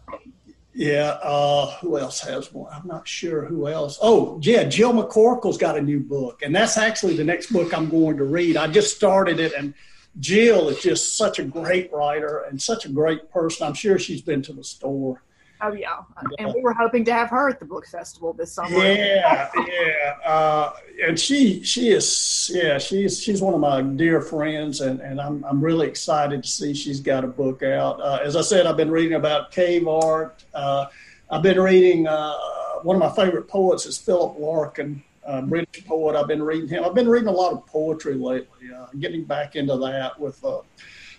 Yeah. 0.80 1.18
Uh, 1.22 1.78
who 1.82 1.98
else 1.98 2.22
has 2.22 2.54
one? 2.54 2.72
I'm 2.74 2.88
not 2.88 3.06
sure 3.06 3.44
who 3.44 3.68
else. 3.68 4.00
Oh, 4.02 4.40
yeah. 4.42 4.64
Jill 4.64 4.94
McCorkle's 4.94 5.58
got 5.58 5.78
a 5.78 5.82
new 5.82 6.00
book, 6.00 6.42
and 6.42 6.56
that's 6.56 6.78
actually 6.78 7.18
the 7.18 7.24
next 7.24 7.52
book 7.52 7.78
I'm 7.78 7.90
going 7.90 8.16
to 8.16 8.24
read. 8.24 8.56
I 8.56 8.68
just 8.68 8.96
started 8.96 9.40
it 9.40 9.54
and. 9.54 9.74
Jill 10.20 10.70
is 10.70 10.82
just 10.82 11.18
such 11.18 11.38
a 11.38 11.44
great 11.44 11.94
writer 11.94 12.40
and 12.50 12.60
such 12.60 12.84
a 12.84 12.90
great 12.90 13.30
person. 13.30 13.68
I'm 13.68 13.76
sure 13.76 14.00
she's 14.00 14.24
been 14.24 14.42
to 14.42 14.54
the 14.54 14.64
store 14.64 15.22
Oh 15.62 15.74
yeah, 15.74 16.02
and 16.38 16.54
we 16.54 16.62
were 16.62 16.74
hoping 16.74 17.04
to 17.06 17.14
have 17.14 17.30
her 17.30 17.50
at 17.50 17.60
the 17.60 17.66
book 17.66 17.86
festival 17.86 18.32
this 18.32 18.54
summer. 18.54 18.78
Yeah, 18.78 19.50
yeah, 19.56 20.16
uh, 20.26 20.74
and 21.06 21.20
she 21.20 21.62
she 21.64 21.90
is 21.90 22.50
yeah 22.54 22.78
she's 22.78 23.22
she's 23.22 23.42
one 23.42 23.54
of 23.54 23.60
my 23.60 23.82
dear 23.82 24.22
friends, 24.22 24.80
and, 24.80 25.02
and 25.02 25.20
I'm 25.20 25.44
I'm 25.44 25.60
really 25.60 25.88
excited 25.88 26.44
to 26.44 26.50
see 26.50 26.74
she's 26.74 27.02
got 27.02 27.26
a 27.26 27.28
book 27.28 27.62
out. 27.62 28.00
Uh, 28.00 28.20
as 28.24 28.38
I 28.38 28.42
said, 28.42 28.68
I've 28.68 28.78
been 28.78 28.92
reading 28.92 29.16
about 29.16 29.52
cave 29.52 29.86
art. 29.88 30.46
Uh, 30.54 30.86
I've 31.30 31.44
been 31.44 31.60
reading 31.60 32.08
uh, 32.08 32.36
one 32.84 32.96
of 32.96 33.02
my 33.02 33.14
favorite 33.24 33.50
poets 33.50 33.86
is 33.86 33.98
Philip 33.98 34.40
Larkin, 34.40 35.04
British 35.44 35.86
poet. 35.86 36.16
I've 36.16 36.28
been 36.28 36.42
reading 36.42 36.70
him. 36.70 36.86
I've 36.86 36.96
been 36.96 37.10
reading 37.10 37.28
a 37.28 37.34
lot 37.34 37.52
of 37.52 37.66
poetry 37.66 38.16
lately. 38.16 38.72
Uh, 38.74 38.88
getting 39.00 39.26
back 39.26 39.56
into 39.56 39.78
that 39.78 40.18
with 40.20 40.44
uh, 40.46 40.62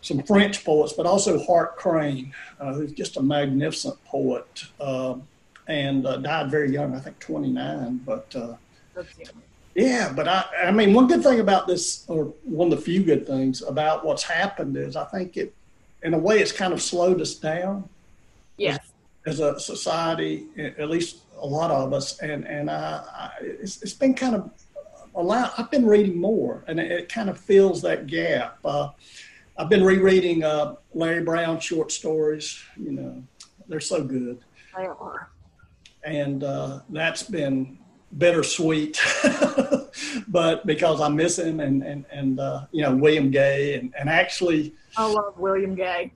some 0.02 0.22
French 0.22 0.64
poets, 0.64 0.92
but 0.92 1.06
also 1.06 1.42
Hart 1.44 1.76
Crane, 1.76 2.32
uh, 2.58 2.72
who's 2.72 2.92
just 2.92 3.16
a 3.16 3.22
magnificent 3.22 4.02
poet 4.04 4.64
uh, 4.80 5.14
and 5.68 6.06
uh, 6.06 6.16
died 6.16 6.50
very 6.50 6.70
young, 6.70 6.94
I 6.94 7.00
think 7.00 7.18
29. 7.18 8.00
But 8.04 8.34
uh, 8.34 8.54
yeah, 9.74 10.12
but 10.14 10.26
I, 10.26 10.44
I 10.64 10.70
mean, 10.70 10.92
one 10.92 11.06
good 11.06 11.22
thing 11.22 11.40
about 11.40 11.66
this, 11.66 12.04
or 12.08 12.34
one 12.44 12.72
of 12.72 12.78
the 12.78 12.84
few 12.84 13.02
good 13.02 13.26
things 13.26 13.62
about 13.62 14.04
what's 14.04 14.22
happened 14.22 14.76
is 14.76 14.96
I 14.96 15.04
think 15.04 15.36
it, 15.36 15.54
in 16.02 16.14
a 16.14 16.18
way, 16.18 16.40
it's 16.40 16.52
kind 16.52 16.72
of 16.72 16.80
slowed 16.80 17.20
us 17.20 17.34
down. 17.34 17.88
Yes. 18.56 18.78
As, 19.26 19.40
as 19.40 19.56
a 19.56 19.60
society, 19.60 20.46
at 20.56 20.88
least 20.88 21.18
a 21.38 21.46
lot 21.46 21.70
of 21.70 21.92
us, 21.92 22.18
and 22.20 22.46
and 22.46 22.70
I, 22.70 23.04
I 23.14 23.30
it's, 23.42 23.82
it's 23.82 23.92
been 23.92 24.14
kind 24.14 24.34
of 24.34 24.50
a 25.14 25.22
lot. 25.22 25.52
I've 25.58 25.70
been 25.70 25.86
reading 25.86 26.18
more, 26.18 26.64
and 26.66 26.80
it, 26.80 26.90
it 26.90 27.08
kind 27.08 27.28
of 27.28 27.38
fills 27.38 27.82
that 27.82 28.06
gap. 28.06 28.58
Uh, 28.64 28.90
I've 29.56 29.68
been 29.68 29.84
rereading 29.84 30.44
uh, 30.44 30.76
Larry 30.94 31.22
Brown 31.22 31.60
short 31.60 31.92
stories. 31.92 32.62
You 32.76 32.92
know, 32.92 33.22
they're 33.68 33.80
so 33.80 34.02
good. 34.02 34.40
They 34.76 34.86
are. 34.86 35.30
And 36.02 36.44
uh, 36.44 36.80
that's 36.88 37.22
been 37.22 37.78
bittersweet, 38.16 39.00
but 40.28 40.66
because 40.66 41.00
I 41.00 41.08
miss 41.08 41.38
him 41.38 41.60
and 41.60 41.82
and 41.82 42.06
and 42.10 42.40
uh, 42.40 42.66
you 42.72 42.82
know 42.82 42.94
William 42.94 43.30
Gay 43.30 43.74
and 43.78 43.94
and 43.98 44.08
actually. 44.08 44.74
I 44.96 45.06
love 45.06 45.38
William 45.38 45.74
Gay. 45.74 46.12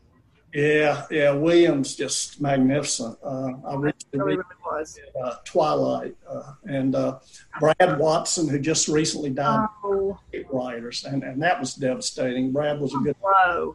Yeah, 0.55 1.05
yeah. 1.11 1.33
Williams 1.33 1.97
just 1.97 2.41
magnificent. 2.41 3.19
Uh, 3.25 3.55
I 3.67 3.75
recently 3.75 4.21
really, 4.21 4.43
was. 4.65 4.97
uh, 5.23 5.35
Twilight 5.45 6.15
uh, 6.31 6.53
and 6.65 6.95
uh, 6.95 7.19
Brad 7.59 7.99
Watson, 7.99 8.49
who 8.49 8.61
just 8.61 8.87
recently 8.87 9.31
died. 9.31 9.67
Oh, 9.83 10.17
Writers, 10.53 11.05
and 11.05 11.25
and 11.25 11.43
that 11.43 11.59
was 11.59 11.75
devastating. 11.75 12.53
Brad 12.53 12.81
was 12.81 12.95
a 12.95 12.99
good, 12.99 13.17
whoa. 13.21 13.75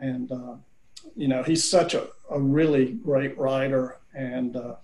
and 0.00 0.32
uh, 0.32 0.56
you 1.14 1.28
know 1.28 1.44
he's 1.44 1.68
such 1.68 1.94
a, 1.94 2.08
a 2.30 2.40
really 2.40 2.92
great 2.92 3.38
writer. 3.38 3.98
And 4.12 4.56
uh, 4.56 4.74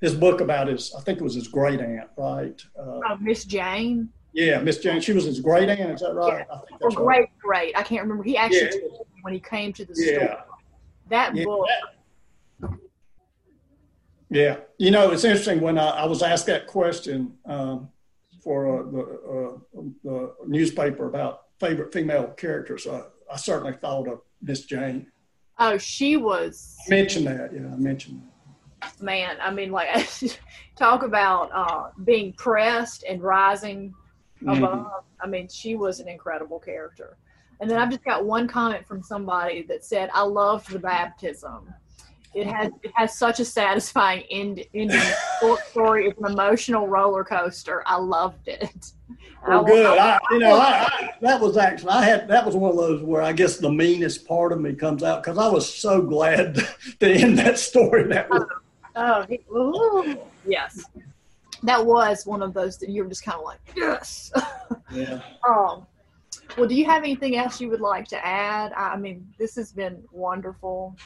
his 0.00 0.14
book 0.14 0.40
about 0.42 0.68
his, 0.68 0.94
I 0.94 1.00
think 1.00 1.20
it 1.20 1.24
was 1.24 1.34
his 1.34 1.48
great 1.48 1.80
aunt, 1.80 2.08
right? 2.16 2.60
Uh, 2.78 3.00
Oh, 3.08 3.16
Miss 3.20 3.44
Jane. 3.44 4.10
Yeah, 4.38 4.60
Miss 4.60 4.78
Jane. 4.78 5.00
She 5.00 5.12
was 5.12 5.24
his 5.24 5.40
great 5.40 5.68
aunt. 5.68 5.94
Is 5.94 6.00
that 6.00 6.14
right? 6.14 6.46
I 6.48 6.54
Or 6.54 6.62
that's 6.80 6.96
right. 6.96 7.04
great, 7.06 7.28
great. 7.42 7.76
I 7.76 7.82
can't 7.82 8.02
remember. 8.02 8.22
He 8.22 8.36
actually 8.36 8.60
Yeah. 8.60 8.70
told 8.70 9.06
me 9.14 9.20
when 9.22 9.34
he 9.34 9.40
came 9.40 9.72
to 9.72 9.84
the 9.84 9.94
Yeah. 9.96 10.16
store. 10.26 10.44
That 11.08 11.34
Yeah. 11.34 11.44
book. 11.44 11.66
Yeah, 14.30 14.58
you 14.76 14.90
know, 14.90 15.10
it's 15.10 15.24
interesting 15.24 15.60
when 15.60 15.78
I, 15.78 15.88
I 15.88 16.04
was 16.06 16.22
asked 16.22 16.46
that 16.46 16.66
question 16.66 17.36
um, 17.46 17.88
for 18.44 18.66
uh, 18.68 18.82
the, 18.92 19.00
uh, 19.80 19.82
the 20.04 20.34
newspaper 20.46 21.06
about 21.06 21.44
favorite 21.58 21.92
female 21.92 22.28
characters. 22.28 22.86
Uh, 22.86 23.04
I 23.32 23.36
certainly 23.36 23.72
thought 23.72 24.06
of 24.06 24.20
Miss 24.42 24.66
Jane. 24.66 25.10
Oh, 25.58 25.78
she 25.78 26.16
was 26.18 26.76
I 26.86 26.90
mentioned 26.90 27.26
that. 27.26 27.52
Yeah, 27.54 27.72
I 27.72 27.76
mentioned 27.76 28.22
that. 28.80 29.02
man. 29.02 29.36
I 29.40 29.50
mean, 29.50 29.72
like 29.72 29.88
talk 30.76 31.02
about 31.02 31.50
uh, 31.52 31.90
being 32.04 32.34
pressed 32.34 33.04
and 33.08 33.22
rising 33.22 33.94
Mhm. 34.42 34.58
above. 34.58 35.04
I 35.20 35.26
mean, 35.26 35.48
she 35.48 35.74
was 35.76 36.00
an 36.00 36.08
incredible 36.08 36.58
character. 36.58 37.16
And 37.60 37.68
then 37.68 37.78
I've 37.78 37.90
just 37.90 38.04
got 38.04 38.24
one 38.24 38.46
comment 38.46 38.86
from 38.86 39.02
somebody 39.02 39.62
that 39.62 39.84
said, 39.84 40.10
"I 40.14 40.22
loved 40.22 40.70
the 40.70 40.78
baptism. 40.78 41.72
It 42.34 42.46
has 42.46 42.70
it 42.82 42.92
has 42.94 43.18
such 43.18 43.40
a 43.40 43.44
satisfying 43.44 44.22
end 44.30 44.62
ending 44.74 45.00
short 45.40 45.60
story. 45.66 46.06
It's 46.06 46.18
an 46.20 46.26
emotional 46.30 46.86
roller 46.86 47.24
coaster. 47.24 47.82
I 47.86 47.96
loved 47.96 48.46
it. 48.48 48.92
Well, 49.46 49.64
I- 49.64 49.68
good. 49.68 49.98
I- 49.98 50.18
you 50.32 50.38
know, 50.38 50.54
I, 50.54 50.68
I, 50.86 51.10
that 51.22 51.40
was 51.40 51.56
actually 51.56 51.90
I 51.90 52.04
had 52.04 52.28
that 52.28 52.44
was 52.46 52.54
one 52.54 52.70
of 52.70 52.76
those 52.76 53.02
where 53.02 53.22
I 53.22 53.32
guess 53.32 53.56
the 53.56 53.70
meanest 53.72 54.26
part 54.28 54.52
of 54.52 54.60
me 54.60 54.74
comes 54.74 55.02
out 55.02 55.22
because 55.24 55.38
I 55.38 55.48
was 55.48 55.72
so 55.72 56.00
glad 56.02 56.54
to 57.00 57.10
end 57.10 57.38
that 57.38 57.58
story 57.58 58.04
that 58.04 58.30
way. 58.30 58.38
Oh, 58.94 59.22
he- 59.28 59.40
ooh. 59.52 60.18
yes, 60.46 60.84
that 61.62 61.84
was 61.84 62.26
one 62.26 62.42
of 62.42 62.54
those 62.54 62.78
that 62.78 62.88
you 62.88 63.02
were 63.02 63.08
just 63.08 63.24
kind 63.24 63.38
of 63.38 63.44
like, 63.44 63.60
yes. 63.76 64.32
Yeah. 64.90 65.20
um, 65.46 65.86
well, 66.56 66.66
do 66.66 66.74
you 66.74 66.86
have 66.86 67.02
anything 67.02 67.36
else 67.36 67.60
you 67.60 67.68
would 67.68 67.80
like 67.80 68.08
to 68.08 68.26
add? 68.26 68.72
I 68.72 68.96
mean, 68.96 69.26
this 69.38 69.54
has 69.56 69.70
been 69.70 70.02
wonderful. 70.10 70.96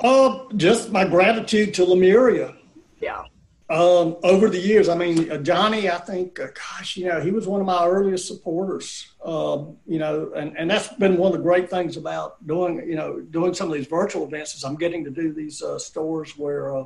Uh, 0.00 0.44
just 0.56 0.90
my 0.90 1.04
gratitude 1.04 1.74
to 1.74 1.84
Lemuria. 1.84 2.54
Yeah. 3.00 3.24
Um, 3.70 4.16
over 4.22 4.50
the 4.50 4.58
years, 4.58 4.88
I 4.88 4.96
mean, 4.96 5.30
uh, 5.30 5.38
Johnny, 5.38 5.88
I 5.88 5.96
think, 5.98 6.38
uh, 6.38 6.48
gosh, 6.48 6.96
you 6.96 7.06
know, 7.06 7.20
he 7.20 7.30
was 7.30 7.46
one 7.46 7.60
of 7.60 7.66
my 7.66 7.86
earliest 7.86 8.26
supporters. 8.26 9.10
Um, 9.24 9.78
you 9.86 9.98
know, 9.98 10.32
and, 10.36 10.56
and 10.58 10.70
that's 10.70 10.88
been 10.88 11.16
one 11.16 11.32
of 11.32 11.38
the 11.38 11.42
great 11.42 11.70
things 11.70 11.96
about 11.96 12.46
doing, 12.46 12.86
you 12.86 12.94
know, 12.94 13.20
doing 13.20 13.54
some 13.54 13.68
of 13.68 13.74
these 13.74 13.86
virtual 13.86 14.26
events 14.26 14.54
is 14.54 14.64
I'm 14.64 14.76
getting 14.76 15.04
to 15.04 15.10
do 15.10 15.32
these 15.32 15.62
uh, 15.62 15.78
stores 15.78 16.36
where 16.36 16.76
uh, 16.76 16.84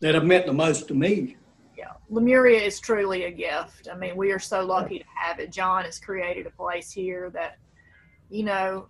that 0.00 0.14
have 0.14 0.24
meant 0.24 0.44
the 0.44 0.52
most 0.52 0.88
to 0.88 0.94
me. 0.94 1.36
Yeah. 1.78 1.92
Lemuria 2.10 2.60
is 2.60 2.80
truly 2.80 3.24
a 3.24 3.30
gift. 3.30 3.86
I 3.90 3.96
mean, 3.96 4.16
we 4.16 4.32
are 4.32 4.40
so 4.40 4.66
lucky 4.66 4.98
to 4.98 5.04
have 5.14 5.38
it. 5.38 5.52
John 5.52 5.84
has 5.84 6.00
created 6.00 6.44
a 6.44 6.50
place 6.50 6.90
here 6.90 7.30
that, 7.30 7.58
you 8.30 8.42
know, 8.42 8.88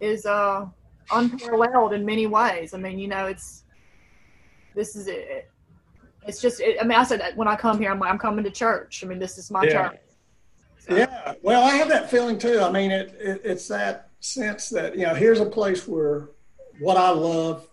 is 0.00 0.26
uh, 0.26 0.66
unparalleled 1.12 1.92
in 1.92 2.04
many 2.04 2.26
ways. 2.26 2.74
I 2.74 2.78
mean, 2.78 2.98
you 2.98 3.06
know, 3.06 3.26
it's 3.26 3.62
this 4.74 4.96
is 4.96 5.06
it. 5.06 5.48
It's 6.26 6.40
just. 6.40 6.60
It, 6.60 6.78
I 6.80 6.84
mean, 6.84 6.98
I 6.98 7.04
said 7.04 7.20
that 7.20 7.36
when 7.36 7.46
I 7.46 7.54
come 7.54 7.78
here, 7.78 7.92
I'm 7.92 8.00
like, 8.00 8.10
I'm 8.10 8.18
coming 8.18 8.42
to 8.42 8.50
church. 8.50 9.04
I 9.04 9.06
mean, 9.06 9.20
this 9.20 9.38
is 9.38 9.48
my 9.48 9.62
Yeah. 9.62 9.90
church. 9.90 10.00
So, 10.80 10.96
Yeah, 10.96 11.34
well, 11.42 11.62
I 11.62 11.76
have 11.76 11.88
that 11.90 12.10
feeling 12.10 12.38
too. 12.38 12.60
I 12.60 12.72
mean, 12.72 12.90
it, 12.90 13.16
it 13.20 13.40
it's 13.44 13.68
that 13.68 14.10
sense 14.18 14.68
that 14.70 14.96
you 14.96 15.06
know, 15.06 15.14
here's 15.14 15.38
a 15.38 15.46
place 15.46 15.86
where 15.86 16.30
what 16.80 16.96
I 16.96 17.10
love, 17.10 17.68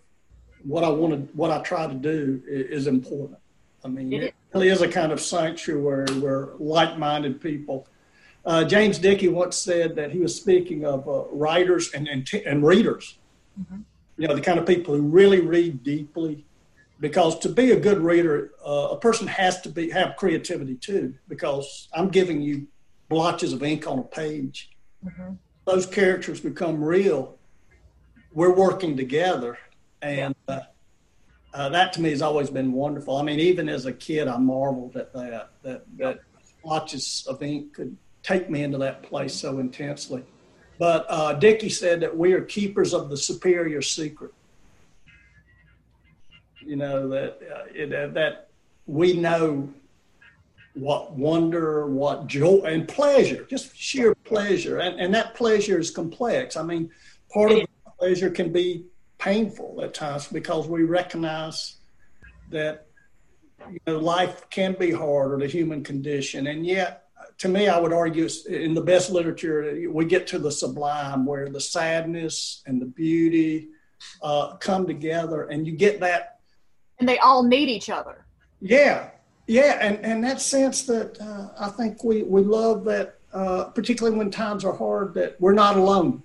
what 0.62 0.84
I 0.84 0.88
want 0.90 1.12
to, 1.12 1.36
what 1.36 1.50
I 1.50 1.58
try 1.58 1.88
to 1.88 1.94
do 1.94 2.40
is, 2.46 2.86
important. 2.86 3.38
I 3.84 3.88
mean, 3.88 4.12
it 4.12 4.34
really 4.54 4.68
is 4.68 4.80
a 4.80 4.88
kind 4.88 5.12
of 5.12 5.20
sanctuary 5.20 6.18
where 6.18 6.50
like-minded 6.58 7.40
people. 7.40 7.86
Uh, 8.46 8.64
James 8.64 8.98
Dickey 8.98 9.28
once 9.28 9.56
said 9.56 9.96
that 9.96 10.12
he 10.12 10.18
was 10.18 10.34
speaking 10.34 10.84
of 10.84 11.08
uh, 11.08 11.24
writers 11.30 11.92
and 11.92 12.06
and, 12.08 12.26
t- 12.26 12.44
and 12.44 12.64
readers. 12.64 13.18
You 14.16 14.28
know, 14.28 14.34
the 14.34 14.40
kind 14.40 14.58
of 14.58 14.66
people 14.66 14.94
who 14.94 15.02
really 15.02 15.40
read 15.40 15.82
deeply, 15.82 16.44
because 17.00 17.38
to 17.40 17.48
be 17.48 17.72
a 17.72 17.80
good 17.80 17.98
reader, 17.98 18.52
uh, 18.64 18.88
a 18.92 18.96
person 18.98 19.26
has 19.26 19.60
to 19.62 19.68
be 19.68 19.90
have 19.90 20.16
creativity 20.16 20.76
too. 20.76 21.14
Because 21.28 21.88
I'm 21.92 22.08
giving 22.08 22.40
you 22.40 22.66
blotches 23.08 23.52
of 23.52 23.62
ink 23.62 23.86
on 23.86 23.98
a 23.98 24.02
page. 24.02 24.70
Mhm. 25.04 25.38
Those 25.66 25.86
characters 25.86 26.40
become 26.40 26.82
real. 26.84 27.38
We're 28.32 28.54
working 28.54 28.96
together, 28.96 29.58
and 30.02 30.34
uh, 30.48 30.60
uh, 31.54 31.68
that 31.68 31.92
to 31.92 32.02
me 32.02 32.10
has 32.10 32.20
always 32.20 32.50
been 32.50 32.72
wonderful. 32.72 33.16
I 33.16 33.22
mean, 33.22 33.38
even 33.38 33.68
as 33.68 33.86
a 33.86 33.92
kid, 33.92 34.26
I 34.26 34.36
marveled 34.38 34.96
at 34.96 35.12
that 35.12 35.50
that 35.62 35.84
that 35.96 36.20
blotches 36.64 37.24
of 37.28 37.42
ink 37.42 37.74
could 37.74 37.96
take 38.22 38.50
me 38.50 38.62
into 38.62 38.78
that 38.78 39.04
place 39.04 39.34
so 39.34 39.60
intensely. 39.60 40.24
But 40.78 41.06
uh, 41.08 41.34
Dickey 41.34 41.68
said 41.68 42.00
that 42.00 42.16
we 42.16 42.32
are 42.32 42.40
keepers 42.40 42.92
of 42.92 43.08
the 43.08 43.16
superior 43.16 43.82
secret. 43.82 44.34
You 46.60 46.76
know 46.76 47.08
that 47.10 47.38
uh, 47.54 47.64
it, 47.72 48.14
that 48.14 48.48
we 48.86 49.12
know 49.12 49.72
what 50.74 51.12
wonder, 51.12 51.86
what 51.86 52.26
joy, 52.26 52.62
and 52.64 52.88
pleasure, 52.88 53.46
just 53.48 53.76
sheer 53.76 54.12
pleasure. 54.24 54.78
And, 54.78 54.98
and 54.98 55.14
that 55.14 55.34
pleasure 55.34 55.78
is 55.78 55.92
complex. 55.92 56.56
I 56.56 56.64
mean, 56.64 56.90
part 57.32 57.52
of 57.52 57.58
the 57.58 57.68
pleasure 57.96 58.30
can 58.30 58.52
be 58.52 58.86
painful 59.18 59.80
at 59.82 59.94
times 59.94 60.28
because 60.28 60.68
we 60.68 60.82
recognize 60.82 61.76
that 62.50 62.86
you 63.70 63.78
know, 63.86 63.98
life 63.98 64.48
can 64.50 64.74
be 64.78 64.90
hard 64.90 65.32
or 65.32 65.38
the 65.38 65.46
human 65.46 65.82
condition. 65.82 66.46
And 66.46 66.66
yet, 66.66 67.04
to 67.38 67.48
me, 67.48 67.68
I 67.68 67.78
would 67.78 67.92
argue 67.92 68.28
in 68.48 68.74
the 68.74 68.80
best 68.80 69.10
literature, 69.10 69.88
we 69.90 70.04
get 70.04 70.26
to 70.28 70.38
the 70.38 70.52
sublime 70.52 71.26
where 71.26 71.48
the 71.48 71.60
sadness 71.60 72.62
and 72.66 72.80
the 72.80 72.86
beauty 72.86 73.68
uh, 74.22 74.56
come 74.56 74.86
together, 74.86 75.44
and 75.44 75.66
you 75.66 75.72
get 75.72 76.00
that 76.00 76.40
And 76.98 77.08
they 77.08 77.18
all 77.18 77.42
need 77.42 77.68
each 77.68 77.90
other. 77.90 78.26
yeah, 78.60 79.10
yeah, 79.46 79.78
and 79.80 79.98
and 80.04 80.22
that 80.24 80.40
sense 80.40 80.82
that 80.84 81.20
uh, 81.20 81.48
I 81.58 81.68
think 81.70 82.04
we 82.04 82.22
we 82.22 82.42
love 82.42 82.84
that, 82.84 83.18
uh, 83.32 83.64
particularly 83.64 84.16
when 84.16 84.30
times 84.30 84.64
are 84.64 84.74
hard, 84.74 85.14
that 85.14 85.40
we're 85.40 85.54
not 85.54 85.76
alone, 85.76 86.22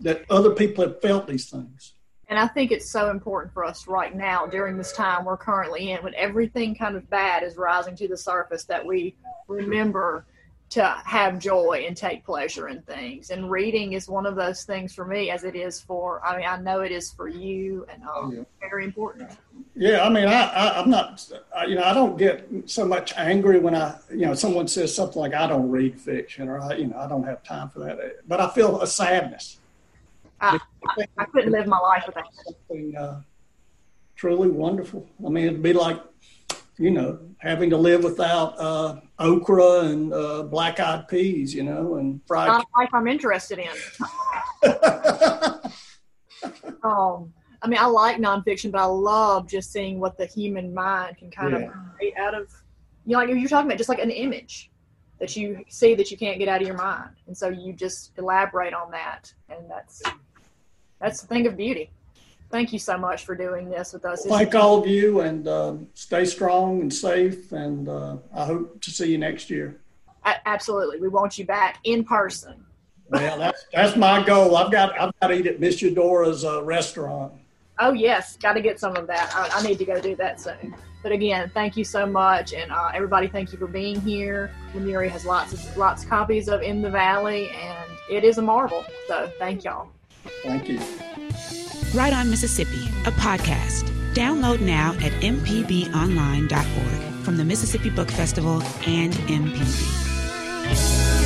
that 0.00 0.24
other 0.30 0.50
people 0.50 0.84
have 0.84 1.00
felt 1.00 1.26
these 1.26 1.48
things. 1.48 1.94
And 2.30 2.38
I 2.38 2.46
think 2.46 2.70
it's 2.70 2.88
so 2.88 3.10
important 3.10 3.52
for 3.52 3.64
us 3.64 3.88
right 3.88 4.14
now 4.14 4.46
during 4.46 4.78
this 4.78 4.92
time 4.92 5.24
we're 5.24 5.36
currently 5.36 5.90
in 5.90 5.98
when 6.04 6.14
everything 6.14 6.76
kind 6.76 6.96
of 6.96 7.10
bad 7.10 7.42
is 7.42 7.56
rising 7.56 7.96
to 7.96 8.06
the 8.06 8.16
surface 8.16 8.62
that 8.64 8.86
we 8.86 9.16
remember 9.48 10.24
to 10.70 10.84
have 11.04 11.40
joy 11.40 11.84
and 11.88 11.96
take 11.96 12.24
pleasure 12.24 12.68
in 12.68 12.80
things. 12.82 13.30
And 13.30 13.50
reading 13.50 13.94
is 13.94 14.08
one 14.08 14.26
of 14.26 14.36
those 14.36 14.62
things 14.62 14.94
for 14.94 15.04
me 15.04 15.28
as 15.32 15.42
it 15.42 15.56
is 15.56 15.80
for, 15.80 16.24
I 16.24 16.36
mean, 16.36 16.46
I 16.46 16.56
know 16.58 16.82
it 16.82 16.92
is 16.92 17.10
for 17.10 17.26
you 17.26 17.84
and 17.92 18.04
um, 18.04 18.32
Yeah. 18.32 18.42
very 18.60 18.84
important. 18.84 19.32
Yeah, 19.74 20.04
I 20.06 20.08
mean, 20.08 20.28
I, 20.28 20.44
I 20.44 20.80
I'm 20.80 20.88
not, 20.88 21.28
I, 21.56 21.64
you 21.64 21.74
know, 21.74 21.82
I 21.82 21.92
don't 21.92 22.16
get 22.16 22.46
so 22.66 22.84
much 22.84 23.12
angry 23.16 23.58
when 23.58 23.74
I, 23.74 23.98
you 24.08 24.26
know, 24.26 24.34
someone 24.34 24.68
says 24.68 24.94
something 24.94 25.20
like 25.20 25.34
I 25.34 25.48
don't 25.48 25.68
read 25.68 26.00
fiction 26.00 26.48
or 26.48 26.60
I, 26.60 26.76
you 26.76 26.86
know, 26.86 26.96
I 26.98 27.08
don't 27.08 27.24
have 27.24 27.42
time 27.42 27.70
for 27.70 27.80
that, 27.80 28.28
but 28.28 28.40
I 28.40 28.48
feel 28.50 28.80
a 28.80 28.86
sadness. 28.86 29.59
I, 30.40 30.58
I, 30.98 31.04
I 31.18 31.24
couldn't 31.26 31.52
live 31.52 31.66
my 31.66 31.78
life 31.78 32.04
without 32.06 32.24
something 32.44 32.96
uh, 32.96 33.20
truly 34.16 34.48
wonderful. 34.48 35.08
I 35.24 35.28
mean, 35.28 35.44
it'd 35.46 35.62
be 35.62 35.72
like, 35.72 36.00
you 36.78 36.90
know, 36.90 37.18
having 37.38 37.70
to 37.70 37.76
live 37.76 38.04
without 38.04 38.58
uh, 38.58 39.00
okra 39.18 39.80
and 39.80 40.12
uh, 40.12 40.42
black 40.44 40.80
eyed 40.80 41.08
peas, 41.08 41.54
you 41.54 41.62
know, 41.62 41.96
and 41.96 42.20
fried. 42.26 42.48
Not 42.48 42.64
a 42.64 42.78
life 42.78 42.90
I'm 42.92 43.06
interested 43.08 43.58
in. 43.58 43.68
Um, 46.82 47.32
I 47.60 47.68
mean, 47.68 47.78
I 47.78 47.84
like 47.86 48.16
nonfiction, 48.16 48.70
but 48.72 48.80
I 48.80 48.84
love 48.86 49.46
just 49.46 49.70
seeing 49.70 50.00
what 50.00 50.16
the 50.16 50.24
human 50.24 50.72
mind 50.72 51.18
can 51.18 51.30
kind 51.30 51.52
Yeah. 51.52 51.66
of 51.66 51.72
create 51.96 52.16
out 52.16 52.34
of, 52.34 52.50
you 53.04 53.12
know, 53.12 53.18
like 53.18 53.28
you're 53.28 53.48
talking 53.48 53.66
about, 53.66 53.76
just 53.76 53.90
like 53.90 53.98
an 53.98 54.10
image 54.10 54.70
that 55.18 55.36
you 55.36 55.62
see 55.68 55.94
that 55.94 56.10
you 56.10 56.16
can't 56.16 56.38
get 56.38 56.48
out 56.48 56.62
of 56.62 56.66
your 56.66 56.76
mind, 56.78 57.10
and 57.26 57.36
so 57.36 57.48
you 57.48 57.74
just 57.74 58.12
elaborate 58.16 58.72
on 58.72 58.90
that, 58.92 59.30
and 59.50 59.70
that's 59.70 60.02
that's 61.00 61.20
the 61.20 61.26
thing 61.26 61.46
of 61.46 61.56
beauty. 61.56 61.90
Thank 62.50 62.72
you 62.72 62.78
so 62.78 62.98
much 62.98 63.24
for 63.24 63.36
doing 63.36 63.70
this 63.70 63.92
with 63.92 64.04
us. 64.04 64.24
Thank 64.24 64.54
all 64.54 64.82
of 64.82 64.86
you 64.86 65.20
and 65.20 65.46
um, 65.46 65.88
stay 65.94 66.24
strong 66.24 66.80
and 66.80 66.92
safe. 66.92 67.52
And 67.52 67.88
uh, 67.88 68.16
I 68.34 68.44
hope 68.44 68.80
to 68.82 68.90
see 68.90 69.12
you 69.12 69.18
next 69.18 69.50
year. 69.50 69.80
A- 70.24 70.48
Absolutely, 70.48 71.00
we 71.00 71.08
want 71.08 71.38
you 71.38 71.46
back 71.46 71.78
in 71.84 72.04
person. 72.04 72.64
Well, 73.08 73.38
that's 73.38 73.64
that's 73.72 73.96
my 73.96 74.24
goal. 74.24 74.56
I've 74.56 74.70
got 74.70 74.98
I've 75.00 75.12
got 75.20 75.28
to 75.28 75.34
eat 75.34 75.46
at 75.46 75.60
Miss 75.60 75.80
Eudora's 75.80 76.44
uh, 76.44 76.62
restaurant. 76.64 77.32
Oh 77.78 77.92
yes, 77.92 78.36
got 78.36 78.52
to 78.52 78.60
get 78.60 78.78
some 78.78 78.96
of 78.96 79.06
that. 79.06 79.32
I, 79.34 79.58
I, 79.58 79.62
need 79.62 79.78
to 79.78 79.84
go 79.84 80.00
do 80.00 80.14
that 80.16 80.40
soon. 80.40 80.76
But 81.02 81.12
again, 81.12 81.50
thank 81.54 81.76
you 81.76 81.84
so 81.84 82.04
much, 82.04 82.52
and 82.52 82.70
uh, 82.70 82.90
everybody, 82.92 83.26
thank 83.26 83.52
you 83.52 83.58
for 83.58 83.66
being 83.66 84.00
here. 84.02 84.50
Lemuria 84.74 85.08
has 85.08 85.24
lots 85.24 85.52
of 85.54 85.76
lots 85.76 86.04
of 86.04 86.10
copies 86.10 86.48
of 86.48 86.62
In 86.62 86.82
the 86.82 86.90
Valley, 86.90 87.50
and 87.50 87.90
it 88.10 88.22
is 88.22 88.38
a 88.38 88.42
marvel. 88.42 88.84
So 89.08 89.32
thank 89.38 89.64
y'all. 89.64 89.88
Thank 90.42 90.68
you. 90.68 90.80
Write 91.94 92.12
on 92.12 92.30
Mississippi, 92.30 92.86
a 93.06 93.12
podcast. 93.12 93.88
Download 94.14 94.60
now 94.60 94.92
at 95.00 95.12
mpbonline.org 95.22 97.24
from 97.24 97.36
the 97.36 97.44
Mississippi 97.44 97.90
Book 97.90 98.10
Festival 98.10 98.62
and 98.86 99.12
MPB. 99.12 101.19